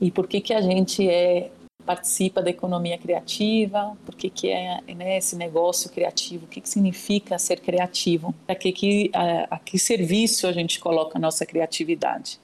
E 0.00 0.10
por 0.10 0.28
que 0.28 0.40
que 0.40 0.54
a 0.54 0.60
gente 0.60 1.08
é 1.08 1.50
participa 1.84 2.42
da 2.42 2.50
economia 2.50 2.98
criativa? 2.98 3.96
Por 4.04 4.14
que 4.14 4.28
que 4.28 4.50
é 4.50 4.80
né, 4.94 5.16
esse 5.16 5.34
negócio 5.34 5.90
criativo? 5.90 6.44
O 6.44 6.48
que 6.48 6.60
que 6.60 6.68
significa 6.68 7.38
ser 7.38 7.60
criativo? 7.60 8.34
Que 8.60 8.72
que 8.72 9.10
a, 9.14 9.56
a 9.56 9.58
que 9.58 9.78
serviço 9.78 10.46
a 10.46 10.52
gente 10.52 10.78
coloca 10.78 11.16
a 11.16 11.20
nossa 11.20 11.46
criatividade? 11.46 12.38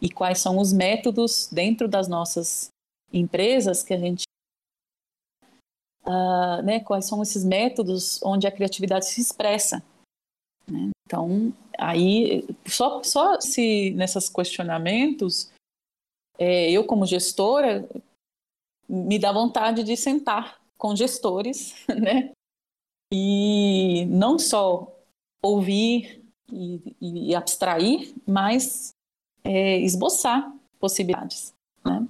E 0.00 0.10
quais 0.10 0.38
são 0.38 0.58
os 0.58 0.72
métodos 0.72 1.48
dentro 1.50 1.88
das 1.88 2.08
nossas 2.08 2.68
empresas 3.12 3.82
que 3.82 3.94
a 3.94 3.98
gente 3.98 4.24
uh, 6.06 6.62
né, 6.62 6.80
quais 6.80 7.04
são 7.06 7.22
esses 7.22 7.44
métodos 7.44 8.22
onde 8.22 8.46
a 8.46 8.52
criatividade 8.52 9.06
se 9.06 9.20
expressa. 9.20 9.82
Né? 10.68 10.90
Então, 11.06 11.52
aí, 11.78 12.46
só, 12.66 13.02
só 13.02 13.40
se 13.40 13.90
nesses 13.90 14.28
questionamentos, 14.28 15.50
é, 16.38 16.70
eu 16.70 16.84
como 16.84 17.06
gestora, 17.06 17.88
me 18.88 19.18
dá 19.18 19.32
vontade 19.32 19.82
de 19.82 19.96
sentar 19.96 20.60
com 20.78 20.94
gestores, 20.94 21.74
né? 21.88 22.30
E 23.12 24.04
não 24.06 24.38
só 24.38 24.92
ouvir 25.42 26.24
e, 26.50 26.96
e 27.00 27.34
abstrair, 27.34 28.12
mas 28.26 28.90
é, 29.46 29.78
esboçar 29.78 30.52
possibilidades, 30.80 31.54
né? 31.84 32.06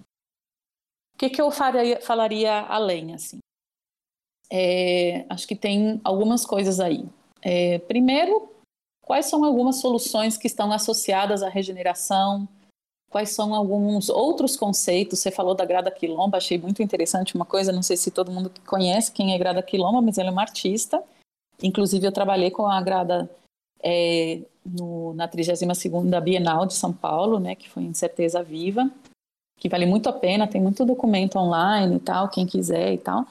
O 1.14 1.18
que, 1.18 1.30
que 1.30 1.41
eu 1.41 1.51
faria, 1.51 2.01
falaria 2.01 2.61
além, 2.62 3.14
assim? 3.14 3.39
É, 4.51 5.24
acho 5.28 5.47
que 5.47 5.57
tem 5.57 6.01
algumas 6.05 6.45
coisas 6.45 6.78
aí. 6.80 7.05
É, 7.43 7.78
primeiro, 7.80 8.51
quais 9.03 9.26
são 9.26 9.45
algumas 9.45 9.76
soluções 9.76 10.37
que 10.37 10.47
estão 10.47 10.72
associadas 10.72 11.43
à 11.43 11.49
regeneração? 11.49 12.49
Quais 13.11 13.30
são 13.30 13.55
alguns 13.55 14.09
outros 14.09 14.57
conceitos? 14.57 15.20
Você 15.20 15.30
falou 15.30 15.55
da 15.55 15.64
Grada 15.64 15.91
Quilomba, 15.91 16.37
achei 16.37 16.59
muito 16.59 16.82
interessante 16.82 17.34
uma 17.34 17.47
coisa, 17.47 17.72
não 17.72 17.82
sei 17.82 17.97
se 17.97 18.11
todo 18.11 18.32
mundo 18.32 18.51
conhece 18.66 19.12
quem 19.12 19.34
é 19.34 19.39
Grada 19.39 19.62
Quilomba, 19.62 20.03
mas 20.03 20.18
ela 20.18 20.28
é 20.28 20.32
uma 20.32 20.43
artista. 20.43 21.03
Inclusive, 21.62 22.07
eu 22.07 22.12
trabalhei 22.12 22.51
com 22.51 22.66
a 22.66 22.80
Grada 22.82 23.30
é, 23.83 24.41
no, 24.64 25.14
na 25.14 25.29
32ª 25.29 26.20
Bienal 26.20 26.66
de 26.66 26.74
São 26.74 26.93
Paulo, 26.93 27.39
né, 27.39 27.55
que 27.55 27.68
foi 27.68 27.85
em 27.85 27.95
Certeza 27.95 28.43
Viva, 28.43 28.91
que 29.59 29.68
vale 29.68 29.87
muito 29.87 30.09
a 30.09 30.12
pena, 30.12 30.47
tem 30.47 30.61
muito 30.61 30.85
documento 30.85 31.39
online 31.39 31.97
e 31.97 32.01
tal, 32.01 32.29
quem 32.29 32.47
quiser 32.47 32.93
e 32.93 32.99
tal. 32.99 33.27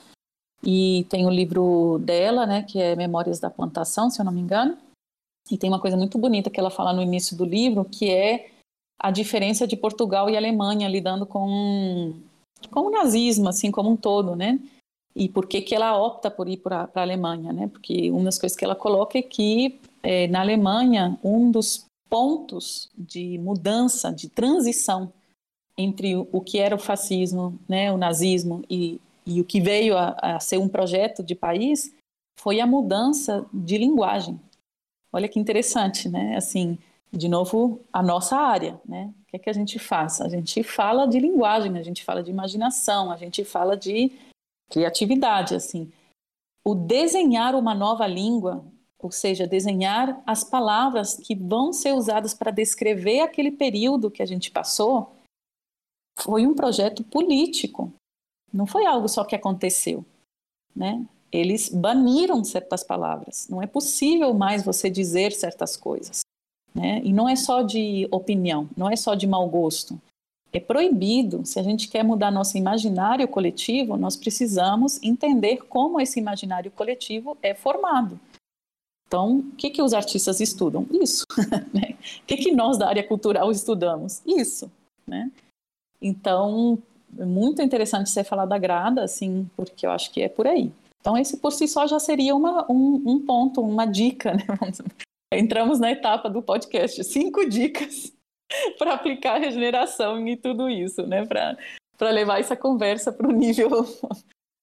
E 0.63 1.05
tem 1.09 1.25
o 1.25 1.29
livro 1.29 1.99
dela, 1.99 2.45
né, 2.45 2.63
que 2.63 2.81
é 2.81 2.95
Memórias 2.95 3.39
da 3.39 3.49
Plantação, 3.49 4.09
se 4.09 4.19
eu 4.19 4.25
não 4.25 4.31
me 4.31 4.41
engano. 4.41 4.77
E 5.51 5.57
tem 5.57 5.69
uma 5.69 5.79
coisa 5.79 5.95
muito 5.95 6.17
bonita 6.17 6.49
que 6.49 6.59
ela 6.59 6.71
fala 6.71 6.91
no 6.91 7.03
início 7.03 7.37
do 7.37 7.45
livro, 7.45 7.85
que 7.85 8.09
é 8.09 8.49
a 8.99 9.11
diferença 9.11 9.67
de 9.67 9.75
Portugal 9.75 10.29
e 10.29 10.35
Alemanha 10.35 10.89
lidando 10.89 11.25
com, 11.25 12.15
com 12.71 12.79
o 12.79 12.89
nazismo, 12.89 13.47
assim 13.49 13.69
como 13.69 13.91
um 13.91 13.97
todo, 13.97 14.35
né? 14.35 14.59
E 15.15 15.29
por 15.29 15.47
que, 15.47 15.61
que 15.61 15.75
ela 15.75 15.97
opta 15.97 16.31
por 16.31 16.49
ir 16.49 16.57
para 16.57 16.89
a 16.93 17.01
Alemanha, 17.01 17.53
né? 17.53 17.67
Porque 17.67 18.09
uma 18.09 18.25
das 18.25 18.39
coisas 18.39 18.57
que 18.57 18.65
ela 18.65 18.75
coloca 18.75 19.17
é 19.17 19.21
que 19.21 19.79
é, 20.05 20.27
na 20.27 20.41
Alemanha 20.41 21.17
um 21.23 21.51
dos 21.51 21.85
pontos 22.09 22.89
de 22.97 23.37
mudança, 23.39 24.11
de 24.11 24.29
transição 24.29 25.11
entre 25.77 26.15
o 26.15 26.39
que 26.39 26.59
era 26.59 26.75
o 26.75 26.79
fascismo, 26.79 27.59
né, 27.67 27.91
o 27.91 27.97
nazismo 27.97 28.63
e 28.69 29.01
e 29.25 29.41
o 29.41 29.45
que 29.45 29.59
veio 29.59 29.97
a, 29.97 30.15
a 30.21 30.39
ser 30.39 30.59
um 30.59 30.69
projeto 30.69 31.23
de 31.23 31.33
país 31.33 31.93
foi 32.37 32.59
a 32.59 32.67
mudança 32.67 33.45
de 33.51 33.77
linguagem. 33.77 34.39
Olha 35.11 35.27
que 35.27 35.39
interessante, 35.39 36.07
né? 36.07 36.35
Assim, 36.35 36.77
de 37.11 37.27
novo, 37.27 37.81
a 37.91 38.03
nossa 38.03 38.37
área, 38.37 38.79
né? 38.85 39.11
O 39.23 39.25
que 39.25 39.37
é 39.37 39.39
que 39.39 39.49
a 39.49 39.53
gente 39.53 39.79
faz? 39.79 40.21
A 40.21 40.29
gente 40.29 40.61
fala 40.61 41.07
de 41.07 41.19
linguagem, 41.19 41.75
a 41.77 41.83
gente 41.83 42.03
fala 42.03 42.21
de 42.21 42.29
imaginação, 42.29 43.11
a 43.11 43.17
gente 43.17 43.43
fala 43.43 43.75
de 43.75 44.11
criatividade, 44.69 45.55
assim. 45.55 45.91
O 46.63 46.75
desenhar 46.75 47.55
uma 47.55 47.73
nova 47.73 48.05
língua, 48.05 48.63
ou 49.05 49.11
seja, 49.11 49.45
desenhar 49.45 50.19
as 50.25 50.43
palavras 50.43 51.13
que 51.13 51.35
vão 51.35 51.71
ser 51.71 51.93
usadas 51.93 52.33
para 52.33 52.49
descrever 52.49 53.19
aquele 53.19 53.51
período 53.51 54.09
que 54.09 54.23
a 54.23 54.25
gente 54.25 54.49
passou, 54.49 55.11
foi 56.17 56.47
um 56.47 56.55
projeto 56.55 57.03
político, 57.03 57.93
não 58.51 58.65
foi 58.65 58.87
algo 58.87 59.07
só 59.07 59.23
que 59.23 59.35
aconteceu, 59.35 60.03
né? 60.75 61.05
Eles 61.31 61.69
baniram 61.69 62.43
certas 62.43 62.83
palavras. 62.83 63.47
Não 63.47 63.61
é 63.61 63.67
possível 63.67 64.33
mais 64.33 64.65
você 64.65 64.89
dizer 64.89 65.31
certas 65.33 65.77
coisas, 65.77 66.21
né? 66.73 66.99
E 67.03 67.13
não 67.13 67.29
é 67.29 67.35
só 67.35 67.61
de 67.61 68.07
opinião, 68.09 68.67
não 68.75 68.89
é 68.89 68.95
só 68.95 69.13
de 69.13 69.27
mau 69.27 69.47
gosto. 69.47 70.01
É 70.51 70.59
proibido. 70.59 71.45
Se 71.45 71.59
a 71.59 71.63
gente 71.63 71.89
quer 71.89 72.03
mudar 72.03 72.31
nosso 72.31 72.57
imaginário 72.57 73.27
coletivo, 73.27 73.97
nós 73.97 74.15
precisamos 74.15 74.99
entender 75.03 75.57
como 75.67 76.01
esse 76.01 76.19
imaginário 76.19 76.71
coletivo 76.71 77.37
é 77.43 77.53
formado. 77.53 78.19
Então, 79.07 79.39
o 79.39 79.51
que, 79.55 79.69
que 79.69 79.81
os 79.81 79.93
artistas 79.93 80.39
estudam? 80.39 80.85
Isso. 80.91 81.25
Né? 81.73 81.95
O 82.21 82.25
que, 82.25 82.37
que 82.37 82.51
nós 82.51 82.77
da 82.77 82.87
área 82.87 83.03
cultural 83.03 83.51
estudamos? 83.51 84.21
Isso. 84.25 84.71
Né? 85.05 85.31
Então, 86.01 86.81
é 87.17 87.25
muito 87.25 87.61
interessante 87.61 88.09
você 88.09 88.23
falar 88.23 88.45
da 88.45 88.57
grada, 88.57 89.03
assim, 89.03 89.49
porque 89.55 89.85
eu 89.85 89.91
acho 89.91 90.11
que 90.11 90.21
é 90.21 90.29
por 90.29 90.47
aí. 90.47 90.71
Então, 90.99 91.17
esse 91.17 91.37
por 91.37 91.51
si 91.51 91.67
só 91.67 91.85
já 91.85 91.99
seria 91.99 92.35
uma, 92.35 92.65
um, 92.71 93.01
um 93.05 93.25
ponto, 93.25 93.61
uma 93.61 93.85
dica, 93.85 94.33
né? 94.35 94.45
Entramos 95.31 95.79
na 95.79 95.91
etapa 95.91 96.29
do 96.29 96.41
podcast, 96.41 97.03
cinco 97.03 97.47
dicas 97.47 98.11
para 98.77 98.93
aplicar 98.93 99.37
regeneração 99.37 100.27
e 100.27 100.35
tudo 100.35 100.69
isso, 100.69 101.05
né? 101.05 101.25
Para 101.25 102.09
levar 102.09 102.39
essa 102.39 102.55
conversa 102.55 103.11
para 103.11 103.27
o 103.27 103.31
nível 103.31 103.85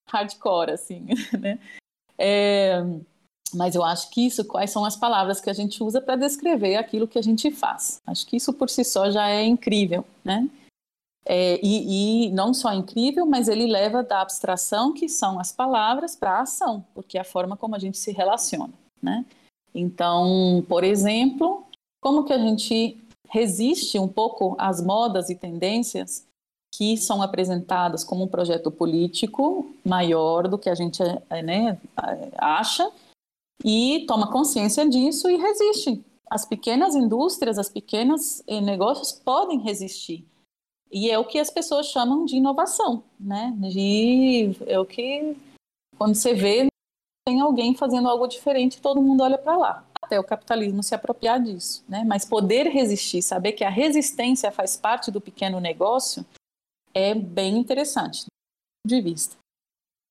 hardcore, 0.09 0.73
assim, 0.73 1.07
né? 1.39 1.59
É, 2.19 2.83
mas 3.55 3.75
eu 3.75 3.85
acho 3.85 4.11
que 4.11 4.27
isso, 4.27 4.45
quais 4.45 4.71
são 4.71 4.85
as 4.85 4.97
palavras 4.97 5.41
que 5.41 5.51
a 5.51 5.53
gente 5.53 5.83
usa 5.83 6.01
para 6.01 6.17
descrever 6.17 6.77
aquilo 6.77 7.09
que 7.09 7.19
a 7.19 7.23
gente 7.23 7.51
faz? 7.51 8.01
Acho 8.07 8.27
que 8.27 8.37
isso 8.37 8.53
por 8.53 8.69
si 8.71 8.85
só 8.85 9.11
já 9.11 9.29
é 9.29 9.45
incrível, 9.45 10.05
né? 10.25 10.49
É, 11.25 11.61
e, 11.63 12.27
e, 12.27 12.31
não 12.33 12.53
só 12.53 12.73
incrível, 12.73 13.25
mas 13.25 13.47
ele 13.47 13.67
leva 13.67 14.03
da 14.03 14.21
abstração, 14.21 14.93
que 14.93 15.09
são 15.09 15.39
as 15.39 15.53
palavras, 15.53 16.17
para 16.17 16.39
a 16.39 16.43
ação, 16.43 16.85
porque 16.95 17.17
é 17.17 17.21
a 17.21 17.25
forma 17.25 17.57
como 17.57 17.77
a 17.77 17.79
gente 17.79 17.97
se 17.97 18.11
relaciona. 18.11 18.73
Né? 19.01 19.25
Então, 19.73 20.65
por 20.69 20.83
exemplo, 20.83 21.65
como 22.01 22.25
que 22.25 22.33
a 22.33 22.39
gente 22.39 22.99
resiste 23.29 23.99
um 23.99 24.09
pouco 24.09 24.57
às 24.59 24.85
modas 24.85 25.31
e 25.31 25.37
tendências 25.37 26.27
que 26.75 26.97
são 26.97 27.23
apresentadas 27.23 28.03
como 28.03 28.25
um 28.25 28.29
projeto 28.29 28.71
político 28.71 29.75
maior 29.85 30.49
do 30.49 30.59
que 30.59 30.71
a 30.71 30.75
gente 30.75 31.03
é, 31.31 31.43
né, 31.43 31.79
acha 32.39 32.91
e 33.65 34.05
toma 34.07 34.31
consciência 34.31 34.89
disso 34.89 35.29
e 35.31 35.37
resiste. 35.37 36.05
As 36.31 36.45
pequenas 36.45 36.95
indústrias, 36.95 37.59
as 37.59 37.69
pequenas 37.69 38.43
eh, 38.47 38.61
negócios 38.61 39.13
podem 39.13 39.61
resistir 39.61 40.27
E 40.91 41.11
é 41.11 41.19
o 41.19 41.27
que 41.27 41.39
as 41.39 41.51
pessoas 41.51 41.87
chamam 41.87 42.25
de 42.25 42.37
inovação, 42.37 43.05
né? 43.19 43.55
De, 43.59 44.57
é 44.67 44.79
o 44.79 44.85
que, 44.85 45.37
quando 45.99 46.15
você 46.15 46.35
vê, 46.35 46.67
tem 47.27 47.41
alguém 47.41 47.75
fazendo 47.75 48.09
algo 48.09 48.27
diferente, 48.27 48.81
todo 48.81 49.03
mundo 49.03 49.23
olha 49.23 49.39
para 49.39 49.57
lá. 49.57 49.87
Até 50.03 50.19
o 50.19 50.25
capitalismo 50.25 50.83
se 50.83 50.95
apropriar 50.95 51.41
disso, 51.41 51.85
né? 51.89 52.05
Mas 52.05 52.25
poder 52.25 52.67
resistir, 52.67 53.23
saber 53.23 53.53
que 53.53 53.65
a 53.65 53.71
resistência 53.71 54.51
faz 54.51 54.77
parte 54.77 55.11
do 55.11 55.21
pequeno 55.21 55.61
negócio, 55.61 56.27
é 56.93 57.15
bem 57.15 57.57
interessante, 57.57 58.27
de 58.87 59.01
vista. 59.01 59.37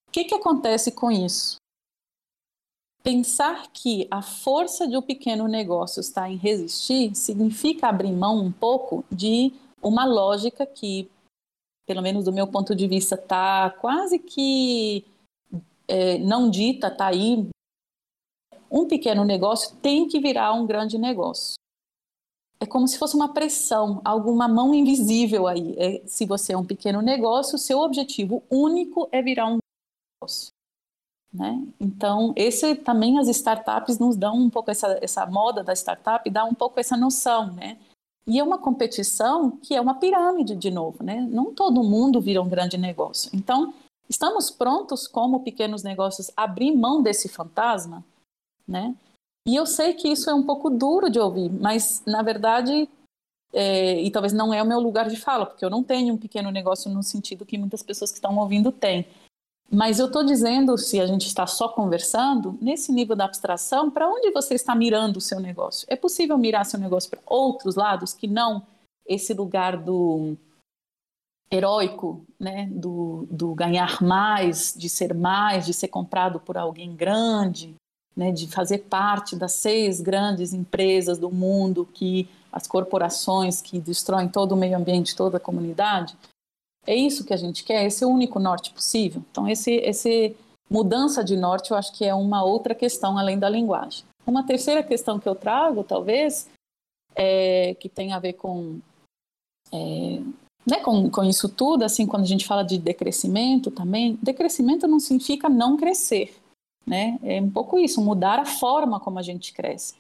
O 0.08 0.12
que, 0.12 0.26
que 0.26 0.36
acontece 0.36 0.92
com 0.92 1.12
isso? 1.12 1.61
Pensar 3.04 3.72
que 3.72 4.08
a 4.12 4.22
força 4.22 4.88
de 4.88 4.96
um 4.96 5.02
pequeno 5.02 5.48
negócio 5.48 6.00
está 6.00 6.30
em 6.30 6.36
resistir 6.36 7.16
significa 7.16 7.88
abrir 7.88 8.12
mão 8.12 8.38
um 8.38 8.52
pouco 8.52 9.04
de 9.12 9.52
uma 9.82 10.06
lógica 10.06 10.68
que, 10.68 11.10
pelo 11.88 12.04
menos 12.04 12.26
do 12.26 12.32
meu 12.32 12.46
ponto 12.46 12.76
de 12.76 12.88
vista, 12.88 13.16
está 13.16 13.72
quase 13.72 14.20
que 14.20 15.04
é, 15.88 16.20
não 16.20 16.48
dita, 16.48 16.88
está 16.88 17.08
aí. 17.08 17.50
Um 18.70 18.88
pequeno 18.88 19.26
negócio 19.26 19.76
tem 19.78 20.08
que 20.08 20.20
virar 20.20 20.54
um 20.54 20.68
grande 20.68 21.00
negócio. 21.00 21.56
É 22.60 22.68
como 22.68 22.88
se 22.88 23.00
fosse 23.00 23.16
uma 23.16 23.34
pressão, 23.34 24.00
alguma 24.06 24.48
mão 24.48 24.76
invisível 24.76 25.48
aí. 25.48 25.76
É, 25.80 26.04
se 26.06 26.28
você 26.28 26.54
é 26.54 26.58
um 26.58 26.64
pequeno 26.64 27.02
negócio, 27.02 27.58
seu 27.58 27.80
objetivo 27.80 28.44
único 28.52 29.10
é 29.12 29.24
virar 29.24 29.48
um 29.48 29.58
negócio. 30.22 30.52
Né? 31.34 31.66
Então, 31.80 32.34
esse 32.36 32.76
também 32.76 33.18
as 33.18 33.28
startups 33.30 33.98
nos 33.98 34.18
dão 34.18 34.36
um 34.36 34.50
pouco 34.50 34.70
essa, 34.70 35.00
essa 35.02 35.26
moda 35.26 35.64
da 35.64 35.74
startup, 35.74 36.30
dá 36.30 36.44
um 36.44 36.54
pouco 36.54 36.80
essa 36.80 36.98
noção, 36.98 37.54
né? 37.54 37.78
E 38.28 38.38
é 38.38 38.44
uma 38.44 38.58
competição 38.58 39.52
que 39.52 39.74
é 39.74 39.82
uma 39.82 39.96
pirâmide 39.96 40.56
de 40.56 40.70
novo, 40.70 41.04
né? 41.04 41.22
Não 41.32 41.54
todo 41.54 41.84
mundo 41.84 42.20
vira 42.20 42.42
um 42.42 42.50
grande 42.50 42.78
negócio. 42.78 43.32
Então, 43.34 43.74
estamos 44.10 44.52
prontos 44.52 45.08
como 45.08 45.40
pequenos 45.40 45.84
negócios 45.84 46.30
abrir 46.36 46.76
mão 46.76 47.02
desse 47.02 47.30
fantasma, 47.30 48.04
né? 48.68 48.94
E 49.48 49.56
eu 49.56 49.66
sei 49.66 49.94
que 49.94 50.10
isso 50.10 50.30
é 50.30 50.34
um 50.34 50.44
pouco 50.44 50.70
duro 50.70 51.10
de 51.10 51.20
ouvir, 51.20 51.50
mas 51.50 52.04
na 52.06 52.22
verdade, 52.22 52.88
é, 53.54 54.00
e 54.02 54.12
talvez 54.12 54.34
não 54.34 54.54
é 54.54 54.62
o 54.62 54.68
meu 54.68 54.80
lugar 54.80 55.10
de 55.10 55.16
fala, 55.16 55.46
porque 55.46 55.66
eu 55.66 55.70
não 55.70 55.82
tenho 55.82 56.14
um 56.14 56.18
pequeno 56.18 56.52
negócio 56.52 56.92
no 56.92 57.02
sentido 57.02 57.46
que 57.46 57.58
muitas 57.58 57.82
pessoas 57.82 58.12
que 58.12 58.18
estão 58.18 58.38
ouvindo 58.38 58.72
têm. 58.72 59.08
Mas 59.74 60.00
eu 60.00 60.08
estou 60.08 60.22
dizendo, 60.22 60.78
se 60.78 61.00
a 61.00 61.08
gente 61.08 61.26
está 61.28 61.48
só 61.48 61.70
conversando, 61.70 62.58
nesse 62.62 62.92
nível 62.92 63.16
da 63.16 63.24
abstração, 63.24 63.90
para 63.90 64.06
onde 64.06 64.30
você 64.32 64.54
está 64.54 64.76
mirando 64.76 65.16
o 65.16 65.22
seu 65.22 65.40
negócio? 65.40 65.88
É 65.90 65.96
possível 65.96 66.38
mirar 66.38 66.66
seu 66.66 66.78
negócio 66.78 67.10
para 67.10 67.22
outros 67.26 67.76
lados 67.76 68.14
que 68.14 68.28
não 68.28 68.68
esse 69.08 69.34
lugar 69.34 69.78
do 69.78 70.36
heróico, 71.50 72.26
né? 72.38 72.70
do, 72.70 73.26
do 73.32 73.56
ganhar 73.56 74.02
mais, 74.02 74.74
de 74.76 74.90
ser 74.90 75.14
mais, 75.14 75.66
de 75.66 75.74
ser 75.74 75.88
comprado 75.88 76.40
por 76.40 76.58
alguém 76.58 76.94
grande, 76.94 77.74
né? 78.16 78.32
de 78.32 78.48
fazer 78.48 78.80
parte 78.80 79.38
das 79.38 79.54
seis 79.54 80.02
grandes 80.02 80.54
empresas 80.54 81.18
do 81.18 81.32
mundo 81.32 81.88
que 81.94 82.28
as 82.52 82.68
corporações 82.68 83.62
que 83.62 83.80
destroem 83.80 84.28
todo 84.28 84.52
o 84.52 84.58
meio 84.58 84.78
ambiente, 84.78 85.16
toda 85.16 85.38
a 85.38 85.42
comunidade. 85.42 86.18
É 86.86 86.96
isso 86.96 87.24
que 87.24 87.34
a 87.34 87.38
gente 87.38 87.64
quer, 87.64 87.86
esse 87.86 88.04
é 88.04 88.08
único 88.08 88.40
norte 88.40 88.72
possível. 88.72 89.24
Então, 89.30 89.48
esse, 89.48 89.72
esse 89.72 90.36
mudança 90.70 91.24
de 91.24 91.36
norte 91.36 91.72
eu 91.72 91.78
acho 91.78 91.94
que 91.94 92.06
é 92.06 92.14
uma 92.14 92.44
outra 92.44 92.74
questão 92.74 93.18
além 93.18 93.38
da 93.38 93.50
linguagem. 93.50 94.04
Uma 94.26 94.46
terceira 94.46 94.82
questão 94.82 95.20
que 95.20 95.28
eu 95.28 95.36
trago, 95.36 95.84
talvez, 95.84 96.48
é, 97.16 97.76
que 97.76 97.90
tem 97.90 98.14
a 98.14 98.20
ver 98.20 98.34
com, 98.34 98.80
é, 99.72 100.22
né, 100.66 100.78
com, 100.84 101.10
com 101.10 101.24
isso 101.24 101.50
tudo, 101.50 101.84
assim, 101.84 102.06
quando 102.06 102.24
a 102.24 102.28
gente 102.28 102.46
fala 102.46 102.64
de 102.64 102.78
decrescimento 102.78 103.70
também, 103.70 104.18
decrescimento 104.22 104.88
não 104.88 105.00
significa 105.00 105.50
não 105.50 105.78
crescer, 105.78 106.36
né? 106.86 107.20
É 107.24 107.42
um 107.42 107.50
pouco 107.50 107.78
isso, 107.78 108.02
mudar 108.02 108.40
a 108.40 108.46
forma 108.46 109.00
como 109.00 109.20
a 109.20 109.24
gente 109.24 109.54
cresce. 109.54 109.96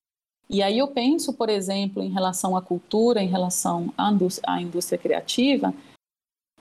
E 0.49 0.61
aí 0.61 0.77
eu 0.77 0.87
penso, 0.87 1.33
por 1.33 1.49
exemplo, 1.49 2.03
em 2.03 2.09
relação 2.09 2.55
à 2.57 2.61
cultura, 2.61 3.21
em 3.21 3.27
relação 3.27 3.93
à 3.97 4.11
indústria, 4.11 4.53
à 4.53 4.61
indústria 4.61 4.97
criativa, 4.97 5.73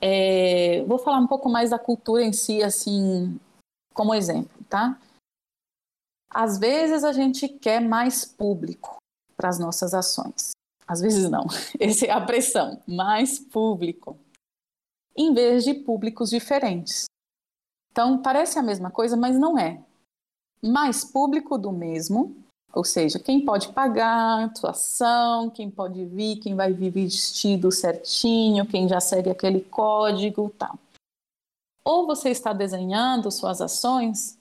é, 0.00 0.82
vou 0.84 0.98
falar 0.98 1.18
um 1.18 1.26
pouco 1.26 1.48
mais 1.48 1.70
da 1.70 1.78
cultura 1.78 2.22
em 2.22 2.32
si, 2.32 2.62
assim, 2.62 3.38
como 3.94 4.14
exemplo, 4.14 4.64
tá? 4.68 4.98
Às 6.30 6.58
vezes 6.58 7.04
a 7.04 7.12
gente 7.12 7.48
quer 7.48 7.80
mais 7.80 8.24
público 8.24 8.96
para 9.36 9.48
as 9.48 9.58
nossas 9.58 9.92
ações. 9.92 10.52
Às 10.86 11.00
vezes 11.00 11.28
não. 11.28 11.46
Essa 11.78 12.06
é 12.06 12.10
a 12.10 12.20
pressão. 12.20 12.82
Mais 12.86 13.38
público. 13.38 14.18
Em 15.16 15.34
vez 15.34 15.64
de 15.64 15.74
públicos 15.74 16.30
diferentes. 16.30 17.04
Então, 17.90 18.22
parece 18.22 18.58
a 18.58 18.62
mesma 18.62 18.90
coisa, 18.90 19.16
mas 19.16 19.38
não 19.38 19.58
é. 19.58 19.84
Mais 20.62 21.04
público 21.04 21.58
do 21.58 21.72
mesmo, 21.72 22.36
ou 22.72 22.84
seja, 22.84 23.18
quem 23.18 23.44
pode 23.44 23.68
pagar 23.72 24.40
a 24.40 24.44
atuação, 24.44 25.50
quem 25.50 25.70
pode 25.70 26.04
vir, 26.04 26.36
quem 26.36 26.54
vai 26.54 26.72
vir 26.72 26.90
vestido 26.90 27.72
certinho, 27.72 28.66
quem 28.66 28.88
já 28.88 29.00
segue 29.00 29.30
aquele 29.30 29.60
código, 29.60 30.52
tal. 30.56 30.78
Ou 31.84 32.06
você 32.06 32.30
está 32.30 32.52
desenhando 32.52 33.30
suas 33.30 33.60
ações 33.60 34.38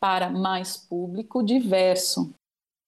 para 0.00 0.28
mais 0.30 0.76
público 0.76 1.42
diverso, 1.42 2.32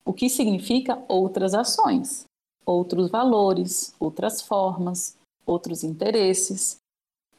o 0.05 0.12
que 0.12 0.28
significa 0.28 1.03
outras 1.09 1.55
ações, 1.55 2.24
outros 2.66 3.11
valores, 3.11 3.95
outras 4.01 4.43
formas, 4.43 5.16
outros 5.47 5.84
interesses. 5.84 6.78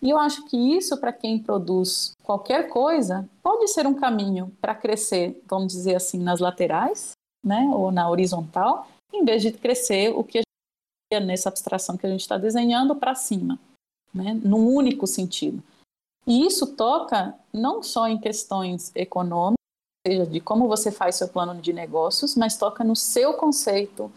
E 0.01 0.09
eu 0.09 0.17
acho 0.17 0.45
que 0.45 0.57
isso, 0.57 0.97
para 0.97 1.13
quem 1.13 1.37
produz 1.37 2.13
qualquer 2.23 2.69
coisa, 2.69 3.29
pode 3.43 3.67
ser 3.67 3.85
um 3.85 3.93
caminho 3.93 4.51
para 4.59 4.73
crescer, 4.73 5.41
vamos 5.47 5.73
dizer 5.73 5.95
assim, 5.95 6.17
nas 6.17 6.39
laterais, 6.39 7.11
né, 7.43 7.69
ou 7.73 7.91
na 7.91 8.09
horizontal, 8.09 8.87
em 9.11 9.25
vez 9.25 9.41
de 9.41 9.51
crescer 9.51 10.09
o 10.09 10.23
que 10.23 10.41
é 11.11 11.19
nessa 11.19 11.49
abstração 11.49 11.97
que 11.97 12.05
a 12.05 12.09
gente 12.09 12.21
está 12.21 12.37
desenhando 12.37 12.95
para 12.95 13.15
cima, 13.15 13.59
né, 14.13 14.33
num 14.33 14.67
único 14.67 15.05
sentido. 15.05 15.61
E 16.25 16.45
isso 16.45 16.75
toca 16.75 17.35
não 17.51 17.81
só 17.81 18.07
em 18.07 18.19
questões 18.19 18.91
econômicas, 18.95 19.57
ou 20.05 20.11
seja, 20.11 20.25
de 20.25 20.39
como 20.39 20.67
você 20.67 20.91
faz 20.91 21.15
seu 21.15 21.27
plano 21.27 21.59
de 21.61 21.73
negócios, 21.73 22.35
mas 22.35 22.57
toca 22.57 22.83
no 22.83 22.95
seu 22.95 23.33
conceito, 23.33 24.11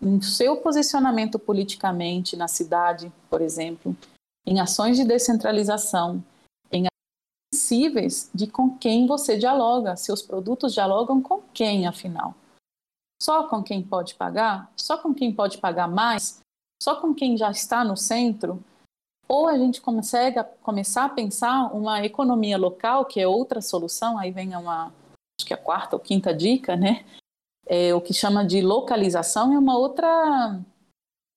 no 0.00 0.22
seu 0.22 0.56
posicionamento 0.56 1.38
politicamente 1.38 2.36
na 2.36 2.48
cidade, 2.48 3.12
por 3.30 3.40
exemplo, 3.40 3.96
em 4.44 4.58
ações 4.58 4.96
de 4.96 5.04
descentralização, 5.04 6.22
em 6.72 6.86
sensíveis 7.54 8.28
de 8.34 8.46
com 8.46 8.76
quem 8.76 9.06
você 9.06 9.36
dialoga, 9.36 9.94
seus 9.96 10.22
produtos 10.22 10.74
dialogam 10.74 11.22
com 11.22 11.40
quem, 11.52 11.86
afinal 11.86 12.34
só 13.22 13.46
com 13.46 13.62
quem 13.62 13.80
pode 13.80 14.16
pagar, 14.16 14.68
só 14.76 14.98
com 14.98 15.14
quem 15.14 15.32
pode 15.32 15.58
pagar 15.58 15.86
mais, 15.86 16.40
só 16.82 16.96
com 16.96 17.14
quem 17.14 17.36
já 17.36 17.52
está 17.52 17.84
no 17.84 17.96
centro, 17.96 18.62
ou 19.28 19.46
a 19.46 19.56
gente 19.56 19.80
consegue 19.80 20.42
começar 20.60 21.04
a 21.04 21.08
pensar 21.08 21.72
uma 21.72 22.04
economia 22.04 22.58
local, 22.58 23.04
que 23.04 23.20
é 23.20 23.28
outra 23.28 23.60
solução, 23.60 24.18
aí 24.18 24.32
vem 24.32 24.56
uma, 24.56 24.92
acho 25.38 25.46
que 25.46 25.54
a 25.54 25.56
quarta 25.56 25.94
ou 25.94 26.00
quinta 26.00 26.34
dica, 26.34 26.74
né? 26.74 27.04
É, 27.66 27.94
o 27.94 28.00
que 28.00 28.12
chama 28.12 28.44
de 28.44 28.60
localização 28.60 29.52
é 29.52 29.58
uma 29.58 29.78
outra 29.78 30.60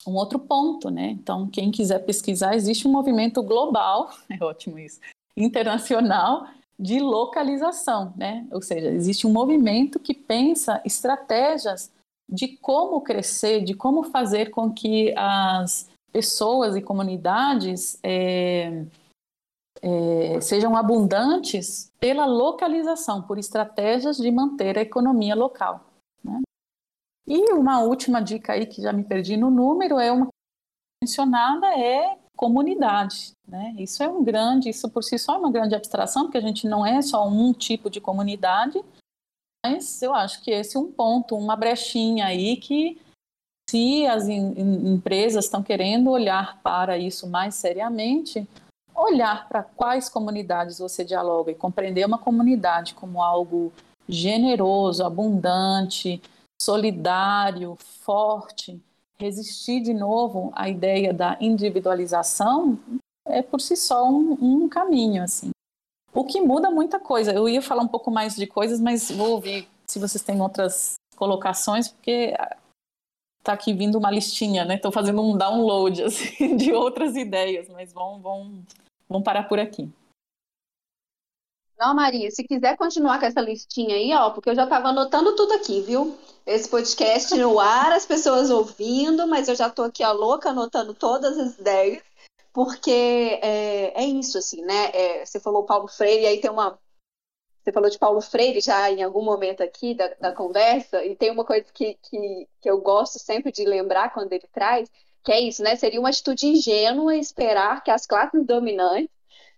um 0.08 0.16
outro 0.16 0.40
ponto, 0.40 0.90
né? 0.90 1.10
Então, 1.10 1.48
quem 1.48 1.70
quiser 1.70 2.00
pesquisar, 2.00 2.56
existe 2.56 2.88
um 2.88 2.92
movimento 2.92 3.44
global, 3.44 4.10
é 4.30 4.44
ótimo 4.44 4.80
isso, 4.80 5.00
internacional, 5.38 6.48
de 6.78 7.00
localização, 7.00 8.14
né? 8.18 8.46
Ou 8.52 8.62
seja, 8.62 8.90
existe 8.90 9.26
um 9.26 9.32
movimento 9.32 10.00
que 10.00 10.14
pensa 10.14 10.82
estratégias 10.86 11.92
de 12.30 12.58
como 12.58 13.02
crescer, 13.02 13.64
de 13.64 13.74
como 13.74 14.04
fazer 14.04 14.50
com 14.50 14.74
que 14.74 15.14
as 15.16 15.90
pessoas 16.12 16.76
e 16.76 16.82
comunidades 16.82 18.00
é, 18.04 18.86
é, 19.82 20.42
sejam 20.42 20.76
abundantes 20.76 21.92
pela 22.00 22.26
localização, 22.26 23.22
por 23.22 23.38
estratégias 23.38 24.18
de 24.18 24.32
manter 24.32 24.78
a 24.78 24.82
economia 24.82 25.36
local. 25.36 25.86
Né? 26.24 26.42
E 27.28 27.54
uma 27.54 27.82
última 27.82 28.22
dica 28.22 28.54
aí 28.54 28.66
que 28.66 28.82
já 28.82 28.92
me 28.92 29.04
perdi 29.04 29.38
no 29.38 29.50
número 29.50 30.00
é 30.00 30.12
uma 30.12 30.28
mencionada 31.04 31.68
é 31.78 32.18
comunidade. 32.36 33.32
Né? 33.48 33.76
Isso 33.78 34.04
é 34.04 34.08
um 34.08 34.24
grande, 34.24 34.70
isso 34.70 34.90
por 34.90 35.04
si 35.04 35.18
só 35.18 35.36
é 35.36 35.38
uma 35.38 35.52
grande 35.52 35.76
abstração, 35.76 36.24
porque 36.24 36.38
a 36.38 36.42
gente 36.42 36.68
não 36.68 36.86
é 36.86 37.02
só 37.02 37.28
um 37.28 37.54
tipo 37.54 37.90
de 37.90 38.02
comunidade, 38.02 38.84
mas 39.66 40.02
eu 40.02 40.14
acho 40.14 40.42
que 40.44 40.52
esse 40.52 40.78
é 40.78 40.80
um 40.80 40.92
ponto, 40.92 41.36
uma 41.36 41.56
brechinha 41.56 42.26
aí 42.26 42.58
que 42.58 43.02
se 43.70 44.06
as 44.06 44.28
empresas 44.28 45.46
estão 45.46 45.64
querendo 45.64 46.12
olhar 46.12 46.62
para 46.62 46.98
isso 46.98 47.28
mais 47.28 47.56
seriamente, 47.56 48.48
olhar 48.96 49.48
para 49.50 49.64
quais 49.64 50.08
comunidades 50.08 50.78
você 50.78 51.04
dialoga 51.04 51.52
e 51.52 51.56
compreender 51.56 52.06
uma 52.06 52.18
comunidade 52.18 52.94
como 52.94 53.22
algo 53.22 53.74
generoso, 54.08 55.04
abundante, 55.04 56.22
solidário, 56.62 57.76
forte, 58.02 58.80
resistir 59.18 59.82
de 59.82 59.94
novo 59.94 60.52
à 60.56 60.70
ideia 60.70 61.14
da 61.14 61.38
individualização 61.40 62.78
é 63.26 63.42
por 63.42 63.60
si 63.60 63.76
só 63.76 64.08
um, 64.08 64.38
um 64.42 64.70
caminho, 64.70 65.24
assim. 65.24 65.50
O 66.14 66.24
que 66.24 66.40
muda 66.40 66.72
muita 66.72 67.00
coisa. 67.00 67.34
Eu 67.34 67.50
ia 67.50 67.62
falar 67.62 67.84
um 67.84 67.88
pouco 67.88 68.10
mais 68.10 68.36
de 68.36 68.48
coisas, 68.48 68.80
mas 68.80 69.12
vou 69.12 69.32
ouvir 69.32 69.68
se 69.88 70.00
vocês 70.00 70.24
têm 70.24 70.42
outras 70.42 70.96
colocações, 71.16 71.88
porque 71.88 72.34
tá 73.44 73.54
aqui 73.54 73.74
vindo 73.74 73.98
uma 73.98 74.12
listinha, 74.12 74.66
né? 74.66 74.76
Estou 74.76 74.92
fazendo 74.92 75.22
um 75.22 75.38
download 75.38 76.02
assim, 76.04 76.56
de 76.56 76.72
outras 76.74 77.16
ideias, 77.16 77.70
mas 77.70 77.94
vamos, 77.94 78.22
vamos, 78.22 78.64
vamos 79.08 79.24
parar 79.24 79.44
por 79.44 79.60
aqui. 79.60 79.90
Não, 81.78 81.94
Maria, 81.94 82.32
se 82.32 82.44
quiser 82.44 82.78
continuar 82.78 83.20
com 83.20 83.26
essa 83.26 83.42
listinha 83.42 83.96
aí, 83.96 84.14
ó, 84.14 84.30
porque 84.32 84.50
eu 84.50 84.56
já 84.56 84.64
estava 84.64 84.90
anotando 84.90 85.36
tudo 85.36 85.54
aqui, 85.54 85.82
viu? 85.82 86.18
Esse 86.46 86.70
podcast 86.70 87.36
no 87.36 87.60
ar, 87.60 87.92
as 87.92 88.06
pessoas 88.06 88.50
ouvindo, 88.50 89.28
mas 89.28 89.50
eu 89.50 89.56
já 89.56 89.68
estou 89.68 89.86
aqui, 89.86 90.04
ó, 90.04 90.14
louca, 90.14 90.50
anotando 90.50 90.94
todas 90.94 91.38
as 91.38 91.58
ideias, 91.60 92.02
porque 92.54 92.92
é, 93.42 94.04
é 94.04 94.06
isso, 94.06 94.38
assim, 94.38 94.62
né? 94.62 94.92
É, 94.94 95.26
você 95.26 95.40
falou 95.40 95.66
Paulo 95.66 95.88
Freire, 95.88 96.26
aí 96.26 96.40
tem 96.40 96.50
uma. 96.50 96.80
Você 97.62 97.72
falou 97.72 97.90
de 97.90 98.00
Paulo 98.00 98.22
Freire 98.22 98.62
já 98.62 98.90
em 98.92 99.04
algum 99.04 99.24
momento 99.24 99.62
aqui 99.62 99.94
da, 99.96 100.08
da 100.20 100.32
conversa, 100.32 101.04
e 101.04 101.16
tem 101.16 101.32
uma 101.32 101.44
coisa 101.44 101.66
que, 101.74 101.96
que, 102.04 102.48
que 102.62 102.70
eu 102.70 102.80
gosto 102.80 103.20
sempre 103.20 103.52
de 103.52 103.66
lembrar 103.66 104.14
quando 104.14 104.32
ele 104.32 104.48
traz, 104.54 104.90
que 105.24 105.32
é 105.32 105.42
isso, 105.42 105.62
né? 105.64 105.76
Seria 105.76 106.00
uma 106.00 106.10
atitude 106.10 106.48
ingênua 106.48 107.16
esperar 107.18 107.84
que 107.84 107.92
as 107.92 108.06
classes 108.06 108.46
dominantes 108.46 109.10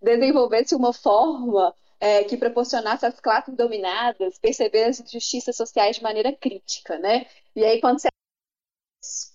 desenvolvessem 0.01 0.77
uma 0.77 0.93
forma 0.93 1.75
é, 1.99 2.23
que 2.23 2.37
proporcionasse 2.37 3.05
às 3.05 3.19
classes 3.19 3.55
dominadas 3.55 4.39
perceber 4.39 4.85
as 4.85 4.99
injustiças 4.99 5.55
sociais 5.55 5.97
de 5.97 6.03
maneira 6.03 6.31
crítica, 6.33 6.97
né? 6.99 7.25
E 7.55 7.63
aí, 7.63 7.81
quando 7.81 7.99
você 7.99 8.09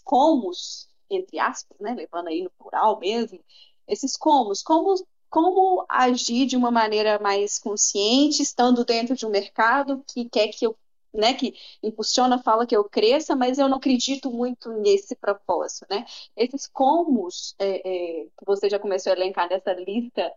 comos, 0.05 0.89
entre 1.11 1.39
aspas, 1.39 1.79
né, 1.81 1.95
levando 1.95 2.29
aí 2.29 2.43
no 2.43 2.51
plural 2.51 2.99
mesmo, 2.99 3.41
esses 3.89 4.17
comos, 4.17 4.63
como, 4.63 4.95
como 5.31 5.85
agir 5.89 6.47
de 6.47 6.57
uma 6.57 6.71
maneira 6.71 7.19
mais 7.19 7.59
consciente, 7.59 8.43
estando 8.43 8.85
dentro 8.85 9.17
de 9.17 9.27
um 9.27 9.31
mercado 9.31 10.05
que 10.13 10.29
quer 10.29 10.49
que 10.49 10.67
eu, 10.67 10.77
né, 11.13 11.35
que 11.35 11.55
impulsiona, 11.83 12.43
fala 12.43 12.67
que 12.67 12.77
eu 12.77 12.85
cresça, 12.85 13.35
mas 13.37 13.59
eu 13.59 13.69
não 13.69 13.79
acredito 13.79 14.31
muito 14.31 14.71
nesse 14.73 15.15
propósito, 15.17 15.87
né? 15.91 16.05
Esses 16.37 16.67
comos 16.67 17.55
é, 17.59 18.23
é, 18.23 18.25
que 18.25 18.45
você 18.47 18.69
já 18.71 18.79
começou 18.79 19.13
a 19.13 19.17
elencar 19.17 19.49
nessa 19.49 19.73
lista 19.75 20.33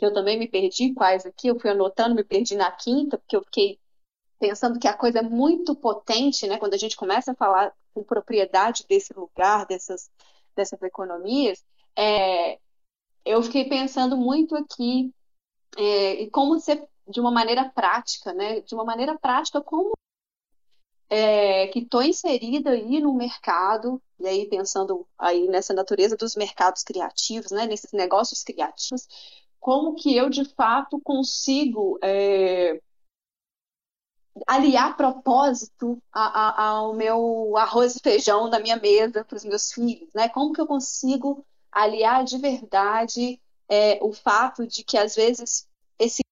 que 0.00 0.06
eu 0.06 0.14
também 0.14 0.38
me 0.38 0.48
perdi 0.48 0.94
quais 0.94 1.26
aqui, 1.26 1.48
eu 1.48 1.60
fui 1.60 1.68
anotando, 1.68 2.14
me 2.14 2.24
perdi 2.24 2.56
na 2.56 2.72
quinta, 2.72 3.18
porque 3.18 3.36
eu 3.36 3.44
fiquei 3.44 3.78
pensando 4.38 4.78
que 4.80 4.88
a 4.88 4.96
coisa 4.96 5.18
é 5.18 5.22
muito 5.22 5.76
potente, 5.76 6.46
né? 6.46 6.56
Quando 6.56 6.72
a 6.72 6.78
gente 6.78 6.96
começa 6.96 7.32
a 7.32 7.34
falar 7.34 7.70
com 7.92 8.02
propriedade 8.02 8.86
desse 8.88 9.12
lugar, 9.12 9.66
dessas, 9.66 10.10
dessas 10.56 10.80
economias, 10.80 11.62
é, 11.94 12.58
eu 13.26 13.42
fiquei 13.42 13.68
pensando 13.68 14.16
muito 14.16 14.56
aqui 14.56 15.12
é, 15.76 16.22
e 16.22 16.30
como 16.30 16.58
ser 16.58 16.82
de 17.06 17.20
uma 17.20 17.30
maneira 17.30 17.68
prática, 17.68 18.32
né? 18.32 18.62
De 18.62 18.74
uma 18.74 18.86
maneira 18.86 19.18
prática, 19.18 19.60
como 19.60 19.92
é, 21.10 21.66
que 21.66 21.80
estou 21.80 22.02
inserida 22.02 22.70
aí 22.70 23.00
no 23.00 23.12
mercado, 23.12 24.00
e 24.18 24.26
aí 24.26 24.48
pensando 24.48 25.06
aí 25.18 25.46
nessa 25.46 25.74
natureza 25.74 26.16
dos 26.16 26.36
mercados 26.36 26.82
criativos, 26.82 27.50
né? 27.50 27.66
Nesses 27.66 27.92
negócios 27.92 28.42
criativos, 28.42 29.06
como 29.60 29.94
que 29.94 30.16
eu 30.16 30.30
de 30.30 30.44
fato 30.44 30.98
consigo 31.00 31.98
é, 32.02 32.80
aliar 34.46 34.96
propósito 34.96 36.02
ao 36.12 36.94
meu 36.94 37.56
arroz 37.56 37.96
e 37.96 38.00
feijão 38.00 38.48
da 38.48 38.58
minha 38.58 38.76
mesa 38.76 39.24
para 39.24 39.36
os 39.36 39.44
meus 39.44 39.72
filhos, 39.72 40.08
né? 40.14 40.28
Como 40.28 40.52
que 40.52 40.60
eu 40.60 40.66
consigo 40.66 41.44
aliar 41.70 42.24
de 42.24 42.38
verdade 42.38 43.40
é, 43.68 44.02
o 44.02 44.12
fato 44.12 44.66
de 44.66 44.82
que 44.82 44.96
às 44.96 45.14
vezes 45.14 45.68
esse 45.98 46.22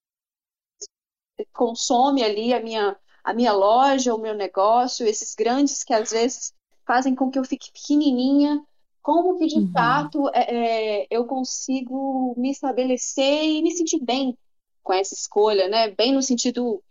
consome 1.53 2.24
ali 2.24 2.53
a 2.53 2.61
minha 2.61 2.97
a 3.22 3.35
minha 3.35 3.53
loja, 3.53 4.14
o 4.14 4.18
meu 4.18 4.35
negócio, 4.35 5.07
esses 5.07 5.35
grandes 5.35 5.85
que 5.85 5.93
às 5.93 6.11
vezes 6.12 6.55
fazem 6.87 7.14
com 7.14 7.31
que 7.31 7.39
eu 7.39 7.45
fique 7.45 7.70
pequenininha 7.70 8.64
como 9.09 9.38
que 9.38 9.46
de 9.46 9.56
uhum. 9.61 9.72
fato 9.72 10.28
é, 10.34 11.04
é, 11.04 11.06
eu 11.11 11.24
consigo 11.24 12.34
me 12.36 12.50
estabelecer 12.50 13.42
e 13.42 13.62
me 13.62 13.70
sentir 13.70 14.04
bem 14.04 14.36
com 14.82 14.92
essa 14.92 15.14
escolha, 15.14 15.66
né? 15.66 15.90
Bem 15.92 16.12
no 16.12 16.20
sentido 16.20 16.84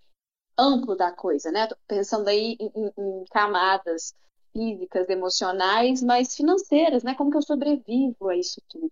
amplo 0.57 0.97
da 0.97 1.11
coisa, 1.11 1.51
né? 1.51 1.68
Tô 1.68 1.76
pensando 1.88 2.28
aí 2.28 2.57
em, 2.59 2.72
em, 2.76 2.91
em 2.97 3.26
camadas 3.30 4.15
físicas, 4.51 5.07
emocionais, 5.09 6.01
mas 6.01 6.36
financeiras, 6.36 7.03
né? 7.03 7.13
Como 7.13 7.30
que 7.30 7.38
eu 7.38 7.43
sobrevivo 7.43 8.30
a 8.30 8.36
isso 8.36 8.59
tudo? 8.68 8.89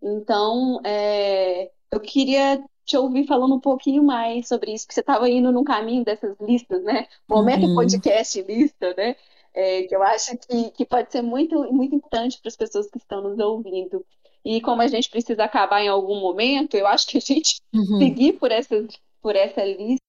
Então, 0.00 0.80
é, 0.82 1.70
eu 1.90 2.00
queria 2.00 2.64
te 2.86 2.96
ouvir 2.96 3.26
falando 3.26 3.54
um 3.54 3.60
pouquinho 3.60 4.02
mais 4.02 4.48
sobre 4.48 4.72
isso, 4.72 4.86
porque 4.86 4.94
você 4.94 5.00
estava 5.00 5.28
indo 5.28 5.52
no 5.52 5.62
caminho 5.62 6.06
dessas 6.06 6.34
listas, 6.40 6.82
né? 6.82 7.06
Momento 7.28 7.66
uhum. 7.66 7.74
podcast 7.74 8.40
lista, 8.40 8.94
né? 8.96 9.14
É, 9.54 9.82
que 9.82 9.94
eu 9.94 10.02
acho 10.02 10.36
que, 10.38 10.70
que 10.70 10.84
pode 10.84 11.12
ser 11.12 11.22
muito, 11.22 11.60
muito 11.72 11.94
importante 11.94 12.40
para 12.40 12.48
as 12.48 12.56
pessoas 12.56 12.90
que 12.90 12.98
estão 12.98 13.22
nos 13.22 13.38
ouvindo. 13.38 14.04
E 14.44 14.60
como 14.60 14.82
a 14.82 14.88
gente 14.88 15.08
precisa 15.08 15.44
acabar 15.44 15.82
em 15.82 15.88
algum 15.88 16.20
momento, 16.20 16.76
eu 16.76 16.86
acho 16.86 17.06
que 17.06 17.18
a 17.18 17.20
gente 17.20 17.60
uhum. 17.72 17.98
seguir 17.98 18.34
por, 18.34 18.50
essa 18.50 18.74
por 19.20 19.36
essa 19.36 19.64
lista 19.64 20.02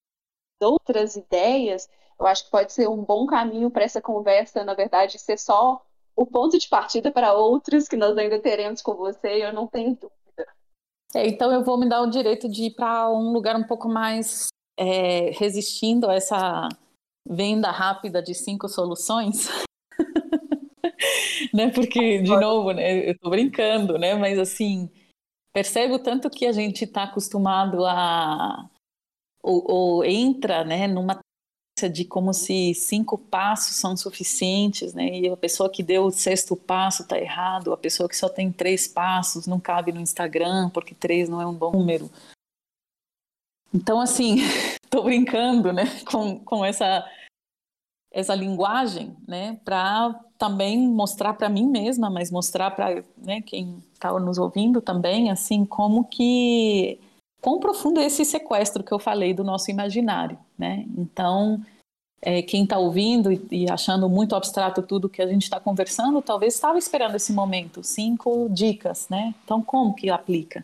outras 0.61 1.15
ideias, 1.17 1.89
eu 2.19 2.25
acho 2.25 2.45
que 2.45 2.51
pode 2.51 2.71
ser 2.71 2.87
um 2.87 3.03
bom 3.03 3.25
caminho 3.25 3.69
para 3.69 3.83
essa 3.83 4.01
conversa, 4.01 4.63
na 4.63 4.73
verdade, 4.73 5.19
ser 5.19 5.37
só 5.37 5.81
o 6.15 6.25
ponto 6.25 6.57
de 6.57 6.69
partida 6.69 7.11
para 7.11 7.33
outros 7.33 7.87
que 7.87 7.97
nós 7.97 8.17
ainda 8.17 8.39
teremos 8.39 8.81
com 8.81 8.95
você, 8.95 9.45
eu 9.45 9.51
não 9.51 9.67
tenho 9.67 9.95
dúvida. 9.95 10.47
É, 11.15 11.27
então 11.27 11.51
eu 11.51 11.63
vou 11.63 11.77
me 11.77 11.89
dar 11.89 12.01
o 12.01 12.09
direito 12.09 12.47
de 12.47 12.65
ir 12.65 12.75
para 12.75 13.09
um 13.09 13.31
lugar 13.33 13.55
um 13.55 13.65
pouco 13.65 13.89
mais 13.89 14.47
é, 14.77 15.31
resistindo 15.31 16.09
a 16.09 16.15
essa 16.15 16.69
venda 17.27 17.71
rápida 17.71 18.21
de 18.21 18.33
cinco 18.33 18.67
soluções. 18.67 19.49
né? 21.53 21.69
Porque, 21.71 22.21
de 22.21 22.29
novo, 22.29 22.71
né? 22.71 23.07
eu 23.07 23.13
estou 23.13 23.29
brincando, 23.29 23.97
né? 23.97 24.15
Mas 24.15 24.37
assim, 24.39 24.89
percebo 25.53 25.99
tanto 25.99 26.29
que 26.29 26.45
a 26.45 26.51
gente 26.51 26.83
está 26.83 27.03
acostumado 27.03 27.85
a 27.85 28.69
ou, 29.41 29.63
ou, 29.69 30.05
entra 30.05 30.63
né, 30.63 30.87
numa 30.87 31.19
de 31.91 32.05
como 32.05 32.33
se 32.33 32.73
cinco 32.75 33.17
passos 33.17 33.75
são 33.75 33.97
suficientes, 33.97 34.93
né? 34.93 35.19
E 35.19 35.29
a 35.29 35.35
pessoa 35.35 35.69
que 35.69 35.83
deu 35.83 36.05
o 36.05 36.11
sexto 36.11 36.55
passo 36.55 37.01
está 37.01 37.17
errado, 37.17 37.73
a 37.73 37.77
pessoa 37.77 38.07
que 38.07 38.15
só 38.15 38.29
tem 38.29 38.51
três 38.51 38.87
passos 38.87 39.47
não 39.47 39.59
cabe 39.59 39.91
no 39.91 39.99
Instagram 39.99 40.69
porque 40.69 40.95
três 40.95 41.27
não 41.27 41.41
é 41.41 41.45
um 41.45 41.53
bom 41.53 41.71
número. 41.71 42.09
Então, 43.73 43.99
assim, 43.99 44.37
estou 44.83 45.03
brincando, 45.03 45.73
né, 45.73 45.83
com, 46.09 46.39
com 46.39 46.63
essa 46.63 47.05
essa 48.15 48.35
linguagem, 48.35 49.17
né, 49.27 49.59
para 49.65 50.13
também 50.37 50.87
mostrar 50.87 51.33
para 51.33 51.49
mim 51.49 51.65
mesma, 51.65 52.11
mas 52.11 52.29
mostrar 52.29 52.69
para 52.69 53.03
né, 53.17 53.41
quem 53.41 53.83
está 53.91 54.11
nos 54.19 54.37
ouvindo 54.37 54.79
também, 54.79 55.31
assim, 55.31 55.65
como 55.65 56.05
que 56.05 56.99
quão 57.41 57.59
profundo 57.59 57.99
é 57.99 58.05
esse 58.05 58.23
sequestro 58.23 58.83
que 58.83 58.93
eu 58.93 58.99
falei 58.99 59.33
do 59.33 59.43
nosso 59.43 59.71
imaginário, 59.71 60.37
né? 60.57 60.85
Então, 60.95 61.59
é, 62.21 62.41
quem 62.41 62.63
está 62.63 62.77
ouvindo 62.77 63.31
e, 63.31 63.47
e, 63.51 63.69
achando 63.69 64.07
muito 64.07 64.35
abstrato 64.35 64.81
tudo 64.81 65.09
que 65.09 65.21
a 65.21 65.27
gente 65.27 65.43
está 65.43 65.59
conversando, 65.59 66.21
talvez 66.21 66.53
estava 66.53 66.77
esperando 66.77 67.15
esse 67.15 67.33
momento, 67.33 67.83
cinco 67.83 68.47
dicas, 68.49 69.09
né? 69.09 69.33
Então, 69.43 69.61
como 69.61 69.93
que 69.93 70.09
aplica? 70.09 70.63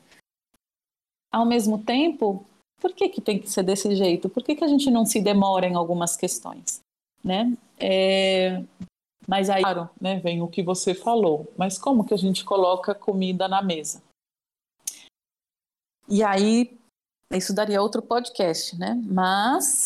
Ao 1.32 1.45
mesmo 1.45 1.80
tempo, 1.80 2.45
por 2.80 2.94
que, 2.94 3.10
que 3.10 3.22
tem 3.22 3.40
que 3.40 3.50
ser 3.50 3.64
desse 3.64 3.96
jeito? 3.96 4.30
Por 4.30 4.44
que, 4.44 4.56
que 4.56 4.64
a 4.64 4.68
gente 4.68 4.90
não 4.90 5.06
se 5.06 5.22
demora 5.22 5.68
em 5.68 5.76
algumas 5.76 6.16
questões? 6.16 6.80
Né? 7.24 7.56
É... 7.78 8.64
Mas 9.28 9.50
aí, 9.50 9.62
claro, 9.62 9.90
né, 10.00 10.20
vem 10.20 10.42
o 10.42 10.48
que 10.48 10.64
você 10.64 10.96
falou. 10.96 11.52
Mas 11.58 11.78
como 11.78 12.04
que 12.04 12.14
a 12.14 12.18
gente 12.18 12.44
coloca 12.44 12.96
comida 12.96 13.48
na 13.48 13.62
mesa? 13.62 14.02
E 16.08 16.24
aí, 16.24 16.76
isso 17.32 17.54
daria 17.54 17.82
outro 17.82 18.02
podcast, 18.02 18.76
né? 18.78 19.00
Mas 19.06 19.86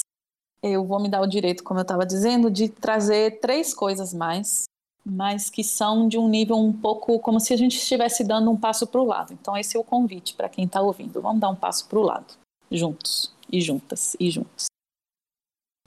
eu 0.62 0.86
vou 0.86 1.02
me 1.02 1.10
dar 1.10 1.22
o 1.22 1.28
direito, 1.28 1.64
como 1.64 1.80
eu 1.80 1.84
estava 1.84 2.06
dizendo, 2.06 2.50
de 2.50 2.70
trazer 2.70 3.42
três 3.42 3.74
coisas 3.74 4.14
mais, 4.14 4.64
mas 5.06 5.50
que 5.50 5.62
são 5.62 6.08
de 6.08 6.18
um 6.18 6.30
nível 6.30 6.56
um 6.56 6.72
pouco 6.72 7.20
como 7.20 7.42
se 7.42 7.54
a 7.54 7.58
gente 7.58 7.76
estivesse 7.76 8.24
dando 8.24 8.50
um 8.50 8.58
passo 8.58 8.88
para 8.88 9.02
o 9.02 9.06
lado. 9.06 9.34
Então, 9.34 9.58
esse 9.58 9.76
é 9.76 9.80
o 9.80 9.84
convite 9.84 10.36
para 10.36 10.48
quem 10.48 10.64
está 10.64 10.80
ouvindo. 10.80 11.22
Vamos 11.22 11.42
dar 11.42 11.50
um 11.50 11.56
passo 11.56 11.86
para 11.90 12.00
o 12.00 12.04
lado 12.04 12.43
juntos 12.72 13.34
e 13.52 13.62
juntas 13.62 14.16
e 14.20 14.30
juntos. 14.30 14.68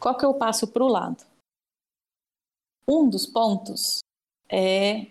Qual 0.01 0.17
que 0.17 0.25
o 0.27 0.35
passo 0.35 0.67
para 0.69 0.85
o 0.85 0.89
lado? 0.89 1.25
Um 2.89 3.09
dos 3.09 3.27
pontos 3.27 4.01
é 4.49 5.07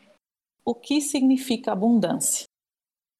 o 0.63 0.73
que 0.73 1.01
significa 1.01 1.71
abundância. 1.71 2.45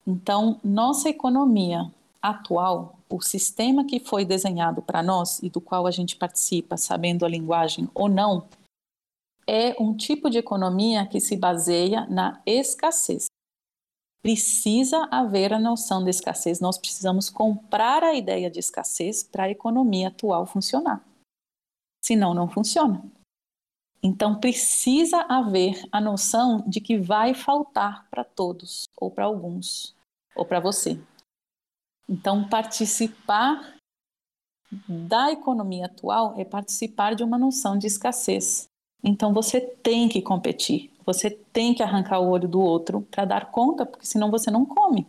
Então, 0.06 0.60
nossa 0.64 1.08
economia 1.08 1.92
atual, 2.22 2.98
o 3.08 3.20
sistema 3.20 3.84
que 3.84 4.00
foi 4.00 4.24
desenhado 4.24 4.82
para 4.82 5.02
nós 5.02 5.42
e 5.42 5.50
do 5.50 5.60
qual 5.60 5.86
a 5.86 5.90
gente 5.90 6.16
participa, 6.16 6.76
sabendo 6.76 7.24
a 7.24 7.28
linguagem 7.28 7.88
ou 7.94 8.08
não, 8.08 8.48
é 9.46 9.80
um 9.80 9.96
tipo 9.96 10.28
de 10.28 10.38
economia 10.38 11.06
que 11.06 11.20
se 11.20 11.36
baseia 11.36 12.06
na 12.06 12.40
escassez. 12.44 13.26
Precisa 14.26 15.06
haver 15.08 15.52
a 15.52 15.58
noção 15.60 16.02
de 16.02 16.10
escassez, 16.10 16.58
nós 16.58 16.76
precisamos 16.76 17.30
comprar 17.30 18.02
a 18.02 18.12
ideia 18.12 18.50
de 18.50 18.58
escassez 18.58 19.22
para 19.22 19.44
a 19.44 19.50
economia 19.50 20.08
atual 20.08 20.44
funcionar. 20.46 21.00
Senão, 22.04 22.34
não 22.34 22.48
funciona. 22.48 23.04
Então, 24.02 24.40
precisa 24.40 25.20
haver 25.28 25.80
a 25.92 26.00
noção 26.00 26.64
de 26.66 26.80
que 26.80 26.98
vai 26.98 27.34
faltar 27.34 28.10
para 28.10 28.24
todos, 28.24 28.88
ou 28.96 29.12
para 29.12 29.26
alguns, 29.26 29.94
ou 30.34 30.44
para 30.44 30.58
você. 30.58 31.00
Então, 32.08 32.48
participar 32.48 33.76
da 34.88 35.30
economia 35.30 35.86
atual 35.86 36.34
é 36.36 36.44
participar 36.44 37.14
de 37.14 37.22
uma 37.22 37.38
noção 37.38 37.78
de 37.78 37.86
escassez. 37.86 38.66
Então, 39.04 39.32
você 39.32 39.60
tem 39.60 40.08
que 40.08 40.20
competir, 40.20 40.90
você 41.06 41.30
tem 41.30 41.72
que 41.72 41.82
arrancar 41.82 42.18
o 42.18 42.28
olho 42.28 42.48
do 42.48 42.60
outro 42.60 43.02
para 43.02 43.24
dar 43.24 43.52
conta, 43.52 43.86
porque 43.86 44.04
senão 44.04 44.30
você 44.30 44.50
não 44.50 44.66
come. 44.66 45.06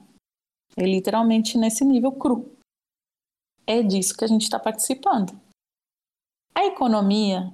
É 0.78 0.86
literalmente 0.86 1.58
nesse 1.58 1.84
nível 1.84 2.12
cru. 2.12 2.56
É 3.66 3.82
disso 3.82 4.16
que 4.16 4.24
a 4.24 4.28
gente 4.28 4.44
está 4.44 4.60
participando. 4.60 5.38
A 6.54 6.66
economia 6.66 7.52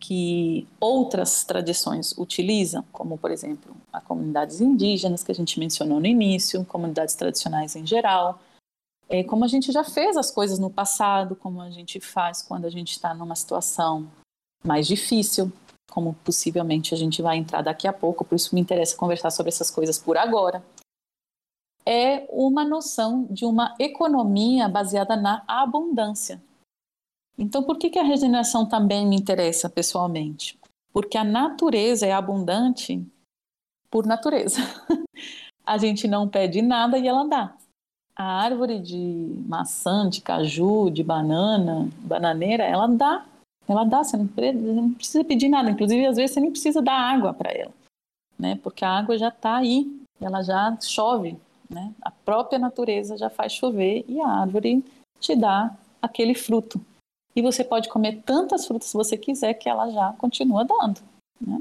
que 0.00 0.66
outras 0.80 1.44
tradições 1.44 2.16
utilizam, 2.18 2.84
como 2.92 3.16
por 3.16 3.30
exemplo 3.30 3.76
as 3.92 4.02
comunidades 4.04 4.60
indígenas 4.60 5.22
que 5.22 5.32
a 5.32 5.34
gente 5.34 5.58
mencionou 5.58 5.98
no 5.98 6.06
início, 6.06 6.64
comunidades 6.64 7.14
tradicionais 7.14 7.74
em 7.74 7.86
geral, 7.86 8.40
é, 9.08 9.22
como 9.22 9.44
a 9.44 9.48
gente 9.48 9.70
já 9.72 9.84
fez 9.84 10.16
as 10.16 10.30
coisas 10.30 10.58
no 10.58 10.70
passado, 10.70 11.36
como 11.36 11.60
a 11.60 11.70
gente 11.70 12.00
faz 12.00 12.42
quando 12.42 12.66
a 12.66 12.70
gente 12.70 12.92
está 12.92 13.14
numa 13.14 13.36
situação 13.36 14.10
mais 14.64 14.86
difícil, 14.86 15.52
como 15.90 16.14
possivelmente 16.24 16.94
a 16.94 16.96
gente 16.96 17.22
vai 17.22 17.36
entrar 17.36 17.62
daqui 17.62 17.86
a 17.86 17.92
pouco, 17.92 18.24
por 18.24 18.34
isso 18.34 18.54
me 18.54 18.60
interessa 18.60 18.96
conversar 18.96 19.30
sobre 19.30 19.50
essas 19.50 19.70
coisas 19.70 19.98
por 19.98 20.16
agora. 20.16 20.64
É 21.86 22.26
uma 22.30 22.64
noção 22.64 23.26
de 23.30 23.44
uma 23.44 23.74
economia 23.78 24.68
baseada 24.68 25.16
na 25.16 25.44
abundância. 25.46 26.42
Então, 27.36 27.62
por 27.62 27.78
que, 27.78 27.90
que 27.90 27.98
a 27.98 28.04
regeneração 28.04 28.66
também 28.66 29.06
me 29.06 29.16
interessa 29.16 29.68
pessoalmente? 29.68 30.58
Porque 30.92 31.18
a 31.18 31.24
natureza 31.24 32.06
é 32.06 32.12
abundante 32.12 33.04
por 33.90 34.06
natureza. 34.06 34.60
a 35.66 35.76
gente 35.76 36.08
não 36.08 36.28
pede 36.28 36.62
nada 36.62 36.96
e 36.96 37.06
ela 37.06 37.26
dá 37.26 37.54
a 38.16 38.24
árvore 38.24 38.78
de 38.78 39.42
maçã, 39.46 40.08
de 40.08 40.20
caju, 40.20 40.90
de 40.90 41.02
banana, 41.02 41.88
bananeira, 41.98 42.64
ela 42.64 42.86
dá. 42.86 43.26
Ela 43.66 43.84
dá, 43.84 44.04
você 44.04 44.16
não 44.16 44.26
precisa 44.94 45.24
pedir 45.24 45.48
nada. 45.48 45.70
Inclusive, 45.70 46.06
às 46.06 46.16
vezes, 46.16 46.34
você 46.34 46.40
nem 46.40 46.50
precisa 46.50 46.82
dar 46.82 46.98
água 46.98 47.32
para 47.32 47.50
ela, 47.50 47.72
né? 48.38 48.58
Porque 48.62 48.84
a 48.84 48.90
água 48.90 49.16
já 49.16 49.28
está 49.28 49.56
aí, 49.56 49.90
ela 50.20 50.42
já 50.42 50.76
chove, 50.80 51.36
né? 51.68 51.92
A 52.02 52.10
própria 52.10 52.58
natureza 52.58 53.16
já 53.16 53.30
faz 53.30 53.52
chover 53.52 54.04
e 54.06 54.20
a 54.20 54.28
árvore 54.28 54.84
te 55.18 55.34
dá 55.34 55.74
aquele 56.02 56.34
fruto. 56.34 56.80
E 57.34 57.42
você 57.42 57.64
pode 57.64 57.88
comer 57.88 58.22
tantas 58.22 58.66
frutas 58.66 58.88
se 58.88 58.96
você 58.96 59.16
quiser 59.16 59.54
que 59.54 59.68
ela 59.68 59.90
já 59.90 60.12
continua 60.12 60.64
dando, 60.64 61.00
né? 61.40 61.60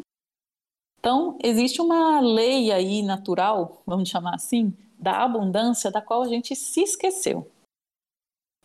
Então, 1.00 1.38
existe 1.44 1.82
uma 1.82 2.22
lei 2.22 2.72
aí 2.72 3.02
natural, 3.02 3.82
vamos 3.86 4.08
chamar 4.08 4.36
assim, 4.36 4.74
da 4.98 5.24
abundância 5.24 5.92
da 5.92 6.02
qual 6.02 6.22
a 6.22 6.28
gente 6.30 6.56
se 6.56 6.82
esqueceu. 6.82 7.50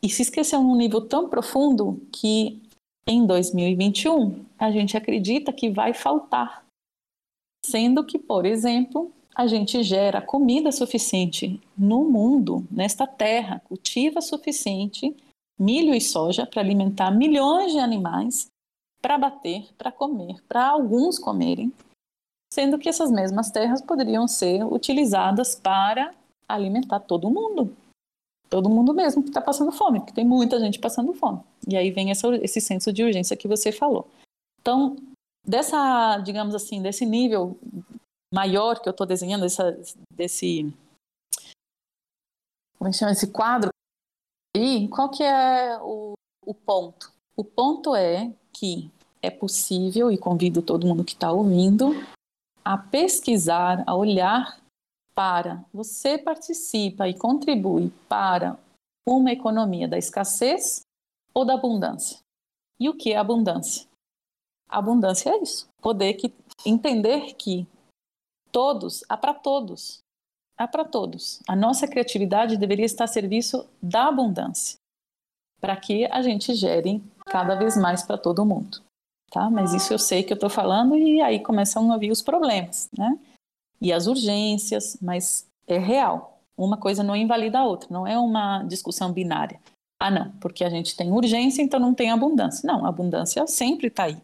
E 0.01 0.09
se 0.09 0.23
esqueceu 0.23 0.63
num 0.63 0.77
nível 0.77 1.01
tão 1.01 1.29
profundo 1.29 2.01
que 2.13 2.63
em 3.09 3.27
2021 3.27 4.45
a 4.59 4.71
gente 4.71 4.97
acredita 4.97 5.53
que 5.53 5.71
vai 5.71 5.95
faltar. 5.95 6.65
Sendo 7.65 8.05
que, 8.05 8.19
por 8.19 8.45
exemplo, 8.45 9.11
a 9.35 9.47
gente 9.47 9.83
gera 9.83 10.21
comida 10.21 10.71
suficiente 10.71 11.61
no 11.77 12.05
mundo, 12.05 12.67
nesta 12.71 13.07
terra, 13.07 13.63
cultiva 13.67 14.21
suficiente 14.21 15.17
milho 15.59 15.95
e 15.95 16.01
soja 16.01 16.47
para 16.47 16.61
alimentar 16.61 17.11
milhões 17.11 17.73
de 17.73 17.79
animais, 17.79 18.49
para 19.03 19.19
bater, 19.19 19.69
para 19.77 19.91
comer, 19.91 20.41
para 20.47 20.69
alguns 20.69 21.19
comerem, 21.19 21.73
sendo 22.53 22.79
que 22.79 22.89
essas 22.89 23.11
mesmas 23.11 23.51
terras 23.51 23.83
poderiam 23.83 24.29
ser 24.29 24.65
utilizadas 24.65 25.57
para 25.57 26.15
alimentar 26.49 27.01
todo 27.01 27.31
mundo. 27.31 27.77
Todo 28.49 28.71
mundo 28.71 28.95
mesmo 28.95 29.23
que 29.23 29.29
está 29.29 29.41
passando 29.41 29.71
fome, 29.71 30.01
porque 30.01 30.15
tem 30.15 30.25
muita 30.25 30.59
gente 30.59 30.79
passando 30.79 31.13
fome. 31.13 31.41
E 31.67 31.77
aí 31.77 31.91
vem 31.91 32.11
essa, 32.11 32.29
esse 32.37 32.61
senso 32.61 32.93
de 32.93 33.03
urgência 33.03 33.37
que 33.37 33.47
você 33.47 33.71
falou. 33.71 34.09
Então, 34.61 34.97
dessa, 35.47 36.19
digamos 36.19 36.55
assim, 36.55 36.81
desse 36.81 37.05
nível 37.05 37.59
maior 38.33 38.81
que 38.81 38.89
eu 38.89 38.93
estou 38.93 39.07
desenhando, 39.07 39.45
essa, 39.45 39.79
desse, 40.13 40.73
como 42.79 42.89
é 42.89 42.91
que 42.91 42.99
chama 42.99 43.13
esse 43.13 43.31
quadro? 43.31 43.71
E 44.57 44.89
qual 44.89 45.11
que 45.11 45.23
é 45.23 45.79
o, 45.81 46.15
o 46.45 46.55
ponto? 46.55 47.13
O 47.37 47.45
ponto 47.45 47.95
é 47.95 48.33
que 48.53 48.91
é 49.23 49.31
possível, 49.31 50.11
e 50.11 50.19
convido 50.19 50.63
todo 50.63 50.87
mundo 50.87 51.05
que 51.05 51.13
está 51.13 51.31
ouvindo, 51.31 51.91
a 52.65 52.79
pesquisar, 52.79 53.83
a 53.87 53.95
olhar 53.95 54.59
para, 55.19 55.65
você 55.75 56.17
participa 56.17 57.09
e 57.09 57.19
contribui 57.19 57.91
para 58.09 58.57
uma 59.05 59.33
economia 59.33 59.89
da 59.89 59.99
escassez 59.99 60.83
ou 61.35 61.45
da 61.45 61.55
abundância? 61.55 62.21
E 62.79 62.89
o 62.89 62.95
que 62.95 63.13
é 63.13 63.17
abundância? 63.17 63.89
abundância 64.69 65.31
é 65.31 65.43
isso, 65.43 65.67
poder 65.83 66.15
que, 66.15 66.33
entender 66.65 67.35
que 67.35 67.67
todos, 68.53 69.03
há 69.09 69.17
para 69.17 69.35
todos, 69.35 69.99
há 70.57 70.69
para 70.69 70.85
todos. 70.85 71.41
A 71.49 71.57
nossa 71.57 71.89
criatividade 71.89 72.57
deveria 72.57 72.87
estar 72.87 73.03
a 73.03 73.09
serviço 73.09 73.69
da 73.83 74.07
abundância, 74.07 74.79
para 75.61 75.75
que 75.77 76.07
a 76.13 76.23
gente 76.23 76.55
gere 76.55 77.03
cada 77.27 77.57
vez 77.57 77.77
mais 77.77 78.05
para 78.05 78.19
todo 78.19 78.47
mundo. 78.47 78.85
Tá? 79.33 79.51
Mas 79.51 79.75
isso 79.75 79.93
eu 79.93 79.99
sei 79.99 80.23
que 80.23 80.33
eu 80.33 80.37
estou 80.37 80.49
falando 80.49 80.97
e 80.97 81.21
aí 81.21 81.41
começam 81.41 81.91
a 81.91 81.97
vir 81.97 82.13
os 82.13 82.23
problemas, 82.23 82.89
né? 82.97 83.19
E 83.81 83.93
as 83.93 84.07
urgências, 84.07 84.97
mas 85.01 85.47
é 85.67 85.79
real. 85.79 86.41
Uma 86.57 86.77
coisa 86.77 87.03
não 87.03 87.15
invalida 87.15 87.61
a 87.61 87.65
outra, 87.65 87.89
não 87.91 88.07
é 88.07 88.19
uma 88.19 88.63
discussão 88.65 89.13
binária. 89.13 89.61
Ah, 90.01 90.11
não, 90.11 90.31
porque 90.41 90.65
a 90.65 90.71
gente 90.71 90.97
tem 90.97 91.11
urgência, 91.11 91.63
então 91.63 91.81
não 91.81 91.95
tem 91.95 92.11
abundância. 92.11 92.67
Não, 92.67 92.85
a 92.85 92.89
abundância 92.89 93.47
sempre 93.47 93.89
está 93.89 94.05
aí. 94.05 94.17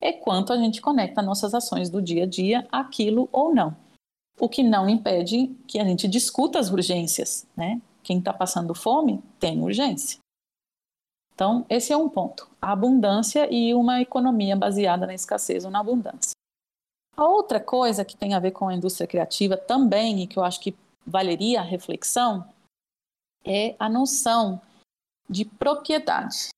É 0.00 0.12
quanto 0.12 0.52
a 0.52 0.56
gente 0.56 0.80
conecta 0.80 1.22
nossas 1.22 1.54
ações 1.54 1.90
do 1.90 2.00
dia 2.00 2.24
a 2.24 2.26
dia 2.26 2.66
aquilo 2.72 3.28
ou 3.30 3.54
não. 3.54 3.76
O 4.38 4.48
que 4.48 4.62
não 4.62 4.88
impede 4.88 5.54
que 5.66 5.78
a 5.78 5.84
gente 5.84 6.08
discuta 6.08 6.58
as 6.58 6.70
urgências, 6.70 7.46
né? 7.56 7.80
Quem 8.02 8.18
está 8.18 8.32
passando 8.32 8.74
fome 8.74 9.22
tem 9.38 9.60
urgência. 9.60 10.18
Então, 11.34 11.64
esse 11.68 11.92
é 11.92 11.96
um 11.96 12.08
ponto. 12.08 12.48
A 12.60 12.72
abundância 12.72 13.48
e 13.52 13.74
uma 13.74 14.00
economia 14.00 14.56
baseada 14.56 15.06
na 15.06 15.14
escassez 15.14 15.64
ou 15.64 15.70
na 15.70 15.80
abundância. 15.80 16.32
Outra 17.20 17.60
coisa 17.60 18.02
que 18.02 18.16
tem 18.16 18.32
a 18.32 18.40
ver 18.40 18.52
com 18.52 18.66
a 18.66 18.74
indústria 18.74 19.06
criativa 19.06 19.54
também, 19.54 20.22
e 20.22 20.26
que 20.26 20.38
eu 20.38 20.42
acho 20.42 20.58
que 20.58 20.74
valeria 21.06 21.60
a 21.60 21.64
reflexão, 21.64 22.48
é 23.44 23.76
a 23.78 23.90
noção 23.90 24.60
de 25.28 25.44
propriedade. 25.44 26.48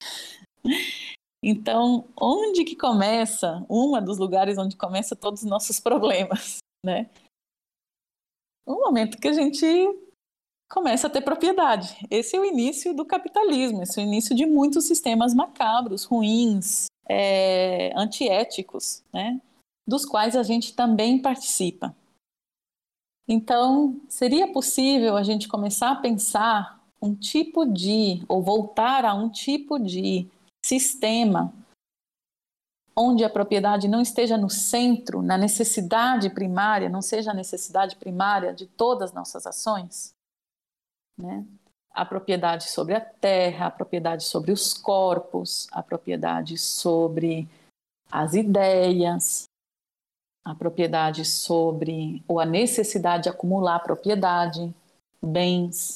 Então, 1.44 2.04
onde 2.16 2.64
que 2.64 2.76
começa, 2.76 3.66
um 3.68 4.00
dos 4.04 4.18
lugares 4.18 4.56
onde 4.56 4.76
começa 4.76 5.16
todos 5.16 5.42
os 5.42 5.48
nossos 5.48 5.80
problemas, 5.80 6.58
né? 6.86 7.10
No 8.64 8.76
momento 8.76 9.18
que 9.18 9.26
a 9.26 9.32
gente 9.32 9.66
começa 10.70 11.08
a 11.08 11.10
ter 11.10 11.20
propriedade. 11.22 12.06
Esse 12.08 12.36
é 12.36 12.40
o 12.40 12.44
início 12.44 12.94
do 12.94 13.04
capitalismo, 13.04 13.82
esse 13.82 14.00
é 14.00 14.04
o 14.04 14.06
início 14.06 14.36
de 14.36 14.46
muitos 14.46 14.84
sistemas 14.86 15.34
macabros, 15.34 16.04
ruins, 16.04 16.86
é, 17.08 17.92
antiéticos, 17.96 19.02
né? 19.12 19.40
Dos 19.87 20.05
quais 20.05 20.37
a 20.37 20.43
gente 20.43 20.74
também 20.74 21.20
participa. 21.20 21.95
Então, 23.28 24.01
seria 24.09 24.53
possível 24.53 25.16
a 25.16 25.22
gente 25.22 25.49
começar 25.49 25.93
a 25.93 25.97
pensar 25.97 26.80
um 27.01 27.14
tipo 27.14 27.64
de, 27.64 28.24
ou 28.28 28.43
voltar 28.43 29.05
a 29.05 29.14
um 29.14 29.28
tipo 29.28 29.78
de 29.78 30.28
sistema 30.64 31.53
onde 32.95 33.24
a 33.24 33.30
propriedade 33.30 33.89
não 33.89 34.01
esteja 34.01 34.37
no 34.37 34.51
centro, 34.51 35.22
na 35.22 35.39
necessidade 35.39 36.30
primária, 36.30 36.89
não 36.89 37.01
seja 37.01 37.30
a 37.30 37.35
necessidade 37.35 37.97
primária 37.97 38.53
de 38.53 38.66
todas 38.66 39.11
as 39.11 39.14
nossas 39.14 39.47
ações? 39.47 40.14
Né? 41.18 41.45
A 41.91 42.05
propriedade 42.05 42.70
sobre 42.70 42.95
a 42.95 43.01
terra, 43.01 43.66
a 43.66 43.70
propriedade 43.70 44.24
sobre 44.24 44.53
os 44.53 44.74
corpos, 44.74 45.68
a 45.72 45.83
propriedade 45.83 46.59
sobre 46.59 47.49
as 48.11 48.35
ideias, 48.35 49.45
a 50.45 50.55
propriedade 50.55 51.24
sobre 51.24 52.22
ou 52.26 52.40
a 52.40 52.45
necessidade 52.45 53.24
de 53.24 53.28
acumular 53.28 53.78
propriedade, 53.80 54.74
bens, 55.22 55.95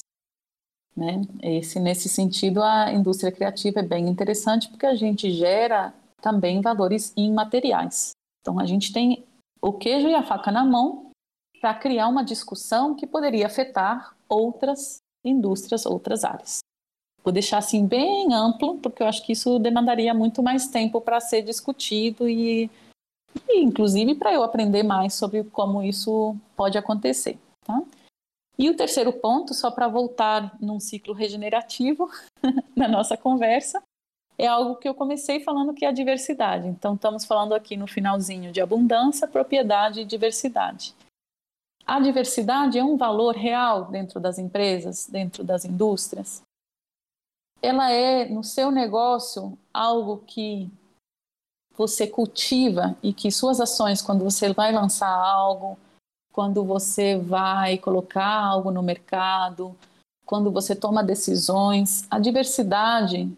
né? 0.95 1.21
Esse 1.41 1.79
nesse 1.79 2.09
sentido 2.09 2.63
a 2.63 2.91
indústria 2.91 3.31
criativa 3.31 3.79
é 3.79 3.83
bem 3.83 4.07
interessante 4.07 4.69
porque 4.69 4.85
a 4.85 4.95
gente 4.95 5.31
gera 5.31 5.93
também 6.21 6.61
valores 6.61 7.13
imateriais. 7.15 8.11
Então 8.41 8.59
a 8.59 8.65
gente 8.65 8.91
tem 8.91 9.23
o 9.61 9.73
queijo 9.73 10.07
e 10.07 10.15
a 10.15 10.23
faca 10.23 10.51
na 10.51 10.63
mão 10.63 11.11
para 11.59 11.73
criar 11.73 12.07
uma 12.07 12.23
discussão 12.23 12.95
que 12.95 13.05
poderia 13.05 13.45
afetar 13.45 14.15
outras 14.29 14.99
indústrias, 15.23 15.85
outras 15.85 16.23
áreas. 16.23 16.59
Vou 17.23 17.33
deixar 17.33 17.57
assim 17.57 17.85
bem 17.85 18.33
amplo, 18.33 18.77
porque 18.77 19.03
eu 19.03 19.07
acho 19.07 19.25
que 19.25 19.33
isso 19.33 19.59
demandaria 19.59 20.13
muito 20.13 20.41
mais 20.41 20.67
tempo 20.67 21.01
para 21.01 21.19
ser 21.19 21.41
discutido 21.41 22.29
e, 22.29 22.69
e 23.47 23.63
inclusive 23.63 24.15
para 24.15 24.33
eu 24.33 24.43
aprender 24.43 24.83
mais 24.83 25.13
sobre 25.13 25.43
como 25.45 25.83
isso 25.83 26.35
pode 26.55 26.77
acontecer. 26.77 27.37
Tá? 27.65 27.81
E 28.57 28.69
o 28.69 28.75
terceiro 28.75 29.13
ponto, 29.13 29.53
só 29.53 29.69
para 29.69 29.87
voltar 29.87 30.57
num 30.59 30.79
ciclo 30.79 31.13
regenerativo 31.13 32.09
na 32.75 32.87
nossa 32.87 33.15
conversa, 33.15 33.81
é 34.37 34.47
algo 34.47 34.75
que 34.75 34.87
eu 34.87 34.93
comecei 34.93 35.39
falando 35.39 35.73
que 35.73 35.85
é 35.85 35.87
a 35.87 35.91
diversidade. 35.91 36.67
Então, 36.67 36.95
estamos 36.95 37.25
falando 37.25 37.53
aqui 37.53 37.75
no 37.75 37.87
finalzinho 37.87 38.51
de 38.51 38.61
abundância, 38.61 39.27
propriedade 39.27 40.01
e 40.01 40.05
diversidade. 40.05 40.93
A 41.85 41.99
diversidade 41.99 42.77
é 42.77 42.83
um 42.83 42.97
valor 42.97 43.35
real 43.35 43.85
dentro 43.85 44.19
das 44.19 44.37
empresas, 44.37 45.07
dentro 45.07 45.43
das 45.43 45.65
indústrias. 45.65 46.41
Ela 47.61 47.91
é, 47.91 48.29
no 48.29 48.43
seu 48.43 48.69
negócio, 48.69 49.57
algo 49.73 50.23
que 50.27 50.69
você 51.77 52.07
cultiva 52.07 52.97
e 53.03 53.13
que 53.13 53.31
suas 53.31 53.61
ações, 53.61 54.01
quando 54.01 54.23
você 54.23 54.51
vai 54.51 54.71
lançar 54.71 55.09
algo, 55.09 55.77
quando 56.33 56.63
você 56.63 57.17
vai 57.17 57.77
colocar 57.77 58.27
algo 58.27 58.71
no 58.71 58.81
mercado, 58.81 59.75
quando 60.25 60.51
você 60.51 60.75
toma 60.75 61.03
decisões, 61.03 62.05
a 62.09 62.19
diversidade 62.19 63.31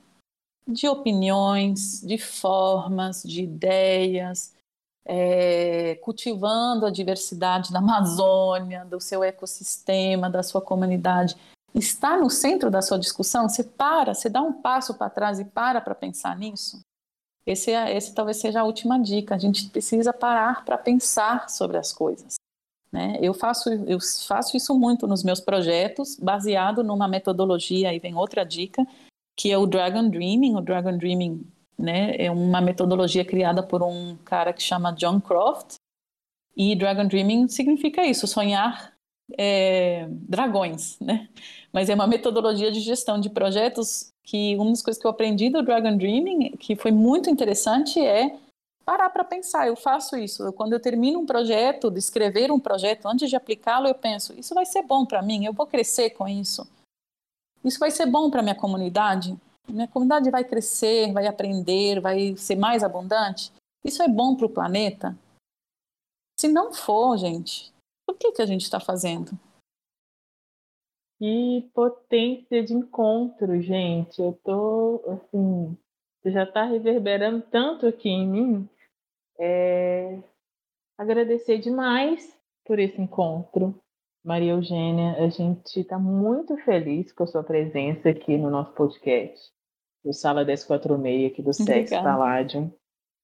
de 0.68 0.88
opiniões, 0.88 2.02
de 2.02 2.18
formas, 2.18 3.24
de 3.24 3.44
ideias, 3.44 4.54
é, 5.06 5.96
cultivando 5.96 6.86
a 6.86 6.92
diversidade 6.92 7.72
da 7.72 7.80
Amazônia, 7.80 8.86
do 8.86 9.00
seu 9.00 9.24
ecossistema, 9.24 10.30
da 10.30 10.44
sua 10.44 10.62
comunidade, 10.62 11.36
está 11.74 12.18
no 12.18 12.30
centro 12.30 12.70
da 12.72 12.82
sua 12.82 13.00
discussão? 13.00 13.50
Você 13.50 13.64
para, 13.64 14.14
você 14.14 14.30
dá 14.30 14.42
um 14.42 14.54
passo 14.54 14.94
para 14.94 15.10
trás 15.10 15.40
e 15.40 15.46
para 15.46 15.82
para 15.82 15.96
pensar 15.96 16.38
nisso? 16.38 16.80
Esse, 17.50 17.72
é, 17.72 17.98
esse 17.98 18.14
talvez 18.14 18.38
seja 18.38 18.62
a 18.62 18.64
última 18.64 19.00
dica. 19.00 19.34
A 19.34 19.38
gente 19.40 19.68
precisa 19.70 20.14
parar 20.14 20.64
para 20.64 20.78
pensar 20.78 21.50
sobre 21.50 21.78
as 21.78 21.92
coisas. 21.92 22.36
Né? 22.92 23.18
Eu, 23.20 23.34
faço, 23.34 23.70
eu 23.88 23.98
faço 24.28 24.56
isso 24.56 24.78
muito 24.78 25.08
nos 25.08 25.24
meus 25.24 25.40
projetos, 25.40 26.16
baseado 26.16 26.84
numa 26.84 27.08
metodologia, 27.08 27.90
aí 27.90 27.98
vem 27.98 28.14
outra 28.14 28.44
dica, 28.44 28.86
que 29.36 29.52
é 29.52 29.58
o 29.58 29.66
Dragon 29.66 30.08
Dreaming. 30.10 30.58
O 30.58 30.62
Dragon 30.62 30.96
Dreaming 30.96 31.44
né, 31.76 32.16
é 32.18 32.30
uma 32.30 32.62
metodologia 32.62 33.26
criada 33.26 33.64
por 33.64 33.82
um 33.82 34.16
cara 34.18 34.54
que 34.54 34.62
chama 34.62 34.92
John 34.92 35.20
Croft. 35.20 35.78
E 36.56 36.76
Dragon 36.76 37.08
Dreaming 37.08 37.48
significa 37.48 38.06
isso, 38.06 38.28
sonhar 38.28 38.94
é, 39.38 40.08
dragões, 40.10 40.98
né? 41.00 41.30
Mas 41.72 41.90
é 41.90 41.96
uma 41.96 42.08
metodologia 42.08 42.72
de 42.72 42.80
gestão 42.80 43.20
de 43.20 43.30
projetos 43.30 44.12
que 44.24 44.56
uma 44.58 44.70
das 44.70 44.82
coisas 44.82 45.02
que 45.02 45.08
eu 45.08 45.12
aprendi 45.12 45.50
do 45.50 45.64
Dragon 45.64 45.96
Dreaming, 45.98 46.52
que 46.58 46.76
foi 46.76 46.92
muito 46.92 47.30
interessante, 47.30 48.00
é 48.00 48.38
parar 48.86 49.10
para 49.10 49.24
pensar. 49.24 49.68
Eu 49.68 49.76
faço 49.76 50.18
isso. 50.18 50.52
Quando 50.54 50.74
eu 50.74 50.80
termino 50.80 51.20
um 51.20 51.26
projeto, 51.26 51.92
de 51.92 52.00
escrever 52.00 52.52
um 52.52 52.60
projeto, 52.60 53.08
antes 53.08 53.30
de 53.30 53.36
aplicá-lo, 53.36 53.88
eu 53.88 53.96
penso: 53.96 54.34
isso 54.40 54.54
vai 54.54 54.66
ser 54.66 54.84
bom 54.84 55.06
para 55.06 55.22
mim. 55.22 55.46
Eu 55.46 55.54
vou 55.54 55.68
crescer 55.68 56.12
com 56.12 56.28
isso. 56.28 56.68
Isso 57.64 57.80
vai 57.80 57.92
ser 57.92 58.06
bom 58.06 58.30
para 58.30 58.42
minha 58.42 58.56
comunidade? 58.56 59.38
Minha 59.68 59.88
comunidade 59.88 60.32
vai 60.32 60.44
crescer, 60.44 61.12
vai 61.12 61.28
aprender, 61.28 62.00
vai 62.00 62.36
ser 62.38 62.56
mais 62.56 62.84
abundante? 62.84 63.52
Isso 63.84 64.02
é 64.02 64.08
bom 64.08 64.36
para 64.36 64.46
o 64.46 64.50
planeta? 64.50 65.16
Se 66.40 66.48
não 66.48 66.74
for, 66.74 67.18
gente, 67.18 67.72
por 68.10 68.18
que, 68.18 68.32
que 68.32 68.42
a 68.42 68.46
gente 68.46 68.64
está 68.64 68.80
fazendo? 68.80 69.32
Que 71.20 71.70
potência 71.76 72.64
de 72.64 72.74
encontro, 72.74 73.62
gente. 73.62 74.20
Eu 74.20 74.34
tô, 74.44 75.04
assim, 75.08 75.78
já 76.26 76.44
está 76.44 76.64
reverberando 76.64 77.44
tanto 77.52 77.86
aqui 77.86 78.10
em 78.10 78.28
mim. 78.28 78.70
É... 79.38 80.20
Agradecer 80.98 81.60
demais 81.60 82.36
por 82.66 82.80
esse 82.80 83.00
encontro. 83.00 83.80
Maria 84.26 84.54
Eugênia, 84.54 85.24
a 85.24 85.30
gente 85.30 85.80
está 85.80 86.00
muito 86.00 86.58
feliz 86.58 87.12
com 87.12 87.24
a 87.24 87.28
sua 87.28 87.44
presença 87.44 88.10
aqui 88.10 88.38
no 88.38 88.50
nosso 88.50 88.74
podcast, 88.74 89.52
do 90.04 90.14
Sala 90.14 90.44
1046, 90.44 91.32
aqui 91.32 91.42
do 91.42 91.54
Sex 91.54 91.92
Palladium. 91.92 92.72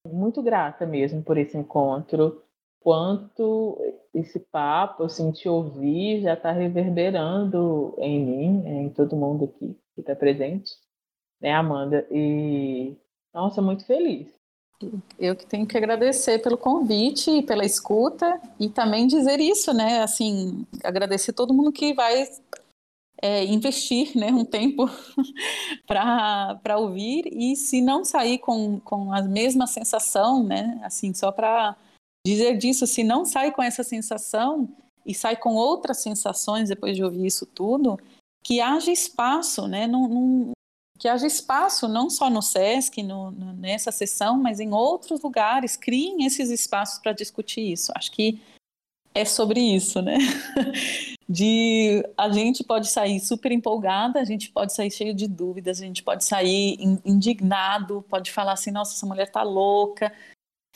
Muito 0.06 0.42
grata 0.42 0.86
mesmo 0.86 1.22
por 1.22 1.36
esse 1.36 1.56
encontro. 1.56 2.45
Quanto 2.86 3.76
esse 4.14 4.38
papo, 4.38 5.02
assim, 5.02 5.32
te 5.32 5.48
ouvir, 5.48 6.22
já 6.22 6.34
está 6.34 6.52
reverberando 6.52 7.92
em 7.98 8.24
mim, 8.24 8.64
em 8.64 8.88
todo 8.90 9.16
mundo 9.16 9.46
aqui 9.46 9.76
que 9.92 10.02
está 10.02 10.14
presente, 10.14 10.70
né, 11.40 11.52
Amanda? 11.52 12.06
E, 12.12 12.94
nossa, 13.34 13.60
muito 13.60 13.84
feliz. 13.84 14.32
Eu 15.18 15.34
que 15.34 15.44
tenho 15.44 15.66
que 15.66 15.76
agradecer 15.76 16.38
pelo 16.40 16.56
convite, 16.56 17.42
pela 17.42 17.64
escuta 17.64 18.40
e 18.56 18.68
também 18.68 19.08
dizer 19.08 19.40
isso, 19.40 19.74
né? 19.74 20.04
Assim, 20.04 20.64
agradecer 20.84 21.32
todo 21.32 21.52
mundo 21.52 21.72
que 21.72 21.92
vai 21.92 22.22
é, 23.20 23.44
investir 23.46 24.16
né, 24.16 24.28
um 24.28 24.44
tempo 24.44 24.88
para 25.88 26.78
ouvir 26.78 27.24
e 27.32 27.56
se 27.56 27.80
não 27.80 28.04
sair 28.04 28.38
com, 28.38 28.78
com 28.78 29.12
a 29.12 29.22
mesma 29.22 29.66
sensação, 29.66 30.44
né? 30.44 30.80
Assim, 30.84 31.12
só 31.12 31.32
para 31.32 31.76
dizer 32.26 32.58
disso, 32.58 32.86
se 32.88 33.04
não 33.04 33.24
sai 33.24 33.52
com 33.52 33.62
essa 33.62 33.84
sensação 33.84 34.68
e 35.04 35.14
sai 35.14 35.36
com 35.36 35.54
outras 35.54 35.98
sensações 35.98 36.68
depois 36.68 36.96
de 36.96 37.04
ouvir 37.04 37.26
isso 37.26 37.46
tudo, 37.46 37.98
que 38.42 38.60
haja 38.60 38.90
espaço, 38.90 39.68
né? 39.68 39.86
Não, 39.86 40.08
não, 40.08 40.50
que 40.98 41.06
haja 41.06 41.26
espaço 41.26 41.86
não 41.86 42.10
só 42.10 42.28
no 42.28 42.42
SESC, 42.42 43.00
no, 43.02 43.30
no, 43.30 43.52
nessa 43.52 43.92
sessão, 43.92 44.36
mas 44.36 44.58
em 44.58 44.72
outros 44.72 45.22
lugares, 45.22 45.76
criem 45.76 46.26
esses 46.26 46.50
espaços 46.50 46.98
para 46.98 47.12
discutir 47.12 47.60
isso. 47.60 47.92
Acho 47.94 48.10
que 48.10 48.40
é 49.14 49.24
sobre 49.24 49.60
isso, 49.60 50.02
né? 50.02 50.18
De 51.28 52.04
a 52.16 52.28
gente 52.30 52.62
pode 52.62 52.88
sair 52.88 53.18
super 53.20 53.50
empolgada, 53.50 54.20
a 54.20 54.24
gente 54.24 54.50
pode 54.50 54.72
sair 54.72 54.92
cheio 54.92 55.12
de 55.12 55.26
dúvidas, 55.26 55.80
a 55.80 55.84
gente 55.84 56.00
pode 56.00 56.24
sair 56.24 56.76
indignado, 57.04 58.04
pode 58.08 58.30
falar 58.30 58.52
assim, 58.52 58.70
nossa, 58.70 58.94
essa 58.94 59.06
mulher 59.06 59.28
tá 59.28 59.42
louca. 59.42 60.12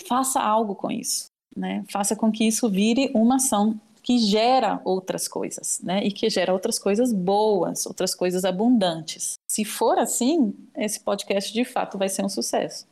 Faça 0.08 0.40
algo 0.40 0.74
com 0.74 0.90
isso, 0.90 1.26
né? 1.56 1.84
Faça 1.90 2.16
com 2.16 2.30
que 2.30 2.46
isso 2.46 2.68
vire 2.70 3.10
uma 3.14 3.36
ação 3.36 3.80
que 4.02 4.18
gera 4.18 4.80
outras 4.84 5.28
coisas, 5.28 5.80
né? 5.82 6.02
E 6.04 6.10
que 6.10 6.28
gera 6.30 6.52
outras 6.52 6.78
coisas 6.78 7.12
boas, 7.12 7.86
outras 7.86 8.14
coisas 8.14 8.44
abundantes. 8.44 9.34
Se 9.50 9.64
for 9.64 9.98
assim, 9.98 10.54
esse 10.76 11.00
podcast 11.00 11.52
de 11.52 11.64
fato 11.64 11.98
vai 11.98 12.08
ser 12.08 12.24
um 12.24 12.28
sucesso. 12.28 12.86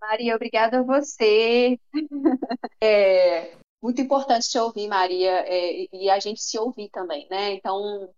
Maria, 0.00 0.34
obrigada 0.34 0.80
a 0.80 0.82
você. 0.82 1.78
É 2.80 3.54
muito 3.82 4.00
importante 4.00 4.48
te 4.48 4.58
ouvir, 4.58 4.88
Maria, 4.88 5.44
é, 5.46 5.86
e 5.92 6.08
a 6.08 6.18
gente 6.18 6.42
se 6.42 6.58
ouvir 6.58 6.88
também, 6.88 7.26
né? 7.30 7.52
Então, 7.52 8.08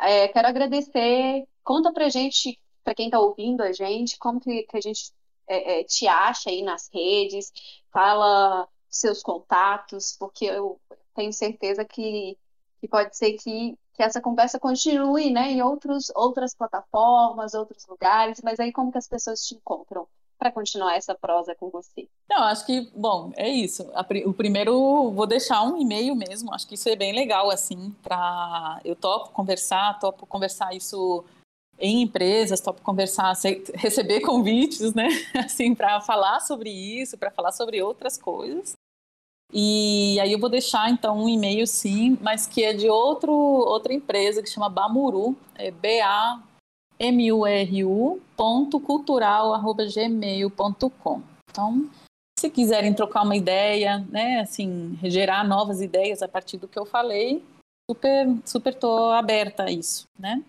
é, 0.00 0.28
quero 0.28 0.46
agradecer. 0.46 1.44
Conta 1.64 1.92
pra 1.92 2.08
gente, 2.08 2.56
para 2.84 2.94
quem 2.94 3.06
está 3.06 3.18
ouvindo 3.18 3.62
a 3.62 3.72
gente, 3.72 4.16
como 4.18 4.40
que, 4.40 4.62
que 4.62 4.76
a 4.76 4.80
gente 4.80 5.12
é, 5.48 5.80
é, 5.80 5.84
te 5.84 6.06
acha 6.06 6.50
aí 6.50 6.62
nas 6.62 6.88
redes, 6.92 7.52
fala 7.92 8.68
seus 8.88 9.22
contatos, 9.22 10.16
porque 10.18 10.46
eu 10.46 10.80
tenho 11.14 11.32
certeza 11.32 11.84
que, 11.84 12.38
que 12.80 12.88
pode 12.88 13.16
ser 13.16 13.32
que, 13.34 13.76
que 13.94 14.02
essa 14.02 14.20
conversa 14.20 14.58
continue 14.58 15.30
né, 15.30 15.50
em 15.52 15.62
outros, 15.62 16.10
outras 16.14 16.54
plataformas, 16.54 17.54
outros 17.54 17.86
lugares, 17.86 18.40
mas 18.42 18.60
aí 18.60 18.72
como 18.72 18.92
que 18.92 18.98
as 18.98 19.08
pessoas 19.08 19.46
te 19.46 19.54
encontram? 19.54 20.06
para 20.38 20.52
continuar 20.52 20.94
essa 20.94 21.14
prosa 21.14 21.54
com 21.54 21.68
você? 21.68 22.08
Não, 22.30 22.44
acho 22.44 22.64
que, 22.64 22.88
bom, 22.94 23.32
é 23.34 23.48
isso. 23.48 23.90
O 24.24 24.32
primeiro, 24.32 25.10
vou 25.10 25.26
deixar 25.26 25.64
um 25.64 25.76
e-mail 25.76 26.14
mesmo, 26.14 26.54
acho 26.54 26.66
que 26.66 26.76
isso 26.76 26.88
é 26.88 26.94
bem 26.94 27.12
legal, 27.12 27.50
assim, 27.50 27.90
para. 28.02 28.80
Eu 28.84 28.94
topo 28.94 29.30
conversar, 29.32 29.98
topo 29.98 30.24
conversar 30.26 30.72
isso 30.74 31.24
em 31.78 32.02
empresas, 32.02 32.60
topo 32.60 32.82
conversar, 32.82 33.32
receber 33.74 34.20
convites, 34.20 34.92
né, 34.94 35.08
assim, 35.34 35.74
para 35.74 36.00
falar 36.00 36.40
sobre 36.40 36.70
isso, 36.70 37.16
para 37.16 37.30
falar 37.30 37.52
sobre 37.52 37.80
outras 37.82 38.18
coisas. 38.18 38.72
E 39.52 40.18
aí 40.20 40.32
eu 40.32 40.38
vou 40.38 40.50
deixar 40.50 40.90
então 40.90 41.24
um 41.24 41.28
e-mail 41.28 41.66
sim, 41.66 42.18
mas 42.20 42.46
que 42.46 42.62
é 42.62 42.74
de 42.74 42.88
outro, 42.90 43.32
outra 43.32 43.94
empresa 43.94 44.42
que 44.42 44.50
chama 44.50 44.68
Bamuru, 44.68 45.36
é 45.54 45.70
B 45.70 46.00
A 46.02 46.42
M 46.98 47.32
U 47.32 47.46
R 47.46 47.84
U 47.84 48.20
ponto 48.36 48.78
cultural 48.78 49.54
arroba 49.54 49.86
gmail.com. 49.86 51.22
Então, 51.50 51.88
se 52.38 52.50
quiserem 52.50 52.92
trocar 52.92 53.22
uma 53.22 53.36
ideia, 53.36 54.06
né, 54.10 54.40
assim, 54.40 54.98
gerar 55.04 55.46
novas 55.46 55.80
ideias 55.80 56.22
a 56.22 56.28
partir 56.28 56.58
do 56.58 56.68
que 56.68 56.78
eu 56.78 56.84
falei, 56.84 57.42
super 57.90 58.28
super 58.44 58.74
tô 58.74 59.10
aberta 59.10 59.64
a 59.64 59.70
isso, 59.70 60.04
né? 60.18 60.42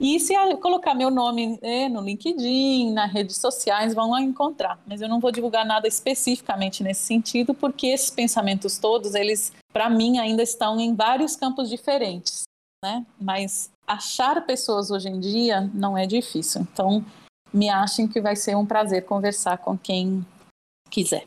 E 0.00 0.20
se 0.20 0.34
colocar 0.58 0.94
meu 0.94 1.10
nome 1.10 1.58
é, 1.60 1.88
no 1.88 2.00
LinkedIn, 2.00 2.92
nas 2.92 3.12
redes 3.12 3.36
sociais, 3.36 3.94
vão 3.94 4.16
encontrar. 4.18 4.78
Mas 4.86 5.00
eu 5.00 5.08
não 5.08 5.18
vou 5.18 5.32
divulgar 5.32 5.66
nada 5.66 5.88
especificamente 5.88 6.82
nesse 6.84 7.02
sentido, 7.02 7.52
porque 7.52 7.88
esses 7.88 8.10
pensamentos 8.10 8.78
todos, 8.78 9.14
eles, 9.14 9.52
para 9.72 9.90
mim, 9.90 10.18
ainda 10.18 10.42
estão 10.42 10.78
em 10.78 10.94
vários 10.94 11.34
campos 11.34 11.68
diferentes, 11.68 12.44
né? 12.84 13.04
Mas 13.20 13.70
achar 13.86 14.46
pessoas 14.46 14.90
hoje 14.90 15.08
em 15.08 15.18
dia 15.18 15.68
não 15.74 15.98
é 15.98 16.06
difícil. 16.06 16.60
Então, 16.72 17.04
me 17.52 17.68
achem 17.68 18.06
que 18.06 18.20
vai 18.20 18.36
ser 18.36 18.56
um 18.56 18.66
prazer 18.66 19.04
conversar 19.04 19.58
com 19.58 19.76
quem 19.76 20.24
quiser. 20.90 21.26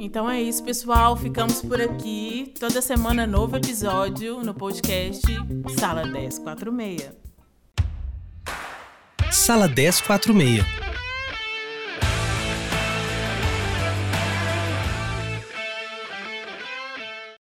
Então 0.00 0.28
é 0.28 0.40
isso, 0.40 0.64
pessoal. 0.64 1.16
Ficamos 1.16 1.62
por 1.62 1.80
aqui. 1.80 2.52
Toda 2.58 2.82
semana, 2.82 3.26
novo 3.26 3.56
episódio 3.56 4.42
no 4.42 4.54
podcast 4.54 5.22
Sala 5.78 6.06
1046. 6.06 7.29
Sala 9.30 9.68
1046 9.68 10.89